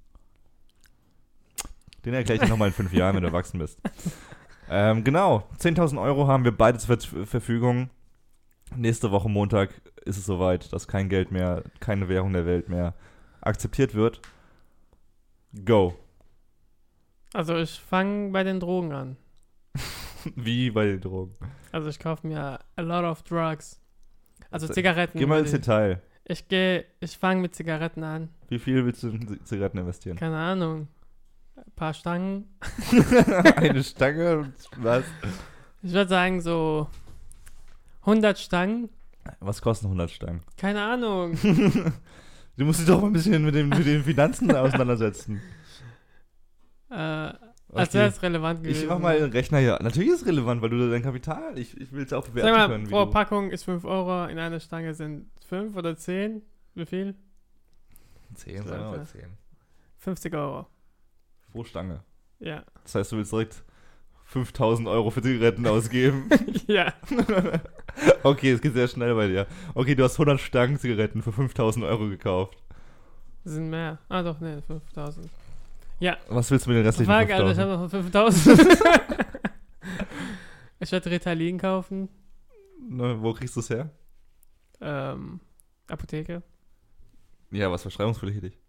Den 2.05 2.13
erkläre 2.13 2.35
ich 2.37 2.43
dir 2.43 2.49
nochmal 2.49 2.67
in 2.69 2.73
fünf 2.73 2.93
Jahren, 2.93 3.15
wenn 3.15 3.23
du 3.23 3.27
erwachsen 3.29 3.59
bist. 3.59 3.79
Ähm, 4.69 5.03
genau, 5.03 5.47
10.000 5.59 6.01
Euro 6.01 6.27
haben 6.27 6.43
wir 6.43 6.55
beide 6.55 6.77
zur 6.77 6.97
Ver 6.99 7.25
Verfügung. 7.25 7.89
Nächste 8.75 9.11
Woche 9.11 9.29
Montag 9.29 9.69
ist 10.05 10.17
es 10.17 10.25
soweit, 10.25 10.71
dass 10.73 10.87
kein 10.87 11.09
Geld 11.09 11.31
mehr, 11.31 11.63
keine 11.79 12.09
Währung 12.09 12.33
der 12.33 12.45
Welt 12.45 12.69
mehr 12.69 12.93
akzeptiert 13.41 13.93
wird. 13.93 14.21
Go. 15.65 15.93
Also 17.33 17.55
ich 17.57 17.79
fange 17.79 18.31
bei 18.31 18.43
den 18.43 18.59
Drogen 18.59 18.91
an. 18.93 19.17
Wie 20.35 20.71
bei 20.71 20.85
den 20.85 21.01
Drogen. 21.01 21.33
Also 21.71 21.89
ich 21.89 21.99
kaufe 21.99 22.25
mir 22.25 22.59
a 22.75 22.81
lot 22.81 23.03
of 23.03 23.21
drugs. 23.23 23.79
Also 24.51 24.65
Also, 24.65 24.73
Zigaretten. 24.73 25.19
Geh 25.19 25.25
mal 25.25 25.39
ins 25.39 25.53
ich- 25.53 25.59
Detail. 25.59 26.01
Ich 26.27 26.47
gehe, 26.47 26.85
ich 27.01 27.17
fange 27.19 27.39
mit 27.41 27.53
Zigaretten 27.53 28.03
an. 28.03 28.29
Wie 28.49 28.57
viel 28.57 28.83
willst 28.83 29.03
du 29.03 29.09
in 29.09 29.45
Zigaretten 29.45 29.77
investieren? 29.77 30.17
Keine 30.17 30.37
Ahnung. 30.37 30.87
Ein 31.55 31.71
paar 31.75 31.93
Stangen. 31.93 32.47
Eine 33.55 33.83
Stange 33.83 34.37
und 34.39 34.53
was? 34.77 35.03
Ich 35.81 35.93
würde 35.93 36.09
sagen 36.09 36.41
so 36.41 36.89
100 38.01 38.37
Stangen. 38.37 38.89
Was 39.39 39.61
kosten 39.61 39.85
100 39.87 40.11
Stangen? 40.11 40.41
Keine 40.57 40.81
Ahnung. 40.83 41.37
Du 42.57 42.63
musst 42.63 42.79
dich 42.79 42.87
doch 42.87 43.01
mal 43.01 43.07
ein 43.07 43.11
bisschen 43.13 43.43
mit, 43.43 43.53
dem, 43.53 43.67
mit 43.67 43.85
den 43.85 44.01
Finanzen 44.01 44.49
auseinandersetzen. 44.55 45.41
äh, 46.89 46.95
als 46.95 47.37
Okay. 47.69 47.93
wäre 47.95 48.07
es 48.07 48.21
relevant 48.21 48.63
gewesen. 48.63 48.83
Ich 48.83 48.87
mach 48.87 48.97
mal 48.99 49.19
den 49.19 49.29
Rechner 49.31 49.57
hier. 49.59 49.77
Natürlich 49.81 50.07
ist 50.11 50.21
es 50.21 50.25
relevant, 50.25 50.61
weil 50.61 50.69
du 50.69 50.89
dein 50.89 51.01
Kapital, 51.03 51.59
ich, 51.59 51.75
ich 51.81 51.91
will 51.91 52.05
es 52.05 52.13
auch 52.13 52.25
bewerten 52.25 52.47
Sag 52.47 52.57
mal, 52.57 52.67
können. 52.69 52.87
pro 52.89 53.07
Packung 53.07 53.51
ist 53.51 53.63
5 53.65 53.83
Euro, 53.83 54.27
in 54.27 54.39
einer 54.39 54.61
Stange 54.61 54.93
sind 54.93 55.29
5 55.49 55.75
oder 55.75 55.97
10. 55.97 56.43
Wie 56.75 56.85
viel? 56.85 57.15
10, 58.35 58.65
sagen 58.65 58.83
wir 58.83 58.97
mal 58.99 59.05
10. 59.05 59.21
50 59.97 60.33
Euro. 60.35 60.67
Pro 61.55 61.63
Stange. 61.63 62.03
Ja. 62.39 62.65
Das 62.83 62.95
heißt, 62.95 63.13
du 63.13 63.17
willst 63.17 63.31
direkt 63.31 63.63
5000 64.25 64.89
Euro 64.89 65.09
für 65.09 65.21
Zigaretten 65.21 65.65
ausgeben. 65.65 66.29
ja. 66.67 66.93
okay, 68.23 68.51
es 68.51 68.61
geht 68.61 68.73
sehr 68.73 68.89
schnell 68.89 69.15
bei 69.15 69.27
dir. 69.27 69.47
Okay, 69.73 69.95
du 69.95 70.03
hast 70.03 70.15
100 70.15 70.37
Stangen 70.41 70.77
Zigaretten 70.77 71.21
für 71.21 71.31
5000 71.31 71.85
Euro 71.85 72.09
gekauft. 72.09 72.57
Sind 73.45 73.69
mehr. 73.69 73.99
Ah, 74.09 74.21
doch, 74.21 74.41
ne, 74.41 74.61
5000. 74.67 75.29
Was 76.27 76.51
willst 76.51 76.65
du 76.65 76.71
mit 76.71 76.79
den 76.79 76.85
restlichen 76.85 77.09
Fuck, 77.09 77.31
Alter, 77.31 77.49
ich 77.49 77.55
5000? 77.55 77.71
habe 77.71 77.81
noch 77.83 77.89
5000. 77.89 78.59
ich 80.81 80.91
werde 80.91 81.11
Ritalin 81.11 81.57
kaufen. 81.57 82.09
Ne, 82.81 83.15
wo 83.21 83.31
kriegst 83.31 83.55
du 83.55 83.61
es 83.61 83.69
her? 83.69 83.89
Ähm, 84.81 85.39
Apotheke. 85.87 86.43
Ja, 87.51 87.71
was 87.71 87.83
verschreibungspflichtig. 87.83 88.59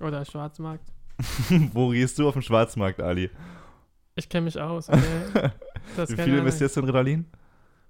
Oder 0.00 0.24
Schwarzmarkt. 0.24 0.95
wo 1.72 1.90
gehst 1.90 2.18
du 2.18 2.28
auf 2.28 2.34
dem 2.34 2.42
Schwarzmarkt, 2.42 3.00
Ali? 3.00 3.30
Ich 4.14 4.28
kenne 4.28 4.46
mich 4.46 4.60
aus, 4.60 4.88
okay? 4.88 5.02
Wie 5.96 6.16
viel 6.16 6.38
investierst 6.38 6.76
du 6.76 6.80
in 6.80 6.86
Ritalin? 6.86 7.26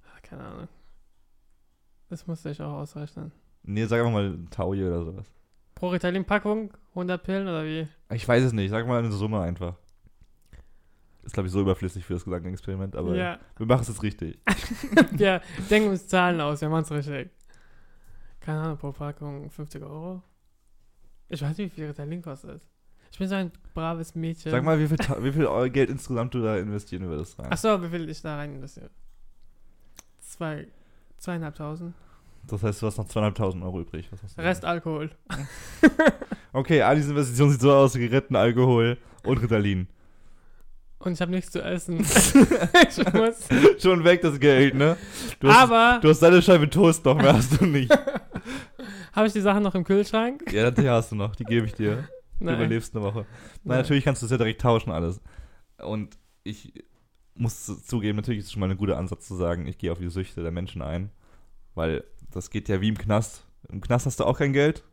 Ah, 0.05 0.21
Keine 0.23 0.43
Ahnung. 0.43 0.69
Das 2.09 2.27
musste 2.27 2.51
ich 2.51 2.61
auch 2.61 2.73
ausrechnen. 2.73 3.33
Nee, 3.63 3.85
sag 3.87 4.01
einfach 4.01 4.13
mal 4.13 4.39
Taui 4.51 4.85
oder 4.85 5.05
sowas. 5.05 5.27
Pro 5.75 5.89
Ritalin-Packung 5.89 6.73
100 6.91 7.23
Pillen 7.23 7.49
oder 7.49 7.65
wie? 7.65 7.89
Ich 8.13 8.27
weiß 8.27 8.45
es 8.45 8.53
nicht, 8.53 8.71
sag 8.71 8.87
mal 8.87 8.99
eine 8.99 9.13
Summe 9.13 9.41
einfach. 9.41 9.75
Ist, 11.25 11.33
glaube 11.33 11.49
ich, 11.49 11.53
so 11.53 11.61
überflüssig 11.61 12.05
für 12.05 12.15
das 12.15 12.25
Gedankenexperiment, 12.25 12.95
aber 12.95 13.17
ja. 13.17 13.39
wir 13.57 13.67
machen 13.67 13.83
es 13.83 13.89
jetzt 13.89 14.03
richtig. 14.03 14.39
wir 15.11 15.43
denken 15.69 15.91
uns 15.91 16.07
Zahlen 16.07 16.41
aus, 16.41 16.61
wir 16.61 16.69
machen 16.69 16.85
es 16.85 16.91
richtig. 16.93 17.31
Keine 18.41 18.61
Ahnung, 18.61 18.79
pro 18.79 18.93
Packung 18.93 19.51
50 19.51 19.83
Euro. 19.83 20.23
Ich 21.29 21.43
weiß 21.43 21.59
nicht, 21.59 21.73
wie 21.73 21.81
viel 21.81 21.87
Ritalin 21.89 22.23
kostet. 22.23 22.63
Ich 23.13 23.19
bin 23.19 23.29
so 23.29 23.35
ein 23.35 23.53
braves 23.75 24.15
Mädchen. 24.15 24.51
Sag 24.51 24.65
mal, 24.65 24.79
wie 24.79 24.89
viel, 24.89 24.99
wie 24.99 25.33
viel 25.33 25.71
Geld 25.71 25.91
insgesamt 25.91 26.35
du 26.35 26.43
da 26.43 26.57
investieren 26.57 27.07
würdest 27.09 27.39
rein. 27.39 27.51
Achso, 27.53 27.83
wie 27.83 27.89
viel 27.89 28.09
ich 28.09 28.21
da 28.23 28.37
rein 28.37 28.55
investiere? 28.55 28.91
Zwei, 30.21 30.67
zweieinhalbtausend. 31.19 31.95
Das 32.47 32.63
heißt, 32.63 32.83
du 32.83 32.87
hast 32.87 32.99
noch 32.99 33.09
2.500 33.09 33.63
Euro 33.63 33.81
übrig. 33.81 34.09
Rest 34.39 34.65
Alkohol. 34.65 35.11
Okay, 36.57 36.81
Alis 36.81 37.07
Investition 37.07 37.51
sieht 37.51 37.61
so 37.61 37.71
aus: 37.71 37.93
Zigaretten, 37.93 38.35
Alkohol 38.35 38.97
und 39.25 39.37
Ritalin. 39.43 39.89
Und 40.99 41.13
ich 41.13 41.21
habe 41.21 41.31
nichts 41.31 41.53
zu 41.53 41.61
essen. 41.61 41.99
ich 42.01 43.13
muss. 43.13 43.47
Schon 43.79 44.03
weg 44.05 44.23
das 44.23 44.41
Geld, 44.41 44.75
ne? 44.75 44.97
Du 45.39 45.49
hast, 45.49 45.59
Aber 45.59 45.99
du 46.01 46.09
hast 46.09 46.21
deine 46.21 46.41
Scheibe 46.41 46.71
Toast 46.71 47.05
noch, 47.05 47.15
mehr 47.15 47.35
hast 47.35 47.61
du 47.61 47.67
nicht. 47.67 47.93
habe 49.13 49.27
ich 49.27 49.35
die 49.35 49.43
Sachen 49.43 49.63
noch 49.63 49.75
im 49.75 49.85
Kühlschrank? 49.85 50.51
ja, 50.51 50.71
die 50.71 50.89
hast 50.89 51.13
du 51.13 51.17
noch, 51.17 51.37
die 51.37 51.45
gebe 51.45 51.67
ich 51.67 51.75
dir. 51.75 52.09
Du 52.39 52.45
Nein. 52.45 52.57
überlebst 52.57 52.95
eine 52.95 53.05
Woche. 53.05 53.27
Na, 53.65 53.75
Nein. 53.75 53.79
natürlich 53.83 54.05
kannst 54.05 54.23
du 54.23 54.27
es 54.27 54.33
ja 54.33 54.39
direkt 54.39 54.61
tauschen 54.61 54.91
alles. 54.93 55.21
Und 55.79 56.17
ich 56.45 56.73
muss 57.35 57.65
zu- 57.67 57.83
zugeben, 57.83 58.17
natürlich 58.17 58.41
ist 58.41 58.47
es 58.47 58.53
schon 58.53 58.61
mal 58.61 58.71
ein 58.71 58.77
guter 58.77 58.99
Ansatz 58.99 59.27
zu 59.29 59.35
sagen, 59.37 59.67
ich 59.67 59.79
gehe 59.79 59.93
auf 59.93 59.99
die 59.99 60.09
Süchte 60.11 60.43
der 60.43 60.53
Menschen 60.53 60.83
ein. 60.83 61.11
Weil 61.75 62.05
das 62.31 62.51
geht 62.51 62.69
ja 62.69 62.81
wie 62.81 62.89
im 62.89 62.99
Knast. 62.99 63.47
Im 63.71 63.81
Knast 63.81 64.07
hast 64.07 64.21
du 64.21 64.25
auch 64.25 64.39
kein 64.39 64.53
Geld. 64.53 64.85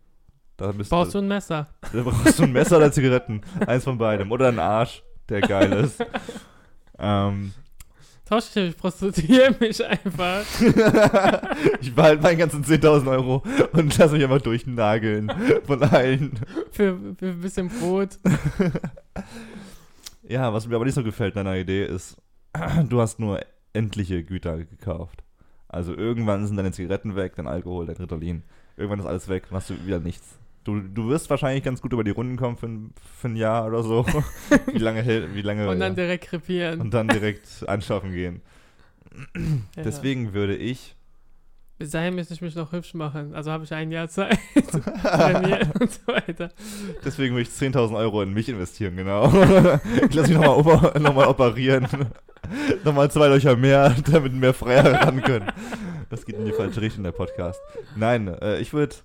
Da, 0.57 0.71
bist 0.71 0.89
Brauchst 0.89 1.13
du 1.15 1.19
ein 1.19 1.27
Messer? 1.27 1.67
da 1.93 2.03
brauchst 2.03 2.37
du 2.39 2.43
ein 2.43 2.51
Messer 2.51 2.77
oder 2.77 2.91
Zigaretten. 2.91 3.41
Eins 3.65 3.83
von 3.85 3.97
beidem. 3.97 4.31
Oder 4.31 4.49
einen 4.49 4.59
Arsch, 4.59 5.03
der 5.29 5.41
geil 5.41 5.71
ist. 5.73 6.03
ähm, 6.99 7.53
Tausch 8.25 8.55
ich, 8.55 8.69
ich 8.69 8.77
prostituiere 8.77 9.55
mich 9.59 9.85
einfach. 9.85 10.43
ich 11.81 11.93
behalte 11.93 12.23
meinen 12.23 12.37
ganzen 12.37 12.63
10.000 12.63 13.11
Euro 13.11 13.43
und 13.73 13.97
lass 13.97 14.11
mich 14.11 14.23
einfach 14.23 14.41
durchnageln 14.41 15.31
von 15.65 15.83
allen. 15.83 16.39
Für, 16.71 16.97
für 17.17 17.27
ein 17.27 17.41
bisschen 17.41 17.69
Brot. 17.69 18.17
Ja, 20.25 20.53
was 20.53 20.67
mir 20.67 20.75
aber 20.75 20.85
nicht 20.85 20.93
so 20.93 21.03
gefällt 21.03 21.35
an 21.35 21.45
deiner 21.45 21.57
Idee 21.57 21.85
ist, 21.85 22.15
du 22.89 23.01
hast 23.01 23.19
nur 23.19 23.41
endliche 23.73 24.23
Güter 24.23 24.57
gekauft. 24.57 25.23
Also 25.67 25.93
irgendwann 25.93 26.47
sind 26.47 26.55
deine 26.55 26.71
Zigaretten 26.71 27.15
weg, 27.15 27.35
dein 27.35 27.47
Alkohol, 27.47 27.85
dein 27.85 27.97
Ritalin. 27.97 28.43
Irgendwann 28.77 28.99
ist 28.99 29.05
alles 29.05 29.27
weg, 29.27 29.43
dann 29.49 29.57
hast 29.57 29.69
du 29.69 29.85
wieder 29.85 29.99
nichts. 29.99 30.39
Du, 30.63 30.79
du 30.79 31.09
wirst 31.09 31.29
wahrscheinlich 31.29 31.63
ganz 31.63 31.81
gut 31.81 31.91
über 31.93 32.03
die 32.03 32.11
Runden 32.11 32.37
kommen 32.37 32.57
für 32.57 32.67
ein, 32.67 32.93
für 33.19 33.27
ein 33.27 33.35
Jahr 33.35 33.65
oder 33.67 33.83
so. 33.83 34.05
wie 34.71 34.77
lange 34.77 35.05
wie 35.33 35.41
lange 35.41 35.69
Und 35.69 35.79
dann 35.79 35.93
ja. 35.93 36.03
direkt 36.03 36.25
krepieren. 36.25 36.79
und 36.79 36.93
dann 36.93 37.07
direkt 37.07 37.47
anschaffen 37.67 38.11
gehen. 38.11 38.41
Ja. 39.75 39.83
Deswegen 39.83 40.33
würde 40.33 40.55
ich 40.55 40.95
Bis 41.77 41.91
dahin 41.91 42.15
müsste 42.15 42.33
ich 42.33 42.41
mich 42.41 42.55
noch 42.55 42.71
hübsch 42.71 42.93
machen. 42.93 43.35
Also 43.35 43.51
habe 43.51 43.63
ich 43.65 43.73
ein 43.73 43.91
Jahr 43.91 44.07
Zeit. 44.07 44.39
und 44.55 45.91
so 45.91 46.07
weiter. 46.07 46.49
Deswegen 47.03 47.35
würde 47.35 47.43
ich 47.43 47.49
10.000 47.49 47.95
Euro 47.95 48.21
in 48.21 48.33
mich 48.33 48.49
investieren, 48.49 48.95
genau. 48.95 49.27
ich 50.07 50.13
lasse 50.13 50.29
mich 50.29 50.39
nochmal 50.39 50.99
noch 50.99 51.13
mal 51.13 51.27
operieren. 51.27 51.87
nochmal 52.83 53.11
zwei 53.11 53.27
Löcher 53.27 53.55
mehr, 53.55 53.95
damit 54.11 54.33
mehr 54.33 54.53
Freier 54.53 54.93
ran 54.93 55.21
können. 55.21 55.51
Das 56.09 56.25
geht 56.25 56.35
in 56.35 56.45
die 56.45 56.51
falsche 56.51 56.81
Richtung, 56.81 57.03
der 57.03 57.11
Podcast. 57.11 57.59
Nein, 57.95 58.27
äh, 58.27 58.59
ich 58.59 58.73
würde, 58.73 58.95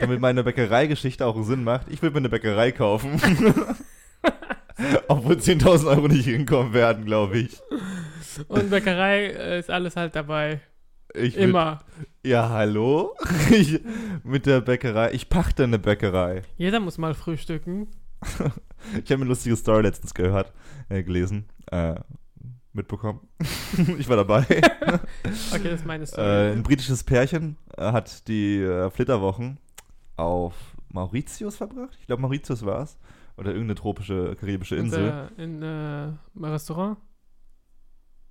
damit 0.00 0.20
meine 0.20 0.44
Bäckereigeschichte 0.44 1.26
auch 1.26 1.42
Sinn 1.44 1.64
macht, 1.64 1.88
ich 1.88 2.02
würde 2.02 2.14
mir 2.14 2.18
eine 2.18 2.28
Bäckerei 2.28 2.72
kaufen. 2.72 3.20
Obwohl 5.08 5.36
10.000 5.36 5.86
Euro 5.86 6.08
nicht 6.08 6.24
hinkommen 6.24 6.72
werden, 6.72 7.04
glaube 7.04 7.38
ich. 7.38 7.60
Und 8.48 8.70
Bäckerei 8.70 9.26
äh, 9.26 9.58
ist 9.58 9.70
alles 9.70 9.96
halt 9.96 10.16
dabei. 10.16 10.60
ich 11.14 11.36
Immer. 11.36 11.80
Ja, 12.24 12.48
hallo? 12.48 13.14
Ich, 13.50 13.80
mit 14.24 14.46
der 14.46 14.60
Bäckerei. 14.60 15.12
Ich 15.12 15.28
pachte 15.28 15.64
eine 15.64 15.78
Bäckerei. 15.78 16.42
Jeder 16.56 16.80
muss 16.80 16.98
mal 16.98 17.14
frühstücken. 17.14 17.88
Ich 19.02 19.10
habe 19.10 19.22
eine 19.22 19.30
lustige 19.30 19.56
Story 19.56 19.80
letztens 19.82 20.12
gehört, 20.12 20.52
äh, 20.90 21.02
gelesen, 21.02 21.46
äh, 21.70 21.94
mitbekommen. 22.74 23.20
ich 23.98 24.06
war 24.10 24.16
dabei. 24.18 24.40
Okay, 24.42 25.70
das 25.70 25.80
ist 25.80 25.86
meine 25.86 26.04
äh, 26.04 26.06
Story. 26.06 26.50
ein 26.50 26.62
britisches 26.62 27.02
Pärchen 27.02 27.56
äh, 27.78 27.92
hat 27.92 28.28
die 28.28 28.60
äh, 28.60 28.90
Flitterwochen 28.90 29.58
auf 30.16 30.54
Mauritius 30.88 31.56
verbracht. 31.56 31.96
Ich 32.00 32.06
glaube, 32.06 32.22
Mauritius 32.22 32.64
war 32.64 32.82
es. 32.82 32.98
Oder 33.36 33.50
irgendeine 33.50 33.74
tropische, 33.74 34.36
karibische 34.36 34.76
Insel. 34.76 35.28
Und, 35.36 35.38
äh, 35.38 35.42
in 35.42 35.62
äh, 35.62 36.46
Restaurant? 36.46 36.98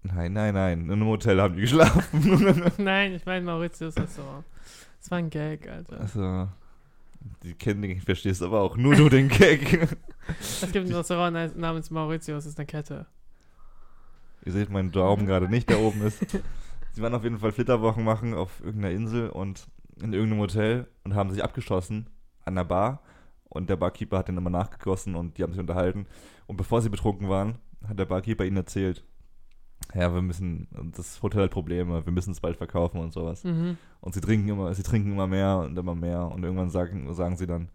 Nein, 0.03 0.33
nein, 0.33 0.53
nein. 0.53 0.81
In 0.81 0.91
einem 0.91 1.05
Hotel 1.07 1.41
haben 1.41 1.55
die 1.55 1.61
geschlafen. 1.61 2.03
Nein, 2.77 3.13
ich 3.13 3.25
meine 3.25 3.45
Mauritius 3.45 3.95
Restaurant. 3.97 4.45
Das 4.99 5.11
war 5.11 5.17
ein 5.17 5.29
Gag, 5.29 5.67
Alter. 5.69 5.99
also, 5.99 6.47
die 7.43 7.53
kennen 7.53 7.81
den, 7.81 7.91
ich 7.91 8.03
verstehe 8.03 8.31
es 8.31 8.41
aber 8.41 8.61
auch. 8.61 8.75
Nur 8.77 8.95
du 8.95 9.09
den 9.09 9.27
Gag. 9.29 9.87
Es 10.39 10.61
gibt 10.71 10.87
ein 10.87 10.93
Restaurant 10.93 11.33
na- 11.33 11.59
namens 11.59 11.89
Mauritius, 11.89 12.43
das 12.43 12.53
ist 12.53 12.59
eine 12.59 12.65
Kette. 12.65 13.05
Ihr 14.45 14.51
seht 14.51 14.69
meinen 14.69 14.91
Daumen 14.91 15.25
gerade 15.25 15.49
nicht, 15.49 15.69
der 15.69 15.79
oben 15.79 16.01
ist. 16.01 16.19
Sie 16.91 17.01
waren 17.01 17.13
auf 17.13 17.23
jeden 17.23 17.39
Fall 17.39 17.51
Flitterwochen 17.51 18.03
machen 18.03 18.33
auf 18.33 18.59
irgendeiner 18.61 18.93
Insel 18.93 19.29
und 19.29 19.67
in 20.03 20.13
irgendeinem 20.13 20.41
Hotel 20.41 20.87
und 21.03 21.15
haben 21.15 21.31
sich 21.31 21.43
abgeschossen 21.43 22.09
an 22.45 22.55
der 22.55 22.65
Bar. 22.65 23.01
Und 23.45 23.69
der 23.69 23.75
Barkeeper 23.75 24.17
hat 24.17 24.27
den 24.27 24.37
immer 24.37 24.49
nachgegossen 24.49 25.15
und 25.15 25.37
die 25.37 25.43
haben 25.43 25.53
sich 25.53 25.59
unterhalten. 25.59 26.07
Und 26.47 26.57
bevor 26.57 26.81
sie 26.81 26.89
betrunken 26.89 27.29
waren, 27.29 27.59
hat 27.87 27.99
der 27.99 28.05
Barkeeper 28.05 28.45
ihnen 28.45 28.57
erzählt, 28.57 29.03
ja, 29.93 30.13
wir 30.13 30.21
müssen, 30.21 30.67
das 30.95 31.21
Hotel 31.21 31.43
hat 31.43 31.51
Probleme, 31.51 32.05
wir 32.05 32.13
müssen 32.13 32.31
es 32.31 32.39
bald 32.39 32.57
verkaufen 32.57 32.99
und 32.99 33.13
sowas. 33.13 33.43
Mhm. 33.43 33.77
Und 34.01 34.13
sie 34.13 34.21
trinken 34.21 34.49
immer, 34.49 34.73
sie 34.73 34.83
trinken 34.83 35.11
immer 35.11 35.27
mehr 35.27 35.57
und 35.57 35.77
immer 35.77 35.93
mehr. 35.93 36.25
Und 36.25 36.43
irgendwann 36.43 36.69
sagen, 36.69 37.13
sagen 37.13 37.35
sie 37.35 37.45
dann, 37.45 37.69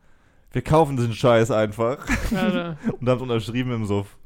wir 0.53 0.63
kaufen 0.63 0.97
den 0.97 1.13
Scheiß 1.13 1.51
einfach. 1.51 2.07
Und 2.31 3.09
haben 3.09 3.17
es 3.17 3.23
unterschrieben 3.23 3.71
im 3.73 3.85
Suff. 3.85 4.17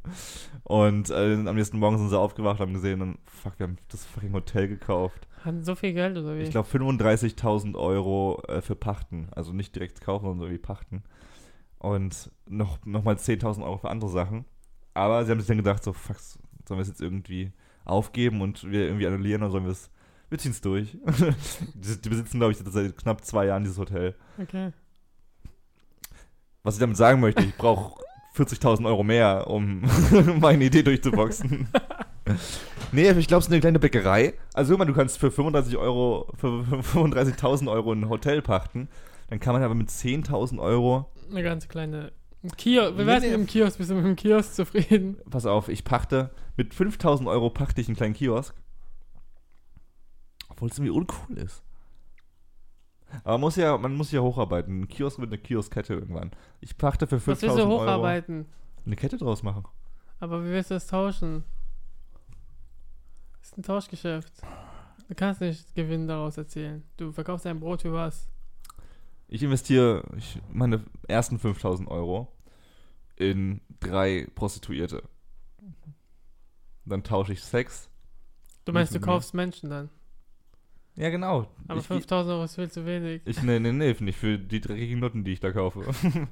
Und 0.62 1.10
äh, 1.10 1.34
am 1.34 1.56
nächsten 1.56 1.78
Morgen 1.78 1.98
sind 1.98 2.10
sie 2.10 2.18
aufgewacht, 2.18 2.60
haben 2.60 2.74
gesehen, 2.74 3.02
und, 3.02 3.18
fuck, 3.26 3.58
wir 3.58 3.66
haben 3.66 3.78
das 3.88 4.04
fucking 4.04 4.32
Hotel 4.32 4.68
gekauft. 4.68 5.26
Hatten 5.44 5.64
so 5.64 5.74
viel 5.74 5.92
Geld 5.92 6.16
oder 6.16 6.36
wie? 6.36 6.42
Ich 6.42 6.50
glaube 6.50 6.68
35.000 6.68 7.74
Euro 7.74 8.42
äh, 8.48 8.60
für 8.60 8.76
Pachten. 8.76 9.28
Also 9.32 9.52
nicht 9.52 9.74
direkt 9.74 10.00
kaufen, 10.00 10.26
sondern 10.26 10.42
irgendwie 10.42 10.62
Pachten. 10.62 11.02
Und 11.78 12.30
noch, 12.46 12.78
noch 12.84 13.02
mal 13.02 13.16
10.000 13.16 13.64
Euro 13.64 13.78
für 13.78 13.90
andere 13.90 14.10
Sachen. 14.10 14.44
Aber 14.94 15.24
sie 15.24 15.32
haben 15.32 15.40
sich 15.40 15.48
dann 15.48 15.56
gedacht, 15.56 15.82
so, 15.82 15.92
fuck, 15.92 16.18
sollen 16.18 16.78
wir 16.78 16.82
es 16.82 16.88
jetzt 16.88 17.00
irgendwie 17.00 17.52
aufgeben 17.84 18.40
und 18.40 18.70
wir 18.70 18.84
irgendwie 18.86 19.06
annullieren 19.06 19.42
oder 19.42 19.50
sollen 19.50 19.64
wir 19.64 19.72
es, 19.72 19.90
wir 20.30 20.38
ziehen 20.38 20.52
es 20.52 20.60
durch. 20.60 20.96
die, 21.74 22.00
die 22.00 22.08
besitzen, 22.08 22.38
glaube 22.38 22.52
ich, 22.52 22.58
seit 22.58 22.96
knapp 22.96 23.24
zwei 23.24 23.46
Jahren 23.46 23.64
dieses 23.64 23.78
Hotel. 23.78 24.14
Okay. 24.40 24.72
Was 26.62 26.74
ich 26.74 26.80
damit 26.80 26.96
sagen 26.96 27.20
möchte, 27.20 27.42
ich 27.42 27.56
brauche 27.56 28.00
40.000 28.36 28.86
Euro 28.86 29.02
mehr, 29.02 29.48
um 29.48 29.82
meine 30.40 30.64
Idee 30.64 30.82
durchzuboxen. 30.82 31.68
nee, 32.92 33.10
ich 33.10 33.26
glaube, 33.26 33.40
es 33.40 33.46
ist 33.46 33.52
eine 33.52 33.60
kleine 33.60 33.78
Bäckerei. 33.78 34.34
Also, 34.54 34.76
mal, 34.76 34.84
du 34.84 34.94
kannst 34.94 35.18
für 35.18 35.30
35 35.30 35.76
Euro, 35.76 36.28
für 36.36 36.62
35.000 36.62 37.70
Euro 37.70 37.92
ein 37.92 38.08
Hotel 38.08 38.42
pachten. 38.42 38.88
Dann 39.28 39.40
kann 39.40 39.54
man 39.54 39.62
aber 39.62 39.74
mit 39.74 39.88
10.000 39.88 40.60
Euro, 40.60 41.10
Eine 41.30 41.42
ganz 41.42 41.68
kleine. 41.68 42.12
Kiosk. 42.56 42.96
Nee, 42.96 43.06
wär's 43.06 43.22
nee. 43.22 43.30
mit 43.30 43.38
dem 43.38 43.46
Kiosk? 43.46 43.78
Bist 43.78 43.90
du 43.90 43.94
mit 43.94 44.04
dem 44.04 44.16
Kiosk 44.16 44.54
zufrieden? 44.54 45.16
pass 45.30 45.46
auf, 45.46 45.68
ich 45.68 45.84
pachte, 45.84 46.30
mit 46.56 46.74
5.000 46.74 47.28
Euro 47.28 47.50
pachte 47.50 47.80
ich 47.80 47.88
einen 47.88 47.96
kleinen 47.96 48.14
Kiosk. 48.14 48.54
Obwohl 50.48 50.68
es 50.68 50.76
irgendwie 50.76 50.90
uncool 50.90 51.38
ist. 51.38 51.62
Aber 53.24 53.32
man 53.34 53.40
muss 53.42 53.56
ja, 53.56 53.78
man 53.78 53.94
muss 53.94 54.10
ja 54.10 54.20
hocharbeiten. 54.20 54.82
Ein 54.82 54.88
Kiosk 54.88 55.18
wird 55.18 55.30
eine 55.30 55.38
Kioskkette 55.38 55.94
irgendwann. 55.94 56.32
Ich 56.60 56.76
pachte 56.76 57.06
für 57.06 57.16
5.000 57.16 57.26
Was 57.26 57.42
willst 57.42 57.56
du 57.58 57.62
Euro 57.62 57.80
hocharbeiten? 57.82 58.46
eine 58.84 58.96
Kette 58.96 59.16
draus 59.16 59.42
machen. 59.42 59.64
Aber 60.18 60.44
wie 60.44 60.48
willst 60.50 60.70
du 60.70 60.74
das 60.74 60.88
tauschen? 60.88 61.44
Das 63.42 63.50
ist 63.50 63.58
ein 63.58 63.62
Tauschgeschäft. 63.64 64.32
Du 65.08 65.14
kannst 65.16 65.40
nicht 65.40 65.74
Gewinn 65.74 66.06
daraus 66.06 66.36
erzielen. 66.38 66.84
Du 66.96 67.10
verkaufst 67.10 67.44
dein 67.44 67.58
Brot 67.58 67.82
für 67.82 67.92
was? 67.92 68.28
Ich 69.26 69.42
investiere 69.42 70.04
meine 70.52 70.84
ersten 71.08 71.38
5000 71.38 71.88
Euro 71.88 72.32
in 73.16 73.60
drei 73.80 74.28
Prostituierte. 74.36 75.02
Dann 76.84 77.02
tausche 77.02 77.32
ich 77.32 77.42
Sex. 77.42 77.90
Du 78.64 78.72
meinst, 78.72 78.94
du 78.94 79.00
kaufst 79.00 79.34
Menschen 79.34 79.70
dann. 79.70 79.90
Ja, 80.94 81.08
genau. 81.08 81.46
Aber 81.68 81.80
ich, 81.80 81.86
5000 81.86 82.32
Euro 82.32 82.44
ist 82.44 82.54
viel 82.54 82.70
zu 82.70 82.84
wenig. 82.84 83.22
ich, 83.24 83.42
nee, 83.42 83.58
nee, 83.58 83.72
nee, 83.72 83.96
nicht 84.00 84.18
für 84.18 84.36
die 84.36 84.60
dreckigen 84.60 85.00
Nutten, 85.00 85.24
die 85.24 85.32
ich 85.32 85.40
da 85.40 85.50
kaufe. 85.50 85.84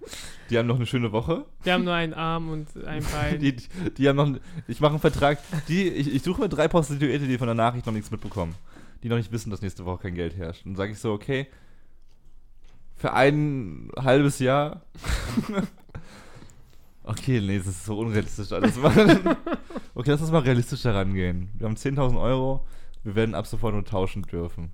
die 0.50 0.58
haben 0.58 0.66
noch 0.66 0.76
eine 0.76 0.84
schöne 0.84 1.12
Woche. 1.12 1.46
Wir 1.62 1.72
haben 1.72 1.84
nur 1.84 1.94
einen 1.94 2.12
Arm 2.12 2.50
und 2.50 2.68
ein 2.84 3.02
Bein. 3.10 3.38
Die, 3.38 3.56
die, 3.56 3.68
die 3.96 4.08
haben 4.08 4.16
noch, 4.16 4.38
ich 4.68 4.80
mache 4.80 4.92
einen 4.92 5.00
Vertrag. 5.00 5.38
Die, 5.68 5.88
ich, 5.88 6.14
ich 6.14 6.22
suche 6.22 6.42
mir 6.42 6.48
drei 6.50 6.68
Prostituierte, 6.68 7.26
die 7.26 7.38
von 7.38 7.46
der 7.46 7.54
Nachricht 7.54 7.86
noch 7.86 7.94
nichts 7.94 8.10
mitbekommen. 8.10 8.54
Die 9.02 9.08
noch 9.08 9.16
nicht 9.16 9.32
wissen, 9.32 9.50
dass 9.50 9.62
nächste 9.62 9.86
Woche 9.86 10.02
kein 10.02 10.14
Geld 10.14 10.36
herrscht. 10.36 10.66
Und 10.66 10.76
sage 10.76 10.92
ich 10.92 10.98
so, 10.98 11.12
okay, 11.12 11.46
für 12.96 13.14
ein 13.14 13.90
halbes 13.96 14.40
Jahr. 14.40 14.82
okay, 17.04 17.40
nee, 17.40 17.56
das 17.56 17.68
ist 17.68 17.86
so 17.86 17.98
unrealistisch 17.98 18.52
alles. 18.52 18.76
Okay, 18.76 20.10
lass 20.10 20.20
uns 20.20 20.30
mal 20.30 20.42
realistisch 20.42 20.84
herangehen. 20.84 21.48
Wir 21.58 21.66
haben 21.66 21.76
10.000 21.76 22.20
Euro. 22.20 22.66
Wir 23.02 23.14
werden 23.14 23.34
ab 23.34 23.46
sofort 23.46 23.74
nur 23.74 23.84
tauschen 23.84 24.22
dürfen. 24.22 24.72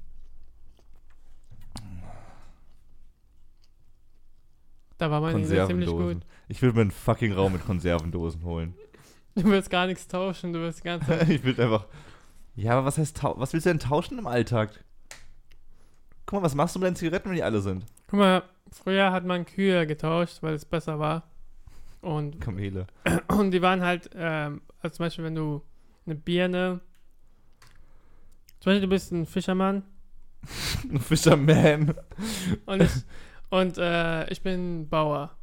da 4.99 5.11
war 5.11 5.21
meine 5.21 5.41
Idee 5.41 5.67
ziemlich 5.67 5.91
gut. 5.91 6.19
Ich 6.49 6.63
will 6.63 6.73
mir 6.73 6.83
einen 6.83 6.91
fucking 6.91 7.33
Raum 7.33 7.53
mit 7.53 7.65
Konservendosen 7.65 8.43
holen. 8.45 8.75
Du 9.35 9.45
willst 9.45 9.69
gar 9.69 9.87
nichts 9.87 10.09
tauschen, 10.09 10.53
du 10.53 10.61
willst 10.61 10.83
Zeit. 10.83 11.03
ich 11.29 11.45
will 11.45 11.61
einfach. 11.61 11.87
Ja, 12.55 12.73
aber 12.73 12.87
was 12.87 12.97
heißt 12.97 13.23
Was 13.23 13.53
willst 13.53 13.67
du 13.67 13.71
denn 13.71 13.79
tauschen 13.79 14.19
im 14.19 14.27
Alltag? 14.27 14.83
Guck 16.25 16.41
mal, 16.41 16.47
was 16.47 16.55
machst 16.55 16.75
du 16.75 16.79
mit 16.79 16.87
deinen 16.87 16.97
Zigaretten, 16.97 17.29
wenn 17.29 17.37
die 17.37 17.43
alle 17.43 17.61
sind? 17.61 17.85
Guck 18.09 18.19
mal, 18.19 18.43
früher 18.71 19.13
hat 19.13 19.25
man 19.25 19.45
Kühe 19.45 19.87
getauscht, 19.87 20.39
weil 20.43 20.55
es 20.55 20.65
besser 20.65 20.99
war. 20.99 21.25
Und, 22.01 22.41
Kamele. 22.41 22.87
und 23.29 23.51
die 23.51 23.61
waren 23.61 23.83
halt, 23.83 24.11
ähm, 24.15 24.63
also 24.81 24.97
zum 24.97 25.05
Beispiel, 25.05 25.25
wenn 25.25 25.35
du 25.35 25.63
eine 26.07 26.15
Birne. 26.15 26.81
Zum 28.67 28.73
Beispiel, 28.73 28.89
du 28.89 28.89
bist 28.89 29.13
ein 29.13 29.27
Fischermann 29.27 29.85
Fisherman. 30.99 31.95
und 32.67 32.83
ich, 32.83 32.91
und, 33.49 33.79
äh, 33.79 34.29
ich 34.29 34.43
bin 34.43 34.89
Bauer. 34.89 35.37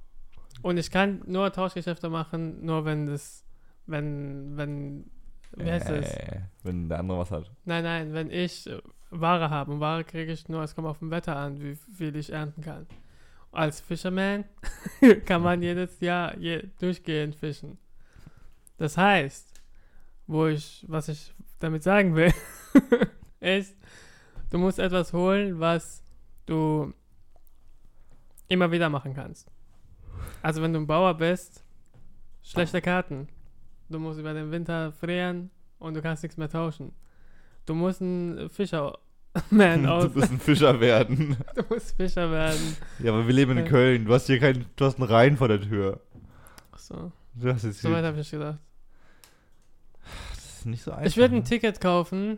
Und 0.61 0.75
ich 0.75 0.91
kann 0.91 1.21
nur 1.25 1.49
Tauschgeschäfte 1.53 2.09
machen, 2.09 2.65
nur 2.65 2.83
wenn 2.83 3.05
das, 3.05 3.45
wenn, 3.85 4.57
wenn, 4.57 5.09
wie 5.55 5.71
heißt 5.71 5.87
das? 5.87 6.13
Äh, 6.13 6.41
wenn 6.63 6.89
der 6.89 6.99
andere 6.99 7.19
was 7.19 7.31
hat. 7.31 7.49
Nein, 7.63 7.85
nein, 7.85 8.13
wenn 8.13 8.29
ich 8.29 8.69
Ware 9.09 9.49
habe 9.49 9.71
und 9.71 9.79
Ware 9.79 10.03
kriege 10.03 10.33
ich 10.33 10.49
nur, 10.49 10.61
es 10.61 10.75
kommt 10.75 10.89
auf 10.89 10.99
dem 10.99 11.09
Wetter 11.09 11.37
an, 11.37 11.61
wie 11.61 11.75
viel 11.75 12.13
ich 12.17 12.29
ernten 12.29 12.61
kann. 12.61 12.87
Als 13.53 13.79
Fisherman 13.79 14.43
kann 15.25 15.43
man 15.43 15.61
jedes 15.61 16.01
Jahr 16.01 16.37
je, 16.37 16.61
durchgehend 16.77 17.35
fischen. 17.35 17.77
Das 18.75 18.97
heißt, 18.97 19.61
wo 20.27 20.47
ich, 20.47 20.83
was 20.89 21.07
ich 21.07 21.33
damit 21.59 21.83
sagen 21.83 22.15
will, 22.15 22.33
ist, 23.43 23.75
du 24.49 24.57
musst 24.57 24.79
etwas 24.79 25.13
holen, 25.13 25.59
was 25.59 26.01
du 26.45 26.93
immer 28.47 28.71
wieder 28.71 28.89
machen 28.89 29.13
kannst. 29.13 29.49
Also 30.41 30.61
wenn 30.61 30.73
du 30.73 30.79
ein 30.79 30.87
Bauer 30.87 31.13
bist, 31.15 31.63
schlechte 32.41 32.81
Karten. 32.81 33.27
Du 33.89 33.99
musst 33.99 34.19
über 34.19 34.33
den 34.33 34.51
Winter 34.51 34.91
frieren 34.93 35.49
und 35.79 35.93
du 35.93 36.01
kannst 36.01 36.23
nichts 36.23 36.37
mehr 36.37 36.49
tauschen. 36.49 36.93
Du 37.65 37.73
musst 37.75 38.01
ein 38.01 38.49
Fischerman 38.49 38.95
aus. 39.87 40.11
Du 40.11 40.19
musst 40.19 40.31
ein 40.31 40.39
Fischer 40.39 40.79
werden. 40.79 41.37
Du 41.55 41.63
musst 41.69 41.95
Fischer 41.95 42.29
werden. 42.31 42.75
Ja, 42.99 43.11
aber 43.13 43.25
wir 43.27 43.33
leben 43.33 43.51
in 43.57 43.59
Ja. 43.65 43.69
Köln. 43.69 44.05
Du 44.05 44.13
hast 44.13 44.27
hier 44.27 44.39
keinen, 44.39 44.65
du 44.75 44.85
hast 44.85 44.99
einen 44.99 45.09
Rhein 45.09 45.37
vor 45.37 45.47
der 45.47 45.61
Tür. 45.61 45.99
Achso, 46.71 47.11
Du 47.35 47.51
hast 47.51 47.63
jetzt 47.63 47.81
so 47.81 47.91
weit 47.91 48.03
habe 48.03 48.19
ich 48.19 48.29
gedacht. 48.29 48.59
das 50.35 50.57
ist 50.57 50.65
nicht 50.65 50.83
so 50.83 50.91
einfach. 50.91 51.05
Ich 51.05 51.17
würde 51.17 51.35
ein 51.35 51.39
ne? 51.39 51.43
Ticket 51.45 51.79
kaufen 51.81 52.37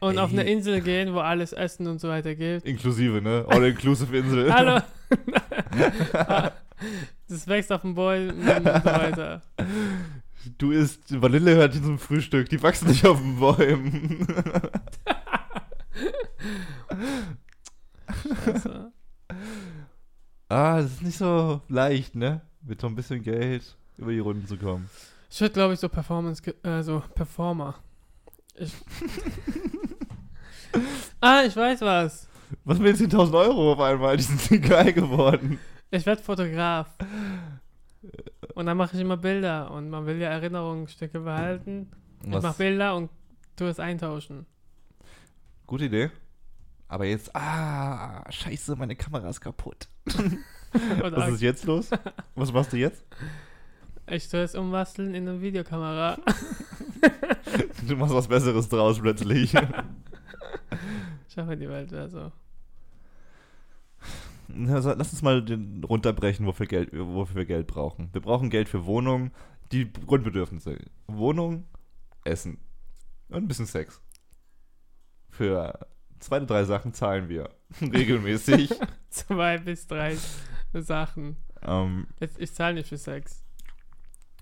und 0.00 0.18
auf 0.18 0.32
Ey. 0.32 0.40
eine 0.40 0.50
Insel 0.50 0.80
gehen, 0.80 1.14
wo 1.14 1.18
alles 1.20 1.52
Essen 1.52 1.86
und 1.86 2.00
so 2.00 2.08
weiter 2.08 2.34
gibt. 2.34 2.66
Inklusive, 2.66 3.20
ne? 3.22 3.44
All-inclusive 3.48 4.16
Insel. 4.16 4.52
Hallo! 4.52 4.80
das 7.28 7.46
wächst 7.46 7.70
auf 7.72 7.82
dem 7.82 7.94
Bäumen 7.94 8.30
und 8.40 8.64
so 8.64 8.84
weiter. 8.84 9.42
Du 10.58 10.70
isst 10.72 11.20
Vanillehörnchen 11.20 11.84
zum 11.84 11.98
Frühstück. 11.98 12.48
Die 12.48 12.62
wachsen 12.62 12.88
nicht 12.88 13.06
auf 13.06 13.18
den 13.18 13.38
Bäumen. 13.38 14.26
Also, 18.46 18.70
ah, 20.48 20.80
das 20.80 20.92
ist 20.92 21.02
nicht 21.02 21.18
so 21.18 21.60
leicht, 21.68 22.14
ne? 22.14 22.40
Mit 22.62 22.80
so 22.80 22.86
ein 22.86 22.94
bisschen 22.94 23.22
Geld 23.22 23.76
über 23.98 24.12
die 24.12 24.18
Runden 24.18 24.46
zu 24.46 24.56
kommen. 24.56 24.88
ich 25.30 25.40
würde, 25.40 25.52
glaube 25.54 25.74
ich, 25.74 25.80
so 25.80 25.88
Performance, 25.88 26.42
ge- 26.42 26.54
äh, 26.62 26.82
Performer. 27.14 27.76
Ich 28.56 28.72
ah, 31.20 31.42
ich 31.46 31.56
weiß 31.56 31.80
was. 31.82 32.28
Was 32.64 32.78
mit 32.78 32.96
10.000 32.96 33.32
Euro 33.34 33.72
auf 33.72 33.80
einmal? 33.80 34.16
Die 34.16 34.22
sind 34.22 34.62
geil 34.68 34.92
geworden. 34.92 35.58
Ich 35.90 36.04
werde 36.06 36.22
Fotograf. 36.22 36.88
Und 38.54 38.66
dann 38.66 38.76
mache 38.76 38.96
ich 38.96 39.00
immer 39.00 39.16
Bilder. 39.16 39.70
Und 39.70 39.90
man 39.90 40.06
will 40.06 40.18
ja 40.18 40.28
Erinnerungsstücke 40.28 41.20
behalten. 41.20 41.90
Ich 42.22 42.28
mache 42.28 42.42
Was? 42.42 42.56
Bilder 42.56 42.96
und 42.96 43.10
tue 43.56 43.68
es 43.68 43.78
eintauschen. 43.78 44.46
Gute 45.66 45.84
Idee. 45.84 46.10
Aber 46.88 47.04
jetzt, 47.04 47.34
ah, 47.36 48.24
scheiße, 48.30 48.74
meine 48.74 48.96
Kamera 48.96 49.28
ist 49.28 49.40
kaputt. 49.40 49.88
Was 50.72 51.28
ist 51.28 51.42
jetzt 51.42 51.64
los? 51.64 51.90
Was 52.34 52.52
machst 52.52 52.72
du 52.72 52.76
jetzt? 52.76 53.04
ich 54.08 54.28
tue 54.28 54.40
es 54.40 54.54
umbasteln 54.54 55.14
in 55.14 55.28
eine 55.28 55.40
Videokamera. 55.40 56.18
Du 57.86 57.96
machst 57.96 58.14
was 58.14 58.28
Besseres 58.28 58.68
draus 58.68 58.98
plötzlich. 59.00 59.54
Ich 61.30 61.36
hoffe, 61.36 61.56
die 61.56 61.68
Welt 61.68 61.92
wäre 61.92 62.08
so. 62.10 62.32
Also, 64.72 64.92
Lass 64.94 65.12
uns 65.12 65.22
mal 65.22 65.44
den 65.44 65.84
runterbrechen, 65.84 66.44
wofür, 66.44 66.66
Geld, 66.66 66.90
wofür 66.92 67.36
wir 67.36 67.44
Geld 67.46 67.68
brauchen. 67.68 68.08
Wir 68.12 68.20
brauchen 68.20 68.50
Geld 68.50 68.68
für 68.68 68.84
Wohnung, 68.84 69.30
die 69.70 69.92
Grundbedürfnisse. 69.92 70.76
Wohnung, 71.06 71.66
Essen 72.24 72.58
und 73.28 73.36
ein 73.44 73.48
bisschen 73.48 73.66
Sex. 73.66 74.00
Für 75.30 75.86
zwei, 76.18 76.40
drei 76.40 76.64
Sachen 76.64 76.92
zahlen 76.94 77.28
wir 77.28 77.48
regelmäßig. 77.80 78.70
Zwei 79.10 79.58
bis 79.58 79.86
drei 79.88 80.16
Sachen. 80.72 81.36
ähm, 81.62 82.06
Jetzt, 82.20 82.38
ich 82.40 82.52
zahle 82.52 82.74
nicht 82.74 82.88
für 82.88 82.96
Sex. 82.96 83.42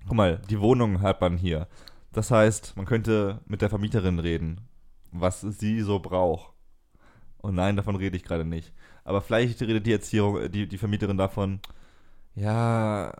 guck 0.07 0.15
mal, 0.17 0.43
die 0.51 0.61
Wohnung 0.61 1.01
hat 1.03 1.21
man 1.23 1.37
hier. 1.39 1.69
Das 2.13 2.31
heißt, 2.31 2.77
man 2.77 2.85
könnte 2.87 3.41
mit 3.47 3.63
der 3.63 3.69
Vermieterin 3.71 4.19
reden, 4.19 4.61
was 5.13 5.41
sie 5.43 5.81
so 5.83 5.99
braucht. 6.01 6.53
Und 7.41 7.55
nein, 7.55 7.77
davon 7.77 7.97
rede 7.97 8.17
ich 8.17 8.25
gerade 8.25 8.45
nicht. 8.45 8.73
Aber 9.05 9.23
vielleicht 9.23 9.61
redet 9.63 9.87
die 9.87 9.93
Erziehung, 9.93 10.51
die, 10.51 10.67
die 10.67 10.79
Vermieterin 10.79 11.17
davon, 11.17 11.61
ja, 12.35 13.13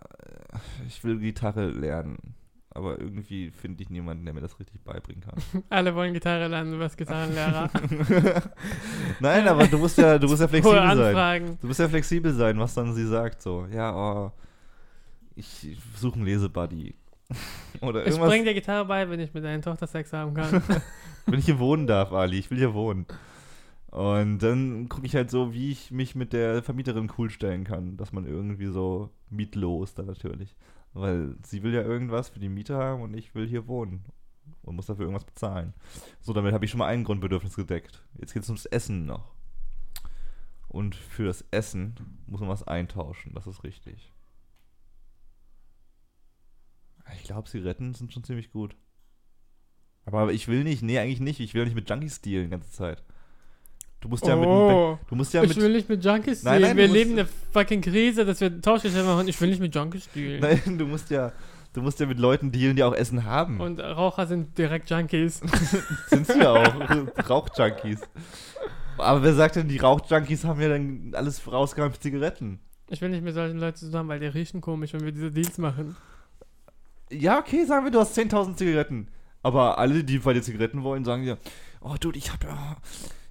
ich 0.87 1.03
will 1.05 1.19
Gitarre 1.19 1.67
lernen. 1.71 2.35
Aber 2.71 3.01
irgendwie 3.01 3.51
finde 3.51 3.83
ich 3.83 3.91
niemanden, 3.91 4.25
der 4.25 4.35
mir 4.35 4.41
das 4.41 4.61
richtig 4.61 4.85
beibringen 4.85 5.23
kann. 5.25 5.65
Alle 5.69 5.95
wollen 5.95 6.13
Gitarre 6.15 6.47
lernen, 6.47 6.73
du 6.73 6.79
wirst 6.79 6.97
Gitarrenlehrer. 6.97 7.71
Nein, 9.21 9.49
aber 9.49 9.67
du 9.67 9.79
musst 9.79 9.99
ja, 9.99 10.19
du 10.19 10.29
musst 10.29 10.41
ja 10.41 10.47
flexibel 10.49 10.97
sein. 10.97 11.59
Du 11.61 11.67
musst 11.67 11.81
ja 11.81 11.89
flexibel 11.89 12.33
sein, 12.33 12.59
was 12.61 12.75
dann 12.75 12.95
sie 12.95 13.07
sagt. 13.07 13.43
So, 13.43 13.67
ja, 13.73 13.95
oh, 13.97 14.33
ich 15.35 15.77
suche 15.97 16.17
einen 16.17 16.25
Lesebuddy. 16.27 16.95
Oder 17.81 18.03
Ich 18.03 18.09
irgendwas. 18.09 18.29
bring 18.29 18.45
dir 18.45 18.55
Gitarre 18.55 18.85
bei, 18.85 19.09
wenn 19.11 19.21
ich 19.21 19.35
mit 19.35 19.43
deiner 19.45 19.63
Tochter 19.63 19.87
Sex 19.87 20.13
haben 20.13 20.35
kann. 20.35 20.63
wenn 21.27 21.39
ich 21.39 21.47
hier 21.47 21.59
wohnen 21.59 21.87
darf, 21.87 22.13
Ali. 22.13 22.39
Ich 22.39 22.51
will 22.51 22.59
hier 22.59 22.75
wohnen. 22.75 23.07
Und 23.91 24.41
dann 24.41 24.89
gucke 24.89 25.07
ich 25.07 25.15
halt 25.15 25.31
so, 25.31 25.55
wie 25.55 25.73
ich 25.73 25.91
mich 25.91 26.15
mit 26.15 26.33
der 26.33 26.63
Vermieterin 26.63 27.11
cool 27.17 27.31
stellen 27.31 27.65
kann, 27.65 27.97
dass 27.97 28.13
man 28.13 28.27
irgendwie 28.27 28.67
so 28.67 29.11
mietlos 29.31 29.95
dann 29.95 30.07
natürlich. 30.07 30.55
Weil 30.93 31.37
sie 31.43 31.63
will 31.63 31.73
ja 31.73 31.83
irgendwas 31.83 32.29
für 32.29 32.39
die 32.39 32.49
Miete 32.49 32.77
haben 32.77 33.03
und 33.03 33.15
ich 33.15 33.35
will 33.35 33.47
hier 33.49 33.67
wohnen 33.67 34.05
und 34.63 34.77
muss 34.77 34.87
dafür 34.87 35.05
irgendwas 35.05 35.25
bezahlen. 35.25 35.73
So, 36.21 36.33
damit 36.33 36.53
habe 36.53 36.65
ich 36.65 36.71
schon 36.71 36.79
mal 36.79 36.87
ein 36.87 37.05
Grundbedürfnis 37.05 37.57
gedeckt. 37.57 38.05
Jetzt 38.19 38.35
geht 38.35 38.43
es 38.43 38.49
ums 38.49 38.67
Essen 38.67 39.07
noch. 39.07 39.35
Und 40.69 40.95
für 40.95 41.25
das 41.25 41.45
Essen 41.51 41.95
muss 42.27 42.41
man 42.41 42.51
was 42.51 42.63
eintauschen, 42.63 43.33
das 43.35 43.47
ist 43.47 43.65
richtig. 43.65 44.13
Ich 47.17 47.25
glaube, 47.25 47.49
Zigaretten 47.49 47.95
sind 47.95 48.13
schon 48.13 48.25
ziemlich 48.25 48.51
gut. 48.51 48.77
Aber 50.05 50.31
ich 50.31 50.47
will 50.47 50.63
nicht, 50.63 50.83
nee, 50.83 50.99
eigentlich 50.99 51.21
nicht. 51.21 51.41
Ich 51.41 51.55
will 51.55 51.65
nicht 51.65 51.75
mit 51.75 51.89
Junkies 51.89 52.21
dealen 52.21 52.45
die 52.45 52.51
ganze 52.51 52.71
Zeit. 52.71 53.03
Du 54.01 54.09
musst 54.09 54.25
ja 54.27 54.37
mit, 54.37 54.47
oh, 54.47 54.97
du 55.09 55.15
musst 55.17 55.35
ja 55.35 55.43
ich 55.43 55.49
mit, 55.49 55.57
will 55.61 55.73
nicht 55.73 55.89
mit 55.89 56.05
Junkies 56.05 56.45
Nein, 56.45 56.61
dealen. 56.61 56.77
nein, 56.77 56.77
Wir 56.77 56.87
du 56.89 56.93
leben 56.95 57.11
musst- 57.17 57.21
eine 57.21 57.29
fucking 57.53 57.81
Krise, 57.81 58.25
dass 58.25 58.41
wir 58.41 58.61
Tauschgeschäfte 58.63 59.03
machen. 59.05 59.27
Ich 59.27 59.41
will 59.41 59.49
nicht 59.49 59.61
mit 59.61 59.75
Junkies 59.75 60.09
dealen. 60.15 60.41
nein, 60.41 60.79
du 60.79 60.87
musst 60.87 61.11
ja, 61.11 61.33
du 61.73 61.83
musst 61.83 61.99
ja 61.99 62.07
mit 62.07 62.19
Leuten 62.21 62.53
dealen, 62.53 62.77
die 62.77 62.85
auch 62.85 62.95
Essen 62.95 63.25
haben. 63.25 63.61
Und 63.61 63.81
Raucher 63.81 64.27
sind 64.29 64.57
direkt 64.57 64.89
Junkies. 64.91 65.41
sind 66.07 66.27
sie 66.29 66.39
ja 66.39 66.53
auch, 66.53 67.29
Rauchjunkies. 67.29 68.01
Aber 68.99 69.23
wer 69.25 69.35
sagt 69.35 69.57
denn, 69.57 69.67
die 69.69 69.79
Rauchjunkies 69.79 70.45
haben 70.45 70.61
ja 70.61 70.69
dann 70.69 71.13
alles 71.15 71.51
rausgeräumt 71.51 71.95
für 71.95 72.01
Zigaretten? 72.01 72.61
Ich 72.91 73.01
will 73.01 73.11
nicht 73.11 73.23
mit 73.25 73.35
solchen 73.35 73.59
Leuten 73.59 73.77
zusammen, 73.79 74.09
weil 74.09 74.21
die 74.21 74.27
riechen 74.27 74.61
komisch, 74.61 74.93
wenn 74.93 75.05
wir 75.05 75.13
diese 75.13 75.31
Deals 75.33 75.59
machen. 75.59 75.97
Ja, 77.11 77.39
okay, 77.39 77.65
sagen 77.65 77.85
wir, 77.85 77.91
du 77.91 77.99
hast 78.01 78.17
10.000 78.17 78.57
Zigaretten. 78.57 79.09
Aber 79.43 79.79
alle, 79.79 80.05
die 80.05 80.19
bei 80.19 80.33
dir 80.35 80.43
Zigaretten 80.43 80.83
wollen, 80.83 81.05
sagen 81.05 81.25
dir, 81.25 81.39
oh, 81.81 81.95
Dude, 82.01 82.19
ich 82.19 82.33
hab 82.33 82.43
ja, 82.45 82.77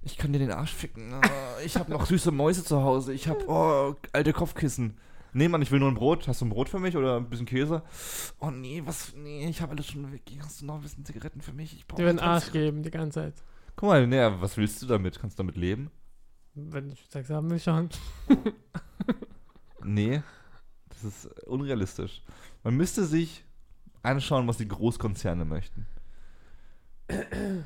ich 0.02 0.18
kann 0.18 0.34
dir 0.34 0.40
den 0.40 0.52
Arsch 0.52 0.74
ficken. 0.74 1.14
Oh, 1.14 1.22
ich 1.66 1.76
hab 1.76 1.90
noch 1.90 2.06
süße 2.06 2.32
Mäuse 2.32 2.64
zu 2.64 2.82
Hause. 2.82 3.14
Ich 3.14 3.28
hab, 3.28 3.48
oh, 3.48 3.96
alte 4.14 4.34
Kopfkissen. 4.34 4.98
Nee, 5.34 5.50
Mann, 5.50 5.62
ich 5.62 5.72
will 5.72 5.80
nur 5.80 5.90
ein 5.90 5.96
Brot. 5.96 6.28
Hast 6.28 6.42
du 6.42 6.46
ein 6.46 6.50
Brot 6.50 6.70
für 6.70 6.80
mich 6.80 6.96
oder 6.96 7.18
ein 7.18 7.30
bisschen 7.30 7.46
Käse? 7.46 7.84
Oh, 8.40 8.50
nee, 8.50 8.82
was, 8.86 9.14
nee, 9.16 9.48
ich 9.48 9.62
hab 9.62 9.70
alles 9.70 9.88
schon 9.88 10.12
weg. 10.12 10.22
Hast 10.42 10.62
du 10.62 10.66
noch 10.66 10.76
ein 10.76 10.82
bisschen 10.82 11.06
Zigaretten 11.06 11.42
für 11.42 11.54
mich? 11.54 11.76
Ich 11.76 11.86
brauch 11.86 11.98
Die 11.98 12.06
werden 12.06 12.20
Arsch 12.20 12.52
geben 12.52 12.84
die 12.84 12.92
ganze 12.92 13.22
Zeit. 13.22 13.34
Guck 13.76 13.90
mal, 13.90 14.08
nee, 14.08 14.28
was 14.40 14.58
willst 14.58 14.82
du 14.82 14.88
damit? 14.88 15.20
Kannst 15.20 15.38
du 15.38 15.44
damit 15.44 15.56
leben? 15.56 15.92
Wenn 16.56 16.90
ich 16.90 17.06
Sex 17.10 17.30
haben 17.30 17.50
will, 17.52 17.60
schon. 17.60 17.90
Nee, 19.84 20.22
das 20.90 21.04
ist 21.04 21.26
unrealistisch. 21.44 22.22
Man 22.64 22.76
müsste 22.76 23.06
sich 23.06 23.46
anschauen, 24.04 24.48
was 24.48 24.58
die 24.58 24.68
Großkonzerne 24.68 25.46
möchten. 25.46 25.86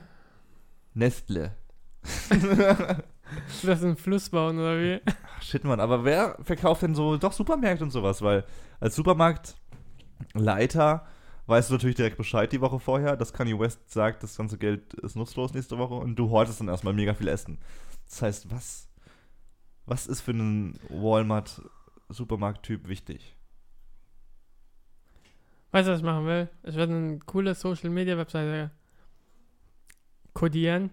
Nestle. 0.93 1.55
Das 3.63 3.79
ist 3.79 3.85
ein 3.85 3.95
Fluss 3.95 4.29
bauen, 4.29 4.59
oder 4.59 4.79
wie? 4.79 4.99
Ach, 5.05 5.41
Shit, 5.41 5.63
Mann, 5.63 5.79
aber 5.79 6.03
wer 6.03 6.37
verkauft 6.43 6.81
denn 6.81 6.95
so 6.95 7.17
doch 7.17 7.31
Supermärkte 7.31 7.83
und 7.83 7.91
sowas? 7.91 8.21
Weil 8.21 8.43
als 8.79 8.95
Supermarktleiter 8.95 11.07
weißt 11.47 11.69
du 11.69 11.73
natürlich 11.73 11.95
direkt 11.95 12.17
Bescheid 12.17 12.51
die 12.51 12.61
Woche 12.61 12.79
vorher, 12.79 13.15
dass 13.15 13.33
Kanye 13.33 13.57
West 13.57 13.91
sagt, 13.91 14.23
das 14.23 14.37
ganze 14.37 14.57
Geld 14.57 14.93
ist 14.95 15.15
nutzlos 15.15 15.53
nächste 15.53 15.77
Woche 15.77 15.95
und 15.95 16.15
du 16.15 16.29
hortest 16.29 16.59
dann 16.59 16.67
erstmal 16.67 16.93
mega 16.93 17.13
viel 17.13 17.27
Essen. 17.27 17.57
Das 18.07 18.21
heißt, 18.21 18.51
was, 18.51 18.89
was 19.85 20.07
ist 20.07 20.21
für 20.21 20.31
einen 20.31 20.79
Walmart-Supermarkt-Typ 20.89 22.87
wichtig? 22.87 23.35
Weißt 25.71 25.87
du, 25.87 25.93
was 25.93 25.99
ich 25.99 26.05
machen 26.05 26.25
will? 26.25 26.49
Ich 26.63 26.75
werde 26.75 26.93
eine 26.93 27.19
coole 27.19 27.55
Social-Media-Webseite 27.55 28.71
codieren 30.33 30.91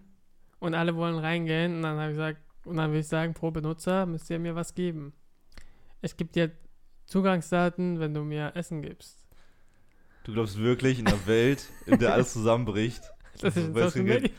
und 0.60 0.74
alle 0.74 0.96
wollen 0.96 1.18
reingehen 1.18 1.76
und 1.76 1.82
dann 1.82 1.98
habe 1.98 2.10
ich 2.10 2.16
gesagt, 2.16 2.40
und 2.64 2.76
dann 2.76 2.92
will 2.92 3.00
ich 3.00 3.08
sagen, 3.08 3.34
pro 3.34 3.50
Benutzer 3.50 4.06
müsst 4.06 4.28
ihr 4.30 4.38
mir 4.38 4.54
was 4.54 4.74
geben. 4.74 5.12
Ich 6.02 6.16
gebe 6.16 6.30
dir 6.30 6.50
Zugangsdaten, 7.06 7.98
wenn 8.00 8.12
du 8.14 8.22
mir 8.22 8.52
Essen 8.54 8.82
gibst. 8.82 9.26
Du 10.24 10.32
glaubst 10.34 10.58
wirklich 10.58 10.98
in 10.98 11.06
einer 11.06 11.26
Welt, 11.26 11.66
in 11.86 11.98
der 11.98 12.12
alles 12.12 12.32
zusammenbricht? 12.32 13.02
Das 13.40 13.56
ist 13.56 13.72
Social 13.72 14.02
Media. 14.02 14.30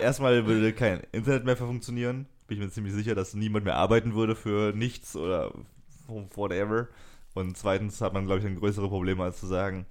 Erstmal 0.00 0.46
würde 0.46 0.72
kein 0.72 1.00
Internet 1.10 1.44
mehr 1.44 1.56
funktionieren. 1.56 2.26
Bin 2.46 2.58
ich 2.58 2.64
mir 2.64 2.70
ziemlich 2.70 2.94
sicher, 2.94 3.16
dass 3.16 3.34
niemand 3.34 3.64
mehr 3.64 3.74
arbeiten 3.74 4.14
würde 4.14 4.36
für 4.36 4.72
nichts 4.72 5.16
oder 5.16 5.52
whatever. 6.06 6.86
Und 7.34 7.56
zweitens 7.56 8.00
hat 8.00 8.12
man, 8.12 8.26
glaube 8.26 8.38
ich, 8.38 8.46
ein 8.46 8.54
größere 8.54 8.88
Problem, 8.88 9.20
als 9.20 9.40
zu 9.40 9.46
sagen, 9.46 9.86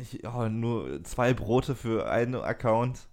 ich, 0.00 0.24
ja, 0.24 0.48
nur 0.48 1.02
zwei 1.04 1.32
Brote 1.34 1.76
für 1.76 2.10
einen 2.10 2.34
Account. 2.34 3.06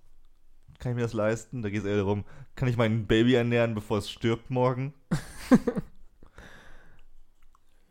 Kann 0.83 0.91
ich 0.91 0.95
mir 0.97 1.03
das 1.03 1.13
leisten? 1.13 1.61
Da 1.61 1.69
geht 1.69 1.79
es 1.79 1.85
eher 1.85 1.95
darum, 1.95 2.25
kann 2.55 2.67
ich 2.67 2.75
mein 2.75 3.07
Baby 3.07 3.35
ernähren, 3.35 3.73
bevor 3.73 3.99
es 3.99 4.11
stirbt 4.11 4.49
morgen? 4.49 4.93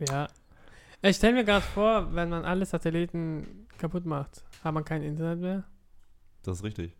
Ja. 0.09 0.27
Ich 1.01 1.15
stelle 1.17 1.35
mir 1.35 1.45
gerade 1.45 1.65
vor, 1.65 2.13
wenn 2.13 2.29
man 2.29 2.45
alle 2.45 2.67
Satelliten 2.67 3.69
kaputt 3.79 4.05
macht, 4.05 4.43
hat 4.65 4.75
man 4.75 4.85
kein 4.85 5.03
Internet 5.03 5.39
mehr. 5.39 5.65
Das 6.43 6.59
ist 6.59 6.65
richtig. 6.65 6.97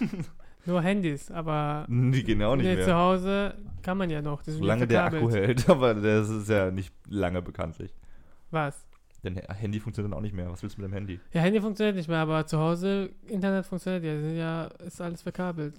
Nur 0.64 0.80
Handys, 0.80 1.30
aber 1.30 1.84
Die 1.90 2.24
gehen 2.24 2.40
ja 2.40 2.48
auch 2.48 2.56
nicht 2.56 2.64
nee, 2.64 2.80
zu 2.80 2.86
mehr. 2.86 2.96
Hause 2.96 3.54
kann 3.82 3.98
man 3.98 4.08
ja 4.08 4.22
noch. 4.22 4.42
Solange 4.44 4.86
der. 4.86 5.04
Akku 5.04 5.30
hält, 5.30 5.68
aber 5.68 5.92
das 5.92 6.30
ist 6.30 6.48
ja 6.48 6.70
nicht 6.70 6.94
lange 7.06 7.42
bekanntlich. 7.42 7.94
Was? 8.50 8.87
Dein 9.22 9.36
Handy 9.36 9.80
funktioniert 9.80 10.12
dann 10.12 10.18
auch 10.18 10.22
nicht 10.22 10.34
mehr. 10.34 10.50
Was 10.50 10.62
willst 10.62 10.78
du 10.78 10.82
mit 10.82 10.90
dem 10.90 10.94
Handy? 10.94 11.18
Ja, 11.32 11.40
Handy 11.40 11.60
funktioniert 11.60 11.96
nicht 11.96 12.08
mehr, 12.08 12.18
aber 12.18 12.46
zu 12.46 12.58
Hause 12.58 13.10
Internet 13.26 13.66
funktioniert 13.66 14.36
ja. 14.36 14.66
Ist 14.86 15.00
alles 15.00 15.22
verkabelt. 15.22 15.74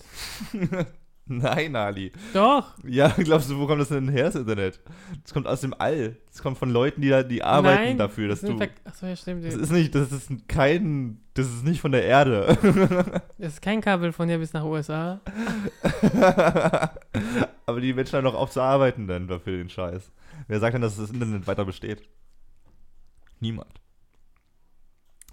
Nein, 1.31 1.75
Ali. 1.75 2.11
Doch. 2.33 2.73
Ja, 2.83 3.09
glaubst 3.17 3.51
du, 3.51 3.59
wo 3.59 3.67
kommt 3.67 3.81
das 3.81 3.89
denn 3.89 4.09
her, 4.09 4.25
das 4.25 4.35
Internet? 4.35 4.81
Das 5.23 5.31
kommt 5.31 5.45
aus 5.45 5.61
dem 5.61 5.75
All. 5.77 6.17
Das 6.27 6.41
kommt 6.41 6.57
von 6.57 6.71
Leuten, 6.71 7.01
die 7.01 7.09
da, 7.09 7.21
die 7.21 7.43
arbeiten 7.43 7.83
Nein, 7.83 7.97
dafür, 7.99 8.29
dass 8.29 8.41
das 8.41 8.49
du. 8.49 8.59
Achso, 8.83 9.05
ja, 9.05 9.15
stimmt. 9.15 9.45
Das 9.45 9.53
Das 9.53 9.61
ist 9.61 9.71
nicht, 9.71 9.93
das 9.93 10.11
ist 10.11 10.31
kein, 10.47 11.19
das 11.35 11.45
ist 11.45 11.63
nicht 11.63 11.81
von 11.81 11.91
der 11.91 12.03
Erde. 12.03 12.57
ist 13.37 13.61
kein 13.61 13.79
Kabel 13.79 14.11
von 14.11 14.27
hier 14.27 14.39
bis 14.39 14.53
nach 14.53 14.63
USA. 14.63 15.21
Aber 17.67 17.79
die 17.79 17.93
Menschen 17.93 18.17
haben 18.17 18.25
doch 18.25 18.33
auf 18.33 18.49
zu 18.49 18.61
arbeiten 18.61 19.05
dann 19.05 19.27
dafür 19.27 19.57
den 19.57 19.69
Scheiß. 19.69 20.11
Wer 20.47 20.59
sagt 20.59 20.73
denn, 20.73 20.81
dass 20.81 20.97
das 20.97 21.11
Internet 21.11 21.45
weiter 21.45 21.63
besteht? 21.63 22.09
Niemand. 23.39 23.81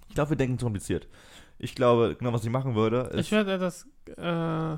Ich 0.09 0.15
glaube, 0.15 0.31
wir 0.31 0.37
denken 0.37 0.57
zu 0.57 0.65
kompliziert. 0.65 1.07
Ich 1.59 1.75
glaube, 1.75 2.15
genau 2.17 2.33
was 2.33 2.43
ich 2.43 2.49
machen 2.49 2.75
würde, 2.75 3.09
ist. 3.13 3.25
Ich 3.25 3.31
würde 3.31 3.57
das, 3.57 3.87
äh, 4.17 4.73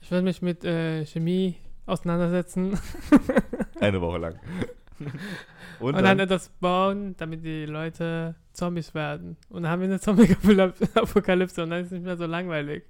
ich 0.00 0.10
würde 0.10 0.22
mich 0.22 0.42
mit 0.42 0.64
äh, 0.64 1.04
Chemie 1.06 1.56
auseinandersetzen 1.86 2.78
eine 3.80 4.00
Woche 4.00 4.18
lang. 4.18 4.40
Und, 5.80 5.96
und 5.96 6.04
dann 6.04 6.20
etwas 6.20 6.48
bauen, 6.60 7.16
damit 7.16 7.44
die 7.44 7.66
Leute 7.66 8.36
Zombies 8.52 8.94
werden. 8.94 9.36
Und 9.48 9.64
dann 9.64 9.72
haben 9.72 9.80
wir 9.80 9.88
eine 9.88 9.98
Zombie-Apokalypse 9.98 11.64
und 11.64 11.70
dann 11.70 11.80
ist 11.80 11.86
es 11.86 11.92
nicht 11.92 12.04
mehr 12.04 12.16
so 12.16 12.26
langweilig. 12.26 12.84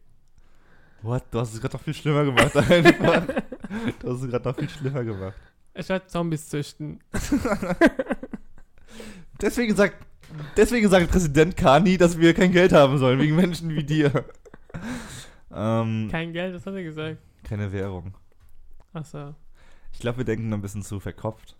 What? 1.00 1.24
Du 1.30 1.40
hast 1.40 1.54
es 1.54 1.60
gerade 1.60 1.74
noch 1.76 1.82
viel 1.82 1.94
schlimmer 1.94 2.24
gemacht, 2.24 2.54
einfach. 2.54 3.26
du 4.00 4.12
hast 4.12 4.22
es 4.22 4.30
gerade 4.30 4.48
noch 4.48 4.56
viel 4.56 4.68
schlimmer 4.68 5.02
gemacht. 5.02 5.34
Ich 5.74 5.88
werde 5.88 6.06
Zombies 6.06 6.48
züchten. 6.48 7.00
Deswegen 9.40 9.74
sagt, 9.74 9.96
deswegen 10.56 10.88
sagt 10.88 11.10
Präsident 11.10 11.56
Kani, 11.56 11.96
dass 11.96 12.18
wir 12.18 12.34
kein 12.34 12.52
Geld 12.52 12.72
haben 12.72 12.98
sollen, 12.98 13.18
wegen 13.18 13.36
Menschen 13.36 13.70
wie 13.74 13.84
dir. 13.84 14.24
Ähm, 15.52 16.08
Kein 16.10 16.32
Geld, 16.32 16.54
was 16.54 16.66
hat 16.66 16.74
er 16.74 16.82
gesagt? 16.82 17.18
keine 17.44 17.70
Währung. 17.72 18.14
Achso. 18.92 19.34
Ich 19.92 19.98
glaube, 20.00 20.18
wir 20.18 20.24
denken 20.24 20.52
ein 20.52 20.62
bisschen 20.62 20.82
zu 20.82 20.98
verkopft. 20.98 21.56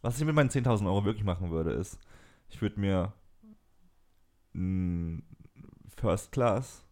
Was 0.00 0.18
ich 0.18 0.24
mit 0.24 0.34
meinen 0.34 0.48
10.000 0.50 0.86
Euro 0.86 1.04
wirklich 1.04 1.24
machen 1.24 1.50
würde, 1.50 1.72
ist, 1.72 1.98
ich 2.48 2.60
würde 2.62 2.80
mir 2.80 3.12
ein 4.54 5.22
First 5.96 6.32
Class, 6.32 6.84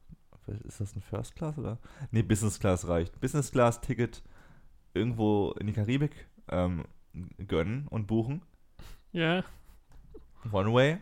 ist 0.64 0.80
das 0.80 0.94
ein 0.94 1.00
First 1.00 1.34
Class 1.34 1.58
oder? 1.58 1.78
Nee, 2.10 2.22
Business 2.22 2.60
Class 2.60 2.86
reicht. 2.86 3.18
Business 3.20 3.50
Class 3.50 3.80
Ticket 3.80 4.22
irgendwo 4.94 5.52
in 5.58 5.66
die 5.66 5.72
Karibik 5.72 6.28
ähm, 6.48 6.84
gönnen 7.46 7.88
und 7.88 8.06
buchen. 8.06 8.42
Ja. 9.16 9.44
One 10.52 10.74
Way. 10.74 10.98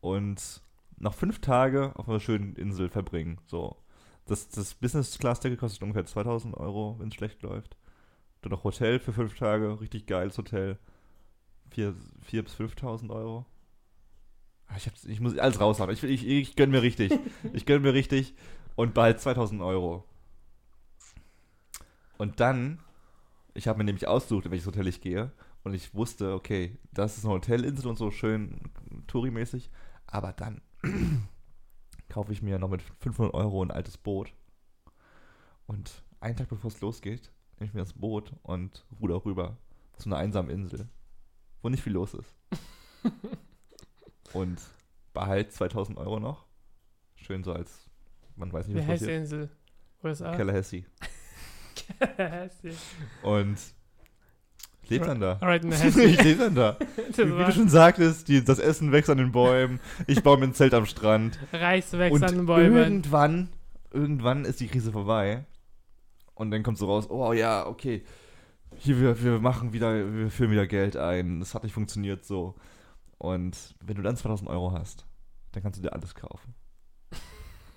Und 0.00 0.62
noch 0.96 1.12
fünf 1.12 1.40
Tage 1.40 1.92
auf 1.96 2.08
einer 2.08 2.20
schönen 2.20 2.56
Insel 2.56 2.88
verbringen. 2.88 3.38
So. 3.44 3.76
Das, 4.24 4.48
das 4.48 4.74
Business 4.74 5.18
Class 5.18 5.40
Ticket 5.40 5.58
kostet 5.60 5.82
ungefähr 5.82 6.06
2000 6.06 6.56
Euro, 6.56 6.96
wenn 6.98 7.08
es 7.08 7.14
schlecht 7.14 7.42
läuft. 7.42 7.76
Dann 8.40 8.50
noch 8.52 8.64
Hotel 8.64 8.98
für 8.98 9.12
fünf 9.12 9.36
Tage, 9.36 9.78
richtig 9.78 10.06
geiles 10.06 10.38
Hotel. 10.38 10.78
4 11.70 11.92
bis 12.42 12.54
5000 12.54 13.12
Euro. 13.12 13.44
Ah, 14.68 14.76
Ich, 14.78 14.90
ich 15.06 15.20
muss 15.20 15.36
alles 15.36 15.60
raushauen. 15.60 15.90
Ich, 15.90 16.02
ich, 16.02 16.26
ich 16.26 16.56
gönn 16.56 16.70
mir 16.70 16.80
richtig. 16.82 17.12
Ich 17.52 17.66
gönn 17.66 17.82
mir 17.82 17.92
richtig 17.92 18.34
und 18.74 18.94
bald 18.94 19.20
2000 19.20 19.60
Euro. 19.60 20.04
Und 22.16 22.40
dann, 22.40 22.80
ich 23.52 23.68
habe 23.68 23.76
mir 23.76 23.84
nämlich 23.84 24.08
ausgesucht, 24.08 24.46
in 24.46 24.50
welches 24.50 24.66
Hotel 24.66 24.86
ich 24.86 25.02
gehe. 25.02 25.30
Und 25.68 25.74
ich 25.74 25.92
wusste, 25.92 26.32
okay, 26.32 26.78
das 26.92 27.18
ist 27.18 27.26
eine 27.26 27.34
Hotelinsel 27.34 27.88
und 27.88 27.98
so 27.98 28.10
schön 28.10 28.58
Touri-mäßig. 29.06 29.68
Aber 30.06 30.32
dann 30.32 30.62
kaufe 32.08 32.32
ich 32.32 32.40
mir 32.40 32.58
noch 32.58 32.70
mit 32.70 32.80
500 33.00 33.34
Euro 33.34 33.62
ein 33.62 33.70
altes 33.70 33.98
Boot. 33.98 34.32
Und 35.66 36.02
einen 36.20 36.36
Tag 36.36 36.48
bevor 36.48 36.70
es 36.70 36.80
losgeht, 36.80 37.30
nehme 37.58 37.68
ich 37.68 37.74
mir 37.74 37.80
das 37.80 37.92
Boot 37.92 38.32
und 38.44 38.86
ruder 38.98 39.22
rüber 39.26 39.58
zu 39.98 40.08
einer 40.08 40.16
einsamen 40.16 40.50
Insel, 40.50 40.88
wo 41.60 41.68
nicht 41.68 41.82
viel 41.82 41.92
los 41.92 42.14
ist. 42.14 42.34
und 44.32 44.58
behalte 45.12 45.50
2000 45.50 45.98
Euro 45.98 46.18
noch. 46.18 46.46
Schön 47.14 47.44
so 47.44 47.52
als, 47.52 47.90
man 48.36 48.50
weiß 48.50 48.68
nicht, 48.68 48.76
Wie 48.76 48.80
was 48.80 48.88
heißt 48.88 49.02
die. 49.02 49.10
Insel? 49.10 49.50
USA? 50.02 50.34
Tallahassee. 50.34 50.86
Tallahassee. 52.00 52.74
Und 53.22 53.58
ich 54.90 54.90
lebe 54.90 55.06
dann 55.06 55.20
da. 55.20 55.38
Alright, 55.40 55.62
in 55.64 55.72
ich 55.72 55.78
Tallahassee. 55.78 56.22
lebe 56.22 56.44
dann 56.44 56.54
da. 56.54 56.76
Wie, 57.14 57.24
wie 57.38 57.44
du 57.44 57.52
schon 57.52 57.68
sagtest, 57.68 58.28
die, 58.28 58.42
das 58.42 58.58
Essen 58.58 58.90
wächst 58.92 59.10
an 59.10 59.18
den 59.18 59.32
Bäumen. 59.32 59.80
Ich 60.06 60.22
baue 60.22 60.38
mir 60.38 60.44
ein 60.44 60.54
Zelt 60.54 60.72
am 60.74 60.86
Strand. 60.86 61.38
Reis 61.52 61.92
wächst 61.92 62.14
Und 62.14 62.24
an 62.24 62.34
den 62.36 62.46
Bäumen. 62.46 62.76
irgendwann, 62.76 63.48
irgendwann 63.92 64.44
ist 64.44 64.60
die 64.60 64.68
Krise 64.68 64.92
vorbei. 64.92 65.44
Und 66.34 66.50
dann 66.50 66.62
kommt 66.62 66.78
so 66.78 66.86
raus, 66.86 67.10
oh 67.10 67.32
ja, 67.32 67.66
okay. 67.66 68.02
Hier, 68.76 69.00
wir, 69.00 69.22
wir 69.22 69.40
machen 69.40 69.72
wieder, 69.72 69.92
wir 70.14 70.30
führen 70.30 70.50
wieder 70.50 70.66
Geld 70.66 70.96
ein. 70.96 71.40
Das 71.40 71.54
hat 71.54 71.64
nicht 71.64 71.72
funktioniert 71.72 72.24
so. 72.24 72.54
Und 73.18 73.74
wenn 73.84 73.96
du 73.96 74.02
dann 74.02 74.16
2000 74.16 74.48
Euro 74.48 74.72
hast, 74.72 75.04
dann 75.52 75.62
kannst 75.62 75.78
du 75.78 75.82
dir 75.82 75.92
alles 75.92 76.14
kaufen. 76.14 76.54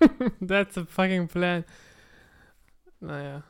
That's 0.46 0.78
a 0.78 0.84
fucking 0.84 1.28
plan. 1.28 1.64
Naja. 3.00 3.42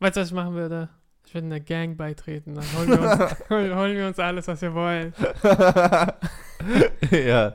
Weißt 0.00 0.16
du, 0.16 0.20
was 0.20 0.28
ich 0.28 0.34
machen 0.34 0.54
würde? 0.54 0.90
Würde 1.36 1.48
einer 1.48 1.60
Gang 1.60 1.98
beitreten. 1.98 2.54
Dann 2.54 2.64
holen 2.74 2.88
wir, 2.88 3.02
uns, 3.02 3.50
holen, 3.50 3.94
wir 3.94 4.06
uns 4.06 4.18
alles, 4.18 4.48
was 4.48 4.62
wir 4.62 4.72
wollen. 4.72 5.12
ja. 7.10 7.54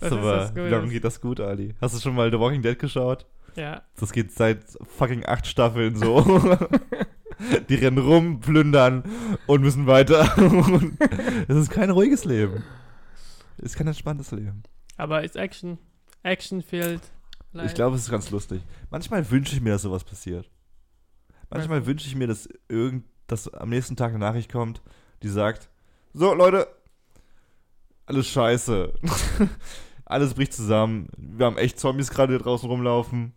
Das 0.00 0.12
aber 0.12 0.50
Gutes. 0.54 0.90
geht 0.90 1.04
das 1.04 1.20
gut, 1.20 1.38
Ali? 1.38 1.74
Hast 1.82 1.94
du 1.94 2.00
schon 2.00 2.14
mal 2.14 2.30
The 2.30 2.38
Walking 2.40 2.62
Dead 2.62 2.78
geschaut? 2.78 3.26
Ja. 3.56 3.82
Das 3.98 4.12
geht 4.12 4.32
seit 4.32 4.64
fucking 4.96 5.26
acht 5.26 5.46
Staffeln 5.46 5.96
so. 5.96 6.24
Die 7.68 7.74
rennen 7.74 7.98
rum, 7.98 8.40
plündern 8.40 9.04
und 9.46 9.60
müssen 9.60 9.86
weiter. 9.86 10.26
Es 11.46 11.56
ist 11.56 11.70
kein 11.70 11.90
ruhiges 11.90 12.24
Leben. 12.24 12.64
Es 13.58 13.72
ist 13.72 13.76
kein 13.76 13.86
entspanntes 13.86 14.30
Leben. 14.30 14.62
Aber 14.96 15.22
ist 15.24 15.36
Action. 15.36 15.76
Action 16.22 16.62
fehlt. 16.62 17.02
Ich 17.52 17.74
glaube, 17.74 17.96
es 17.96 18.02
ist 18.04 18.10
ganz 18.10 18.30
lustig. 18.30 18.62
Manchmal 18.88 19.30
wünsche 19.30 19.54
ich 19.54 19.60
mir, 19.60 19.72
dass 19.72 19.82
sowas 19.82 20.04
passiert. 20.04 20.48
Manchmal 21.50 21.86
wünsche 21.86 22.06
ich 22.06 22.14
mir, 22.14 22.26
dass 22.26 22.48
irgend, 22.68 23.04
dass 23.26 23.48
am 23.52 23.68
nächsten 23.68 23.96
Tag 23.96 24.10
eine 24.10 24.18
Nachricht 24.18 24.50
kommt, 24.50 24.82
die 25.22 25.28
sagt: 25.28 25.68
So, 26.12 26.32
Leute, 26.34 26.68
alles 28.06 28.28
scheiße. 28.28 28.92
alles 30.04 30.34
bricht 30.34 30.52
zusammen. 30.52 31.08
Wir 31.16 31.46
haben 31.46 31.58
echt 31.58 31.78
Zombies 31.78 32.10
gerade 32.10 32.32
hier 32.34 32.42
draußen 32.42 32.68
rumlaufen. 32.68 33.32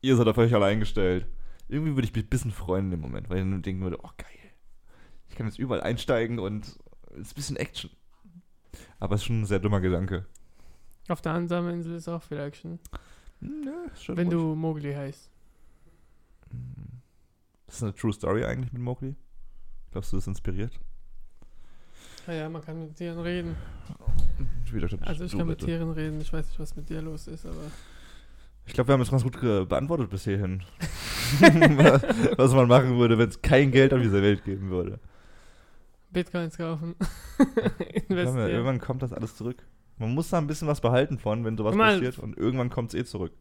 Ihr 0.00 0.16
seid 0.16 0.28
auf 0.28 0.38
euch 0.38 0.54
allein 0.54 0.80
gestellt. 0.80 1.26
Irgendwie 1.68 1.94
würde 1.94 2.06
ich 2.06 2.14
mich 2.14 2.24
ein 2.24 2.28
bisschen 2.30 2.50
freuen 2.52 2.86
in 2.86 2.90
dem 2.92 3.00
Moment, 3.00 3.28
weil 3.28 3.38
ich 3.38 3.42
dann 3.42 3.62
denken 3.62 3.82
würde: 3.82 3.98
Oh, 4.02 4.10
geil. 4.16 4.26
Ich 5.28 5.36
kann 5.36 5.46
jetzt 5.46 5.58
überall 5.58 5.80
einsteigen 5.80 6.38
und 6.38 6.66
es 6.66 6.76
ist 7.20 7.32
ein 7.32 7.34
bisschen 7.34 7.56
Action. 7.56 7.90
Aber 8.98 9.14
es 9.14 9.22
ist 9.22 9.26
schon 9.26 9.42
ein 9.42 9.46
sehr 9.46 9.58
dummer 9.58 9.80
Gedanke. 9.80 10.26
Auf 11.08 11.22
der 11.22 11.34
einsamen 11.34 11.72
Insel 11.74 11.96
ist 11.96 12.08
auch 12.08 12.22
viel 12.22 12.38
Action. 12.38 12.78
Hm, 13.40 13.62
ja, 13.64 14.14
Wenn 14.14 14.28
ruhig. 14.28 14.38
du 14.38 14.54
Mowgli 14.54 14.92
heißt. 14.92 15.30
Ist 17.70 17.76
das 17.76 17.82
eine 17.84 17.94
True 17.94 18.12
Story 18.12 18.44
eigentlich 18.44 18.72
mit 18.72 18.82
Mowgli? 18.82 19.14
Glaubst 19.92 20.12
du, 20.12 20.16
das 20.16 20.24
ist 20.24 20.28
inspiriert? 20.28 20.72
Ja, 22.26 22.32
ja, 22.32 22.48
man 22.48 22.62
kann 22.62 22.80
mit 22.80 22.96
Tieren 22.96 23.20
reden. 23.20 23.56
Also 25.02 25.24
ich 25.24 25.36
kann 25.36 25.46
mit. 25.46 25.60
Tieren 25.60 25.90
reden. 25.92 26.20
Ich 26.20 26.32
weiß 26.32 26.48
nicht, 26.48 26.58
was 26.58 26.74
mit 26.74 26.88
dir 26.88 27.00
los 27.00 27.28
ist, 27.28 27.46
aber. 27.46 27.62
Ich 28.66 28.72
glaube, 28.72 28.88
wir 28.88 28.94
haben 28.94 29.00
es 29.02 29.10
ganz 29.10 29.22
gut 29.22 29.40
beantwortet 29.40 30.10
bis 30.10 30.24
hierhin. 30.24 30.64
was 32.36 32.52
man 32.52 32.66
machen 32.66 32.98
würde, 32.98 33.16
wenn 33.18 33.28
es 33.28 33.40
kein 33.40 33.70
Geld 33.70 33.94
auf 33.94 34.02
dieser 34.02 34.20
Welt 34.20 34.44
geben 34.44 34.70
würde. 34.70 34.98
Bitcoins 36.10 36.56
kaufen. 36.56 36.96
Irgendwann, 37.38 38.18
Investieren. 38.18 38.50
irgendwann 38.50 38.80
kommt 38.80 39.02
das 39.02 39.12
alles 39.12 39.36
zurück. 39.36 39.64
Man 39.96 40.12
muss 40.12 40.28
da 40.30 40.38
ein 40.38 40.48
bisschen 40.48 40.66
was 40.66 40.80
behalten 40.80 41.18
von, 41.18 41.44
wenn 41.44 41.56
sowas 41.56 41.76
mal, 41.76 41.94
passiert 41.94 42.18
und 42.18 42.36
irgendwann 42.36 42.70
kommt 42.70 42.94
es 42.94 43.00
eh 43.00 43.04
zurück. 43.04 43.32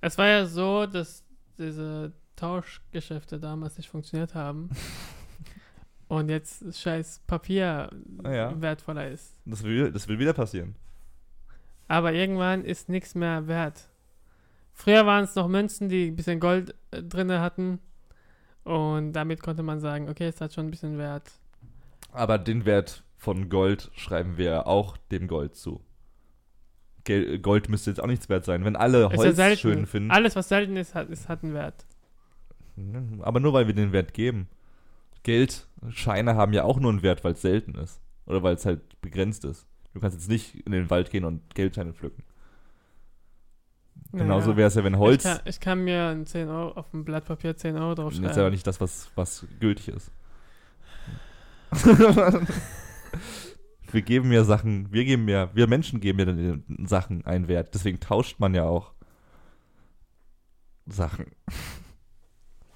Es 0.00 0.18
war 0.18 0.26
ja 0.26 0.46
so, 0.46 0.86
dass 0.86 1.24
diese 1.58 2.12
Tauschgeschäfte 2.38 3.38
damals 3.38 3.76
nicht 3.76 3.88
funktioniert 3.88 4.34
haben. 4.34 4.70
Und 6.08 6.30
jetzt 6.30 6.74
scheiß 6.80 7.20
Papier 7.26 7.90
Ah 8.22 8.32
ja. 8.32 8.60
wertvoller 8.62 9.10
ist. 9.10 9.34
Das 9.44 9.62
will, 9.62 9.92
das 9.92 10.08
will 10.08 10.18
wieder 10.18 10.32
passieren. 10.32 10.74
Aber 11.86 12.12
irgendwann 12.12 12.64
ist 12.64 12.88
nichts 12.88 13.14
mehr 13.14 13.46
wert. 13.46 13.88
Früher 14.72 15.04
waren 15.04 15.24
es 15.24 15.34
noch 15.34 15.48
Münzen, 15.48 15.88
die 15.88 16.06
ein 16.08 16.16
bisschen 16.16 16.40
Gold 16.40 16.74
äh, 16.92 17.02
drin 17.02 17.30
hatten. 17.32 17.80
Und 18.64 19.12
damit 19.12 19.42
konnte 19.42 19.62
man 19.62 19.80
sagen, 19.80 20.08
okay, 20.08 20.28
es 20.28 20.40
hat 20.40 20.54
schon 20.54 20.66
ein 20.66 20.70
bisschen 20.70 20.96
Wert. 20.98 21.30
Aber 22.12 22.38
den 22.38 22.64
Wert 22.64 23.02
von 23.16 23.48
Gold 23.48 23.90
schreiben 23.94 24.36
wir 24.38 24.66
auch 24.66 24.96
dem 25.10 25.26
Gold 25.28 25.56
zu. 25.56 25.82
Gold 27.42 27.68
müsste 27.70 27.90
jetzt 27.90 28.00
auch 28.02 28.06
nichts 28.06 28.28
wert 28.28 28.44
sein. 28.44 28.64
Wenn 28.64 28.76
alle 28.76 29.02
ja 29.10 29.12
Holz 29.12 29.36
selten. 29.36 29.58
schön 29.58 29.86
finden, 29.86 30.10
Alles, 30.10 30.36
was 30.36 30.48
selten 30.48 30.76
ist, 30.76 30.94
hat, 30.94 31.08
ist, 31.08 31.28
hat 31.28 31.42
einen 31.42 31.54
Wert. 31.54 31.86
Aber 33.20 33.40
nur 33.40 33.52
weil 33.52 33.66
wir 33.66 33.74
den 33.74 33.92
Wert 33.92 34.14
geben. 34.14 34.48
Geld, 35.22 35.68
Scheine 35.90 36.36
haben 36.36 36.52
ja 36.52 36.64
auch 36.64 36.78
nur 36.78 36.90
einen 36.90 37.02
Wert, 37.02 37.24
weil 37.24 37.32
es 37.32 37.42
selten 37.42 37.74
ist. 37.74 38.00
Oder 38.26 38.42
weil 38.42 38.54
es 38.54 38.64
halt 38.66 39.00
begrenzt 39.00 39.44
ist. 39.44 39.66
Du 39.94 40.00
kannst 40.00 40.16
jetzt 40.16 40.28
nicht 40.28 40.54
in 40.66 40.72
den 40.72 40.90
Wald 40.90 41.10
gehen 41.10 41.24
und 41.24 41.54
Geldscheine 41.54 41.92
pflücken. 41.92 42.22
Genauso 44.12 44.56
wäre 44.56 44.68
es 44.68 44.74
ja, 44.74 44.84
wenn 44.84 44.96
Holz. 44.96 45.24
Ich 45.24 45.30
kann, 45.30 45.40
ich 45.44 45.60
kann 45.60 45.84
mir 45.84 46.06
ein 46.06 46.24
10 46.24 46.48
Euro 46.48 46.72
auf 46.72 46.90
dem 46.90 47.04
Blatt 47.04 47.26
Papier 47.26 47.56
10 47.56 47.76
Euro 47.76 47.94
Das 47.94 48.14
ist 48.14 48.18
aber 48.18 48.24
draufschreiben. 48.24 48.52
nicht 48.52 48.66
das, 48.66 48.80
was, 48.80 49.10
was 49.16 49.46
gültig 49.60 49.88
ist. 49.88 50.10
wir 53.90 54.02
geben 54.02 54.32
ja 54.32 54.44
Sachen, 54.44 54.90
wir 54.92 55.04
geben 55.04 55.28
ja, 55.28 55.54
wir 55.54 55.66
Menschen 55.66 56.00
geben 56.00 56.18
ja 56.20 56.24
den 56.24 56.86
Sachen 56.86 57.26
einen 57.26 57.48
Wert. 57.48 57.74
Deswegen 57.74 58.00
tauscht 58.00 58.40
man 58.40 58.54
ja 58.54 58.64
auch 58.64 58.92
Sachen. 60.86 61.26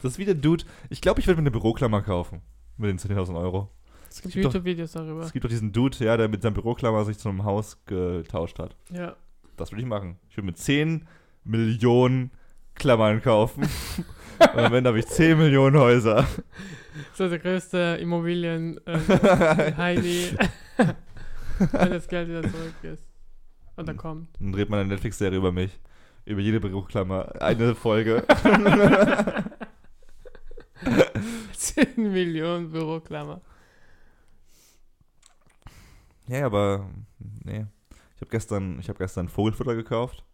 Das 0.03 0.13
ist 0.13 0.19
wie 0.19 0.25
der 0.25 0.35
Dude. 0.35 0.65
Ich 0.91 1.01
glaube, 1.01 1.21
ich 1.21 1.27
würde 1.27 1.41
mir 1.41 1.45
eine 1.45 1.53
Büroklammer 1.53 2.03
kaufen. 2.03 2.43
Mit 2.77 2.91
den 2.91 2.99
10.000 2.99 3.39
Euro. 3.39 3.71
Es 4.11 4.21
gibt 4.21 4.35
gibt 4.35 4.45
YouTube-Videos 4.45 4.93
darüber. 4.93 5.23
Es 5.23 5.33
gibt 5.33 5.45
doch 5.45 5.49
diesen 5.49 5.73
Dude, 5.73 5.97
ja, 6.05 6.17
der 6.17 6.29
mit 6.29 6.43
seinem 6.43 6.55
Büroklammer 6.55 7.05
sich 7.05 7.19
zu 7.19 7.29
einem 7.29 7.45
Haus 7.45 7.79
getauscht 7.87 8.59
hat. 8.59 8.77
Ja. 8.91 9.17
Das 9.57 9.71
würde 9.71 9.83
ich 9.83 9.89
machen. 9.89 10.19
Ich 10.29 10.37
würde 10.37 10.47
mir 10.47 10.55
10 10.55 11.07
Millionen 11.45 12.31
Klammern 12.75 13.23
kaufen. 13.23 13.63
Und 14.39 14.59
am 14.59 14.75
Ende 14.75 14.89
habe 14.89 14.99
ich 14.99 15.07
10 15.07 15.39
Millionen 15.39 15.79
Häuser. 15.79 16.27
So 17.15 17.29
der 17.29 17.39
größte 17.39 17.99
Immobilien 18.01 18.85
äh, 18.87 18.99
Heini, 19.77 20.37
wenn 20.77 21.91
das 21.91 22.09
Geld 22.09 22.29
wieder 22.29 22.43
zurück 22.43 22.75
ist. 22.83 23.05
Und 23.77 23.89
dann 23.89 23.97
kommt. 23.97 24.29
Dann 24.41 24.53
dreht 24.53 24.69
man 24.69 24.81
eine 24.81 24.89
Netflix-Serie 24.89 25.39
über 25.39 25.53
mich. 25.53 25.79
Über 26.25 26.41
jede 26.41 26.61
Büroklammer. 26.61 27.41
Eine 27.41 27.75
Folge. 27.75 28.25
10 31.53 32.13
Millionen 32.13 32.71
Büroklammer. 32.71 33.41
ja, 36.27 36.47
aber 36.47 36.89
nee. 37.45 37.67
Ich 38.15 38.21
habe 38.21 38.31
gestern, 38.31 38.79
ich 38.79 38.89
hab 38.89 38.99
gestern 38.99 39.29
Vogelfutter 39.29 39.75
gekauft. 39.75 40.25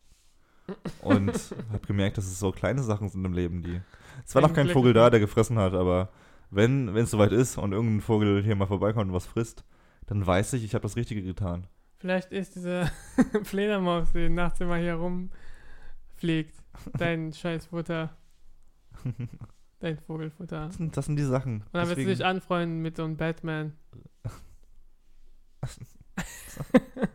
Und 1.03 1.33
habe 1.73 1.87
gemerkt, 1.87 2.19
dass 2.19 2.27
es 2.27 2.39
so 2.39 2.53
kleine 2.53 2.83
Sachen 2.83 3.09
sind 3.09 3.25
im 3.25 3.33
Leben, 3.33 3.63
die. 3.63 3.81
Es 4.27 4.35
war 4.35 4.43
noch 4.43 4.53
kein 4.53 4.69
Vogel 4.69 4.93
da, 4.93 5.11
der 5.11 5.21
gefressen 5.21 5.59
hat, 5.59 5.73
aber 5.75 6.11
wenn 6.51 6.89
es 6.97 7.11
soweit 7.11 7.33
ist 7.33 7.57
und 7.57 7.73
irgendein 7.73 8.01
Vogel 8.01 8.43
hier 8.43 8.57
mal 8.57 8.67
vorbeikommt 8.67 9.09
und 9.09 9.15
was 9.15 9.27
frisst, 9.27 9.65
dann 10.07 10.27
weiß 10.27 10.55
ich, 10.55 10.65
ich 10.65 10.75
habe 10.75 10.83
das 10.83 10.97
Richtige 10.97 11.23
getan. 11.23 11.67
Vielleicht 11.99 12.33
ist 12.33 12.55
diese 12.57 12.91
Fledermaus, 13.45 14.13
die 14.13 14.29
nachts 14.29 14.61
immer 14.61 14.77
hier 14.77 14.95
rumfliegt, 14.95 16.55
dein 16.97 17.33
Scheißfutter. 17.33 18.17
Dein 19.81 19.99
Vogelfutter. 19.99 20.67
Das 20.67 20.77
sind, 20.77 20.97
das 20.97 21.07
sind 21.07 21.17
die 21.17 21.25
Sachen. 21.25 21.63
Und 21.63 21.67
dann 21.73 21.89
willst 21.89 22.03
du 22.03 22.07
dich 22.07 22.25
anfreunden 22.25 22.81
mit 22.83 22.97
so 22.97 23.05
einem 23.05 23.17
Batman. 23.17 23.73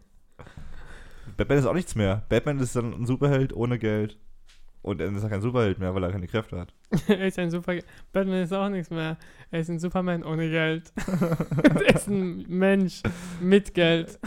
Batman 1.38 1.58
ist 1.58 1.66
auch 1.66 1.74
nichts 1.74 1.96
mehr. 1.96 2.24
Batman 2.30 2.60
ist 2.60 2.76
dann 2.76 2.94
ein 2.94 3.06
Superheld 3.06 3.54
ohne 3.54 3.80
Geld. 3.80 4.18
Und 4.82 5.00
er 5.02 5.12
ist 5.14 5.24
ja 5.24 5.30
kein 5.30 5.42
Superheld 5.42 5.80
mehr, 5.80 5.96
weil 5.96 6.04
er 6.04 6.12
keine 6.12 6.28
Kräfte 6.28 6.60
hat. 6.60 6.74
er 7.08 7.28
ist 7.28 7.40
ein 7.40 7.50
Super. 7.52 7.76
Batman 8.12 8.44
ist 8.44 8.54
auch 8.54 8.70
nichts 8.70 8.90
mehr. 8.90 9.18
Er 9.50 9.60
ist 9.60 9.70
ein 9.70 9.80
Superman 9.80 10.24
ohne 10.24 10.50
Geld. 10.50 10.92
er 11.64 11.96
ist 11.96 12.08
ein 12.08 12.46
Mensch 12.48 13.02
mit 13.42 13.74
Geld. 13.74 14.20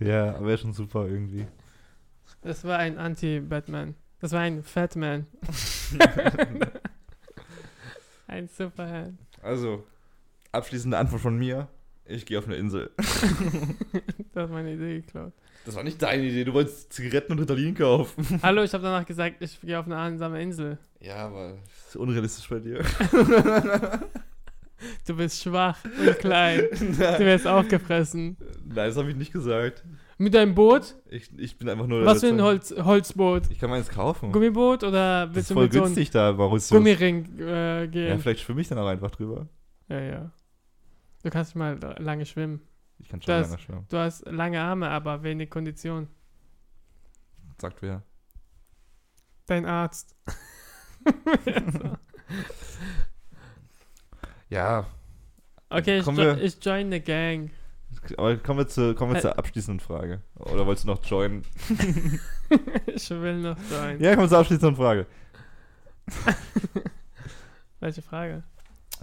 Ja, 0.00 0.36
aber 0.36 0.48
er 0.48 0.54
ist 0.54 0.60
schon 0.60 0.72
super 0.72 1.06
irgendwie. 1.06 1.46
das 2.42 2.64
war 2.64 2.78
ein 2.78 2.98
Anti-Batman. 2.98 3.94
Das 4.20 4.32
war 4.32 4.40
ein 4.40 4.64
Fatman. 4.64 5.26
ein 8.26 8.48
Superheld. 8.48 9.14
Also, 9.42 9.84
abschließende 10.50 10.98
Antwort 10.98 11.22
von 11.22 11.38
mir. 11.38 11.68
Ich 12.04 12.26
gehe 12.26 12.38
auf 12.38 12.46
eine 12.46 12.56
Insel. 12.56 12.90
Das 14.34 14.44
hat 14.44 14.50
meine 14.52 14.74
Idee 14.74 15.00
geklaut. 15.00 15.32
Das 15.64 15.74
war 15.74 15.82
nicht 15.82 16.00
deine 16.00 16.22
Idee. 16.22 16.44
Du 16.44 16.52
wolltest 16.54 16.92
Zigaretten 16.92 17.32
und 17.32 17.40
Ritalin 17.40 17.74
kaufen. 17.74 18.38
Hallo, 18.42 18.62
ich 18.62 18.72
habe 18.72 18.84
danach 18.84 19.04
gesagt, 19.04 19.42
ich 19.42 19.60
gehe 19.60 19.76
auf 19.76 19.86
eine 19.86 19.98
einsame 19.98 20.40
Insel. 20.40 20.78
Ja, 21.00 21.26
aber 21.26 21.58
das 21.64 21.88
ist 21.88 21.96
unrealistisch 21.96 22.48
bei 22.48 22.60
dir. 22.60 22.84
Du 25.08 25.16
bist 25.16 25.42
schwach 25.42 25.76
und 25.84 26.18
klein. 26.20 26.68
Du 26.70 27.18
wirst 27.18 27.48
aufgefressen. 27.48 28.36
Nein, 28.64 28.88
das 28.88 28.96
habe 28.96 29.10
ich 29.10 29.16
nicht 29.16 29.32
gesagt. 29.32 29.82
Mit 30.20 30.34
deinem 30.34 30.54
Boot? 30.54 30.96
Ich, 31.08 31.30
ich 31.38 31.56
bin 31.58 31.68
einfach 31.68 31.86
nur. 31.86 32.04
Was 32.04 32.20
für 32.20 32.26
ein. 32.28 32.42
Holz, 32.42 32.74
Holzboot? 32.76 33.50
Ich 33.50 33.58
kann 33.60 33.70
meins 33.70 33.88
kaufen. 33.88 34.32
Gummiboot 34.32 34.82
oder 34.82 35.26
das 35.26 35.34
willst 35.34 35.38
ist 35.38 35.50
du 35.50 35.54
voll 35.54 35.62
mit 35.64 35.72
so 35.72 35.82
günstig 35.82 36.10
da, 36.10 36.32
Mauritius. 36.32 36.70
Gummiring 36.70 37.38
äh, 37.38 37.80
Ja, 37.82 37.86
gehen? 37.86 38.18
vielleicht 38.18 38.40
schwimme 38.40 38.60
ich 38.60 38.68
dann 38.68 38.78
auch 38.78 38.86
einfach 38.88 39.12
drüber. 39.12 39.48
Ja, 39.88 40.00
ja. 40.00 40.30
Du 41.22 41.30
kannst 41.30 41.54
mal 41.54 41.78
lange 41.98 42.26
schwimmen. 42.26 42.60
Ich 42.98 43.08
kann 43.08 43.22
schon 43.22 43.28
Das- 43.32 43.48
lange 43.50 43.62
schwimmen. 43.62 43.86
Du 43.88 43.96
hast 43.96 44.26
lange 44.26 44.60
Arme, 44.60 44.88
aber 44.90 45.22
wenig 45.22 45.50
Kondition. 45.50 46.08
Sagt 47.60 47.80
wer. 47.82 48.02
Dein 49.46 49.66
Arzt. 49.66 50.16
Ja, 54.50 54.86
Okay, 55.70 55.98
ich, 55.98 56.06
jo 56.06 56.32
ich 56.36 56.64
join 56.64 56.90
the 56.90 56.98
gang. 57.00 57.50
Aber 58.16 58.36
kommen 58.36 58.60
wir, 58.60 58.68
zu, 58.68 58.94
kommen 58.94 59.12
wir 59.12 59.18
Äh. 59.18 59.22
zur 59.22 59.38
abschließenden 59.38 59.80
Frage. 59.80 60.22
Oder 60.36 60.66
wolltest 60.66 60.84
du 60.86 60.90
noch 60.92 61.04
joinen? 61.04 61.42
ich 62.86 63.10
will 63.10 63.40
noch 63.40 63.56
join. 63.70 64.00
Ja, 64.00 64.10
kommen 64.14 64.24
wir 64.24 64.28
zur 64.28 64.38
abschließenden 64.38 64.76
Frage. 64.76 65.06
Welche 67.80 68.02
Frage? 68.02 68.42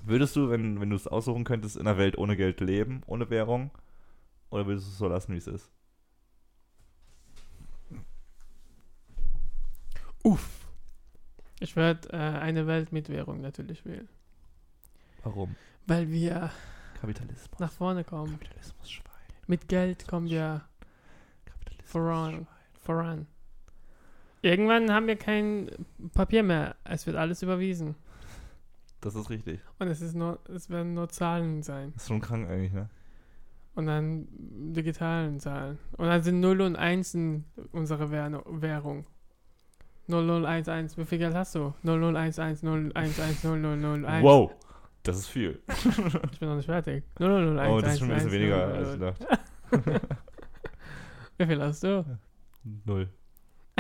Würdest 0.04 0.36
du, 0.36 0.50
wenn, 0.50 0.80
wenn 0.82 0.90
du 0.90 0.96
es 0.96 1.08
aussuchen 1.08 1.44
könntest, 1.44 1.78
in 1.78 1.88
einer 1.88 1.98
Welt 1.98 2.18
ohne 2.18 2.36
Geld 2.36 2.60
leben, 2.62 3.02
ohne 3.06 3.30
Währung? 3.30 3.72
Oder 4.50 4.66
würdest 4.68 4.88
du 4.88 4.92
es 4.92 4.98
so 4.98 5.08
lassen, 5.08 5.34
wie 5.34 5.38
es 5.38 5.48
ist? 5.48 5.72
Ich 11.60 11.76
werde 11.76 12.10
äh, 12.10 12.18
eine 12.18 12.68
Welt 12.68 12.92
mit 12.92 13.10
Währung 13.10 13.42
natürlich 13.42 13.86
wählen. 13.86 14.10
Warum? 15.24 15.56
Weil 15.86 16.10
wir 16.10 16.52
Kapitalismus. 17.14 17.60
nach 17.60 17.72
vorne 17.72 18.04
kommen. 18.04 18.32
Kapitalismus, 18.40 18.90
Schwein. 18.92 19.06
Mit 19.48 19.68
Geld 19.68 20.08
kommen 20.08 20.28
wir 20.30 20.62
Kapitalismus. 21.46 21.92
voran. 21.92 22.48
voran. 22.82 23.28
Irgendwann 24.42 24.92
haben 24.92 25.08
wir 25.08 25.16
kein 25.16 25.72
Papier 26.14 26.44
mehr. 26.44 26.76
Es 26.84 27.08
wird 27.08 27.16
alles 27.18 27.42
überwiesen. 27.42 27.96
Das 29.02 29.16
ist 29.16 29.30
richtig. 29.30 29.60
Und 29.80 29.88
es, 29.88 30.02
ist 30.02 30.16
nur, 30.16 30.40
es 30.54 30.70
werden 30.70 30.94
nur 30.94 31.10
Zahlen 31.10 31.64
sein. 31.64 31.92
Das 31.94 32.04
ist 32.04 32.08
schon 32.10 32.22
krank 32.22 32.48
eigentlich, 32.50 32.74
ne? 32.74 32.90
Und 33.76 33.88
dann 33.88 34.28
digitalen 34.74 35.40
Zahlen. 35.40 35.78
Und 35.98 36.08
dann 36.08 36.24
sind 36.24 36.40
0 36.40 36.62
und 36.62 36.76
1 36.76 37.18
unsere 37.72 38.10
Währ- 38.12 38.44
Währung. 38.46 39.06
0011. 40.08 40.98
Wie 40.98 41.06
viel 41.06 41.18
Geld 41.18 41.34
hast 41.36 41.56
du? 41.56 41.74
0011, 41.84 42.38
011, 42.38 43.44
0001. 43.44 44.24
Wow, 44.24 44.52
das 45.08 45.20
ist 45.20 45.28
viel. 45.28 45.62
Ich 46.32 46.40
bin 46.40 46.50
noch 46.50 46.56
nicht 46.56 46.66
fertig. 46.66 47.04
0011. 47.20 47.70
Oh, 47.72 47.82
das 47.82 47.94
ist 47.94 48.00
schon 48.00 48.10
ein 48.10 48.16
bisschen 48.16 48.32
weniger 48.32 48.68
als 48.68 48.94
ich 48.94 49.00
dachte. 49.00 49.28
Wie 51.38 51.46
viel 51.46 51.62
hast 51.62 51.84
du? 51.84 52.20
Null. 52.86 53.10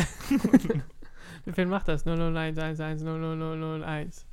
Wie 1.46 1.52
viel 1.52 1.66
macht 1.66 1.88
das? 1.88 2.04
001, 2.06 2.58
11, 2.58 3.02
00001. 3.02 4.26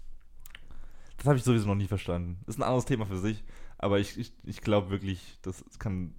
Das 1.19 1.27
habe 1.27 1.37
ich 1.37 1.45
sowieso 1.45 1.69
noch 1.69 1.75
nie 1.75 1.87
verstanden. 1.87 2.39
Das 2.47 2.57
ist 2.57 2.61
ein 2.61 2.65
anderes 2.65 2.85
Thema 2.85 3.07
für 3.07 3.19
sich. 3.19 3.45
Aber 3.79 3.99
ich, 3.99 4.19
ich, 4.19 4.33
ich 4.45 4.61
glaube 4.61 4.91
wirklich, 4.91 5.39
das 5.43 5.65
kann 5.79 6.15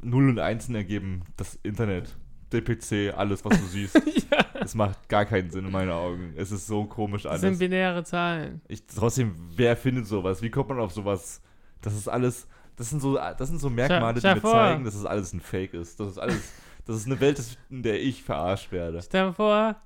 Null 0.00 0.28
und 0.28 0.38
Einsen 0.38 0.74
ergeben. 0.74 1.22
Das 1.36 1.58
Internet, 1.62 2.16
der 2.54 2.62
PC, 2.62 3.16
alles, 3.16 3.44
was 3.44 3.58
du 3.58 3.66
siehst. 3.66 3.94
ja. 4.30 4.44
Es 4.60 4.74
macht 4.74 5.08
gar 5.08 5.24
keinen 5.26 5.50
Sinn 5.50 5.66
in 5.66 5.72
meinen 5.72 5.90
Augen. 5.90 6.32
Es 6.36 6.50
ist 6.52 6.66
so 6.66 6.84
komisch 6.84 7.24
Das 7.24 7.40
sind 7.40 7.48
alles. 7.48 7.58
binäre 7.58 8.02
Zahlen. 8.04 8.60
Ich, 8.68 8.86
trotzdem, 8.86 9.34
wer 9.56 9.76
findet 9.76 10.06
sowas? 10.06 10.40
Wie 10.42 10.50
kommt 10.50 10.68
man 10.70 10.78
auf 10.78 10.92
sowas? 10.92 11.42
Das 11.82 11.94
ist 11.94 12.08
alles, 12.08 12.46
das 12.76 12.88
sind 12.90 13.02
so, 13.02 13.16
das 13.16 13.48
sind 13.48 13.60
so 13.60 13.68
Merkmale, 13.68 14.18
stell 14.18 14.32
die 14.34 14.36
mir 14.36 14.40
vor. 14.40 14.52
zeigen, 14.52 14.84
dass 14.84 14.94
es 14.94 15.04
alles 15.04 15.32
ein 15.34 15.40
Fake 15.40 15.74
ist. 15.74 16.00
Das 16.00 16.08
ist 16.12 16.18
alles, 16.18 16.52
das 16.86 16.96
ist 16.96 17.06
eine 17.06 17.20
Welt, 17.20 17.42
in 17.68 17.82
der 17.82 18.00
ich 18.02 18.22
verarscht 18.22 18.72
werde. 18.72 19.02
Stell 19.02 19.26
dir 19.26 19.32
vor, 19.34 19.76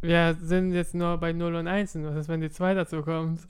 wir 0.00 0.36
sind 0.40 0.72
jetzt 0.72 0.94
nur 0.94 1.16
bei 1.18 1.32
0 1.32 1.54
und 1.54 1.68
1. 1.68 1.94
Was 2.02 2.16
ist, 2.16 2.28
wenn 2.28 2.40
die 2.40 2.50
2 2.50 2.74
dazu 2.74 3.02
kommt? 3.02 3.40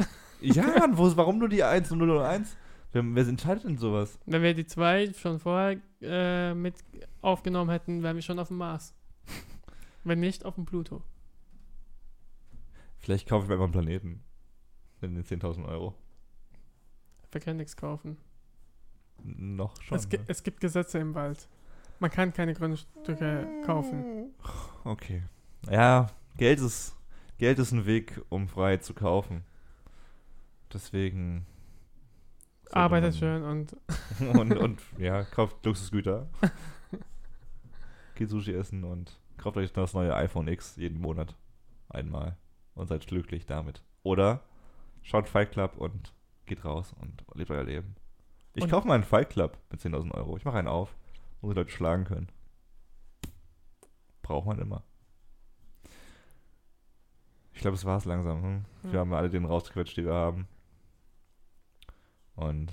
Ja, 0.40 0.62
Mann, 0.78 0.98
wo, 0.98 1.16
warum 1.16 1.38
nur 1.38 1.48
die 1.48 1.62
1 1.64 1.90
und 1.92 1.98
0 1.98 2.10
und 2.10 2.22
1? 2.22 2.56
Wer, 2.92 3.02
wer 3.06 3.28
entscheidet 3.28 3.64
denn 3.64 3.78
sowas? 3.78 4.18
Wenn 4.26 4.42
wir 4.42 4.52
die 4.52 4.66
2 4.66 5.12
schon 5.14 5.38
vorher 5.38 5.76
äh, 6.02 6.52
mit 6.54 6.74
aufgenommen 7.22 7.70
hätten, 7.70 8.02
wären 8.02 8.16
wir 8.16 8.22
schon 8.22 8.38
auf 8.38 8.48
dem 8.48 8.58
Mars. 8.58 8.94
Wenn 10.04 10.20
nicht, 10.20 10.44
auf 10.44 10.54
dem 10.54 10.64
Pluto. 10.64 11.02
Vielleicht 12.98 13.28
kaufe 13.28 13.44
ich 13.44 13.48
mir 13.48 13.54
einfach 13.54 13.64
einen 13.64 13.72
Planeten. 13.72 14.22
In 15.00 15.14
den 15.14 15.24
10.000 15.24 15.66
Euro. 15.66 15.94
Wir 17.32 17.40
können 17.40 17.56
nichts 17.56 17.76
kaufen. 17.76 18.18
Noch 19.22 19.80
schon. 19.82 19.96
Es, 19.96 20.08
ne? 20.08 20.18
es 20.26 20.42
gibt 20.42 20.60
Gesetze 20.60 20.98
im 20.98 21.14
Wald. 21.14 21.48
Man 21.98 22.10
kann 22.10 22.32
keine 22.32 22.54
Grundstücke 22.54 23.46
kaufen. 23.64 24.32
Okay. 24.84 25.22
Ja, 25.70 26.08
Geld 26.36 26.60
ist, 26.60 26.96
Geld 27.38 27.58
ist 27.58 27.72
ein 27.72 27.86
Weg, 27.86 28.20
um 28.30 28.48
Freiheit 28.48 28.84
zu 28.84 28.94
kaufen. 28.94 29.44
Deswegen. 30.72 31.46
Arbeitet 32.70 33.12
man- 33.12 33.18
schön 33.18 33.42
und 33.42 33.76
und, 34.38 34.56
und 34.56 34.80
ja, 34.98 35.24
kauft 35.24 35.64
Luxusgüter. 35.64 36.28
Geht 38.20 38.28
Sushi 38.28 38.52
essen 38.52 38.84
und 38.84 39.18
kauft 39.38 39.56
euch 39.56 39.72
das 39.72 39.94
neue 39.94 40.14
iPhone 40.14 40.46
X 40.46 40.76
jeden 40.76 41.00
Monat 41.00 41.34
einmal 41.88 42.36
und 42.74 42.86
seid 42.86 43.06
glücklich 43.06 43.46
damit. 43.46 43.82
Oder 44.02 44.42
schaut 45.00 45.26
Fight 45.26 45.52
Club 45.52 45.78
und 45.78 46.12
geht 46.44 46.62
raus 46.66 46.94
und 47.00 47.24
lebt 47.34 47.50
euer 47.50 47.64
Leben. 47.64 47.96
Ich 48.52 48.64
Und- 48.64 48.68
kaufe 48.70 48.86
mal 48.86 48.92
einen 48.96 49.04
Fight 49.04 49.30
Club 49.30 49.56
mit 49.70 49.80
10.000 49.80 50.12
Euro. 50.12 50.36
Ich 50.36 50.44
mache 50.44 50.58
einen 50.58 50.68
auf, 50.68 50.94
wo 51.40 51.48
die 51.48 51.54
Leute 51.54 51.70
schlagen 51.70 52.04
können. 52.04 52.28
Braucht 54.20 54.46
man 54.46 54.58
immer. 54.58 54.82
Ich 57.54 57.60
glaube, 57.62 57.74
es 57.76 57.86
war 57.86 57.96
es 57.96 58.04
langsam. 58.04 58.42
Hm? 58.42 58.64
Wir 58.82 58.92
Ja. 58.92 58.98
haben 59.00 59.14
alle 59.14 59.30
den 59.30 59.46
rausgequetscht, 59.46 59.96
die 59.96 60.04
wir 60.04 60.12
haben. 60.12 60.46
Und 62.34 62.70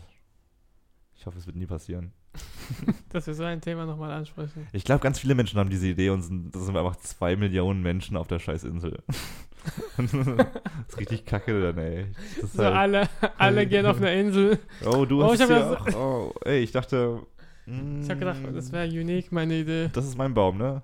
ich 1.15 1.25
hoffe, 1.25 1.37
es 1.37 1.45
wird 1.47 1.55
nie 1.55 1.65
passieren. 1.67 2.11
dass 3.09 3.27
wir 3.27 3.33
so 3.33 3.43
ein 3.43 3.61
Thema 3.61 3.85
nochmal 3.85 4.11
ansprechen. 4.11 4.67
Ich 4.73 4.83
glaube, 4.83 5.01
ganz 5.01 5.19
viele 5.19 5.35
Menschen 5.35 5.59
haben 5.59 5.69
diese 5.69 5.87
Idee 5.87 6.09
und 6.09 6.21
sind, 6.21 6.53
das 6.53 6.65
sind 6.65 6.75
einfach 6.77 6.97
zwei 6.97 7.35
Millionen 7.35 7.81
Menschen 7.81 8.17
auf 8.17 8.27
der 8.27 8.39
Scheißinsel. 8.39 9.01
das 9.97 10.13
ist 10.13 10.97
richtig 10.99 11.25
kacke 11.25 11.61
dann, 11.61 11.77
ey. 11.77 12.07
So 12.53 12.63
halt, 12.63 12.75
alle, 12.75 13.09
alle 13.37 13.65
gehen 13.67 13.85
auf 13.85 13.97
eine 13.97 14.13
Insel. 14.19 14.59
oh, 14.85 15.05
du 15.05 15.23
Oh, 15.23 15.27
hast 15.31 15.39
ich 15.41 15.49
ja 15.49 15.75
das- 15.75 15.95
auch. 15.95 15.99
Oh, 15.99 16.33
ey, 16.45 16.59
ich 16.59 16.71
dachte. 16.71 17.21
mm, 17.65 18.01
Ich 18.01 18.09
habe 18.09 18.19
gedacht, 18.19 18.39
das 18.53 18.71
wäre 18.71 18.87
unique, 18.87 19.31
meine 19.31 19.55
Idee. 19.55 19.89
Das 19.93 20.05
ist 20.05 20.17
mein 20.17 20.33
Baum, 20.33 20.57
ne? 20.57 20.81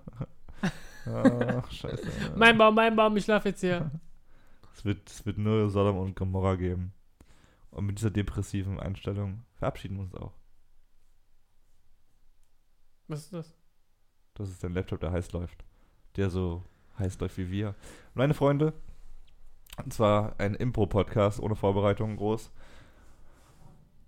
Ach, 1.06 1.70
scheiße. 1.72 2.08
Mein 2.36 2.58
Baum, 2.58 2.76
mein 2.76 2.96
Baum, 2.96 3.16
ich 3.18 3.26
schlafe 3.26 3.50
jetzt 3.50 3.60
hier. 3.62 3.92
Es 4.76 4.86
wird, 4.86 5.10
es 5.10 5.26
wird 5.26 5.38
nur 5.38 5.70
Sodom 5.70 5.98
und 5.98 6.16
Gomorra 6.16 6.56
geben. 6.56 6.94
Und 7.72 7.86
mit 7.88 7.98
dieser 7.98 8.10
depressiven 8.12 8.80
Einstellung 8.80 9.44
verabschieden 9.58 9.96
wir 9.98 10.04
uns 10.04 10.16
auch. 10.16 10.32
Was 13.08 13.22
ist 13.22 13.34
das? 13.34 13.54
Das 14.36 14.50
ist 14.50 14.64
ein 14.66 14.74
Laptop, 14.74 15.00
der 15.00 15.12
heiß 15.12 15.32
läuft. 15.32 15.64
Der 16.16 16.30
so 16.30 16.64
heiß 16.98 17.20
läuft 17.20 17.38
wie 17.38 17.52
wir. 17.52 17.76
Meine 18.14 18.34
Freunde, 18.34 18.74
und 19.84 19.94
zwar 19.94 20.40
ein 20.40 20.56
Impro-Podcast 20.56 21.40
ohne 21.40 21.56
Vorbereitung 21.56 22.16
groß. 22.18 22.52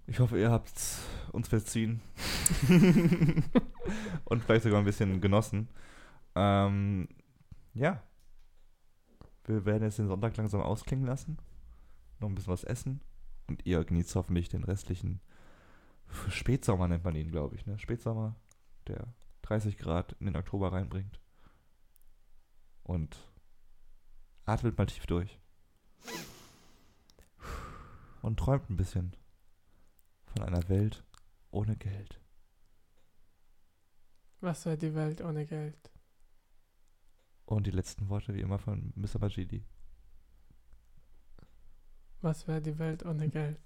Ich 0.08 0.20
hoffe, 0.20 0.40
ihr 0.40 0.52
habt 0.52 0.80
uns 1.32 1.48
verziehen. 1.48 2.02
und 4.26 4.44
vielleicht 4.44 4.64
sogar 4.64 4.80
ein 4.80 4.86
bisschen 4.86 5.20
genossen. 5.20 5.68
Ähm, 6.36 7.08
ja. 7.74 8.04
Wir 9.46 9.66
werden 9.66 9.84
jetzt 9.84 10.00
den 10.00 10.08
Sonntag 10.08 10.38
langsam 10.38 10.62
ausklingen 10.62 11.06
lassen. 11.06 11.38
Noch 12.20 12.30
ein 12.30 12.36
bisschen 12.36 12.54
was 12.54 12.64
essen. 12.64 13.02
Und 13.48 13.66
ihr 13.66 13.84
genießt 13.84 14.16
hoffentlich 14.16 14.50
den 14.50 14.64
restlichen 14.64 15.20
Spätsommer, 16.30 16.88
nennt 16.88 17.04
man 17.04 17.16
ihn, 17.16 17.32
glaube 17.32 17.56
ich. 17.56 17.66
Ne? 17.66 17.78
Spätsommer, 17.80 18.36
der 18.88 19.14
30 19.44 19.78
Grad 19.78 20.14
in 20.20 20.26
den 20.26 20.36
Oktober 20.36 20.72
reinbringt. 20.72 21.20
Und 22.84 23.18
atmet 24.46 24.78
mal 24.78 24.86
tief 24.86 25.06
durch. 25.06 25.40
Und 28.22 28.40
träumt 28.40 28.70
ein 28.70 28.78
bisschen 28.78 29.16
von 30.26 30.44
einer 30.44 30.68
Welt 30.70 31.04
ohne 31.52 31.76
Geld. 31.76 32.20
Was 34.42 34.66
wäre 34.66 34.78
die 34.78 34.94
Welt 34.94 35.22
ohne 35.22 35.46
Geld? 35.46 35.92
Und 37.46 37.68
die 37.68 37.72
letzten 37.72 38.10
Worte 38.10 38.34
wie 38.34 38.42
immer 38.42 38.60
von 38.60 38.92
Mr. 38.96 39.20
Majidi. 39.20 39.66
Was 42.22 42.48
wäre 42.48 42.62
die 42.62 42.78
Welt 42.80 43.06
ohne 43.06 43.30
Geld? 43.30 43.60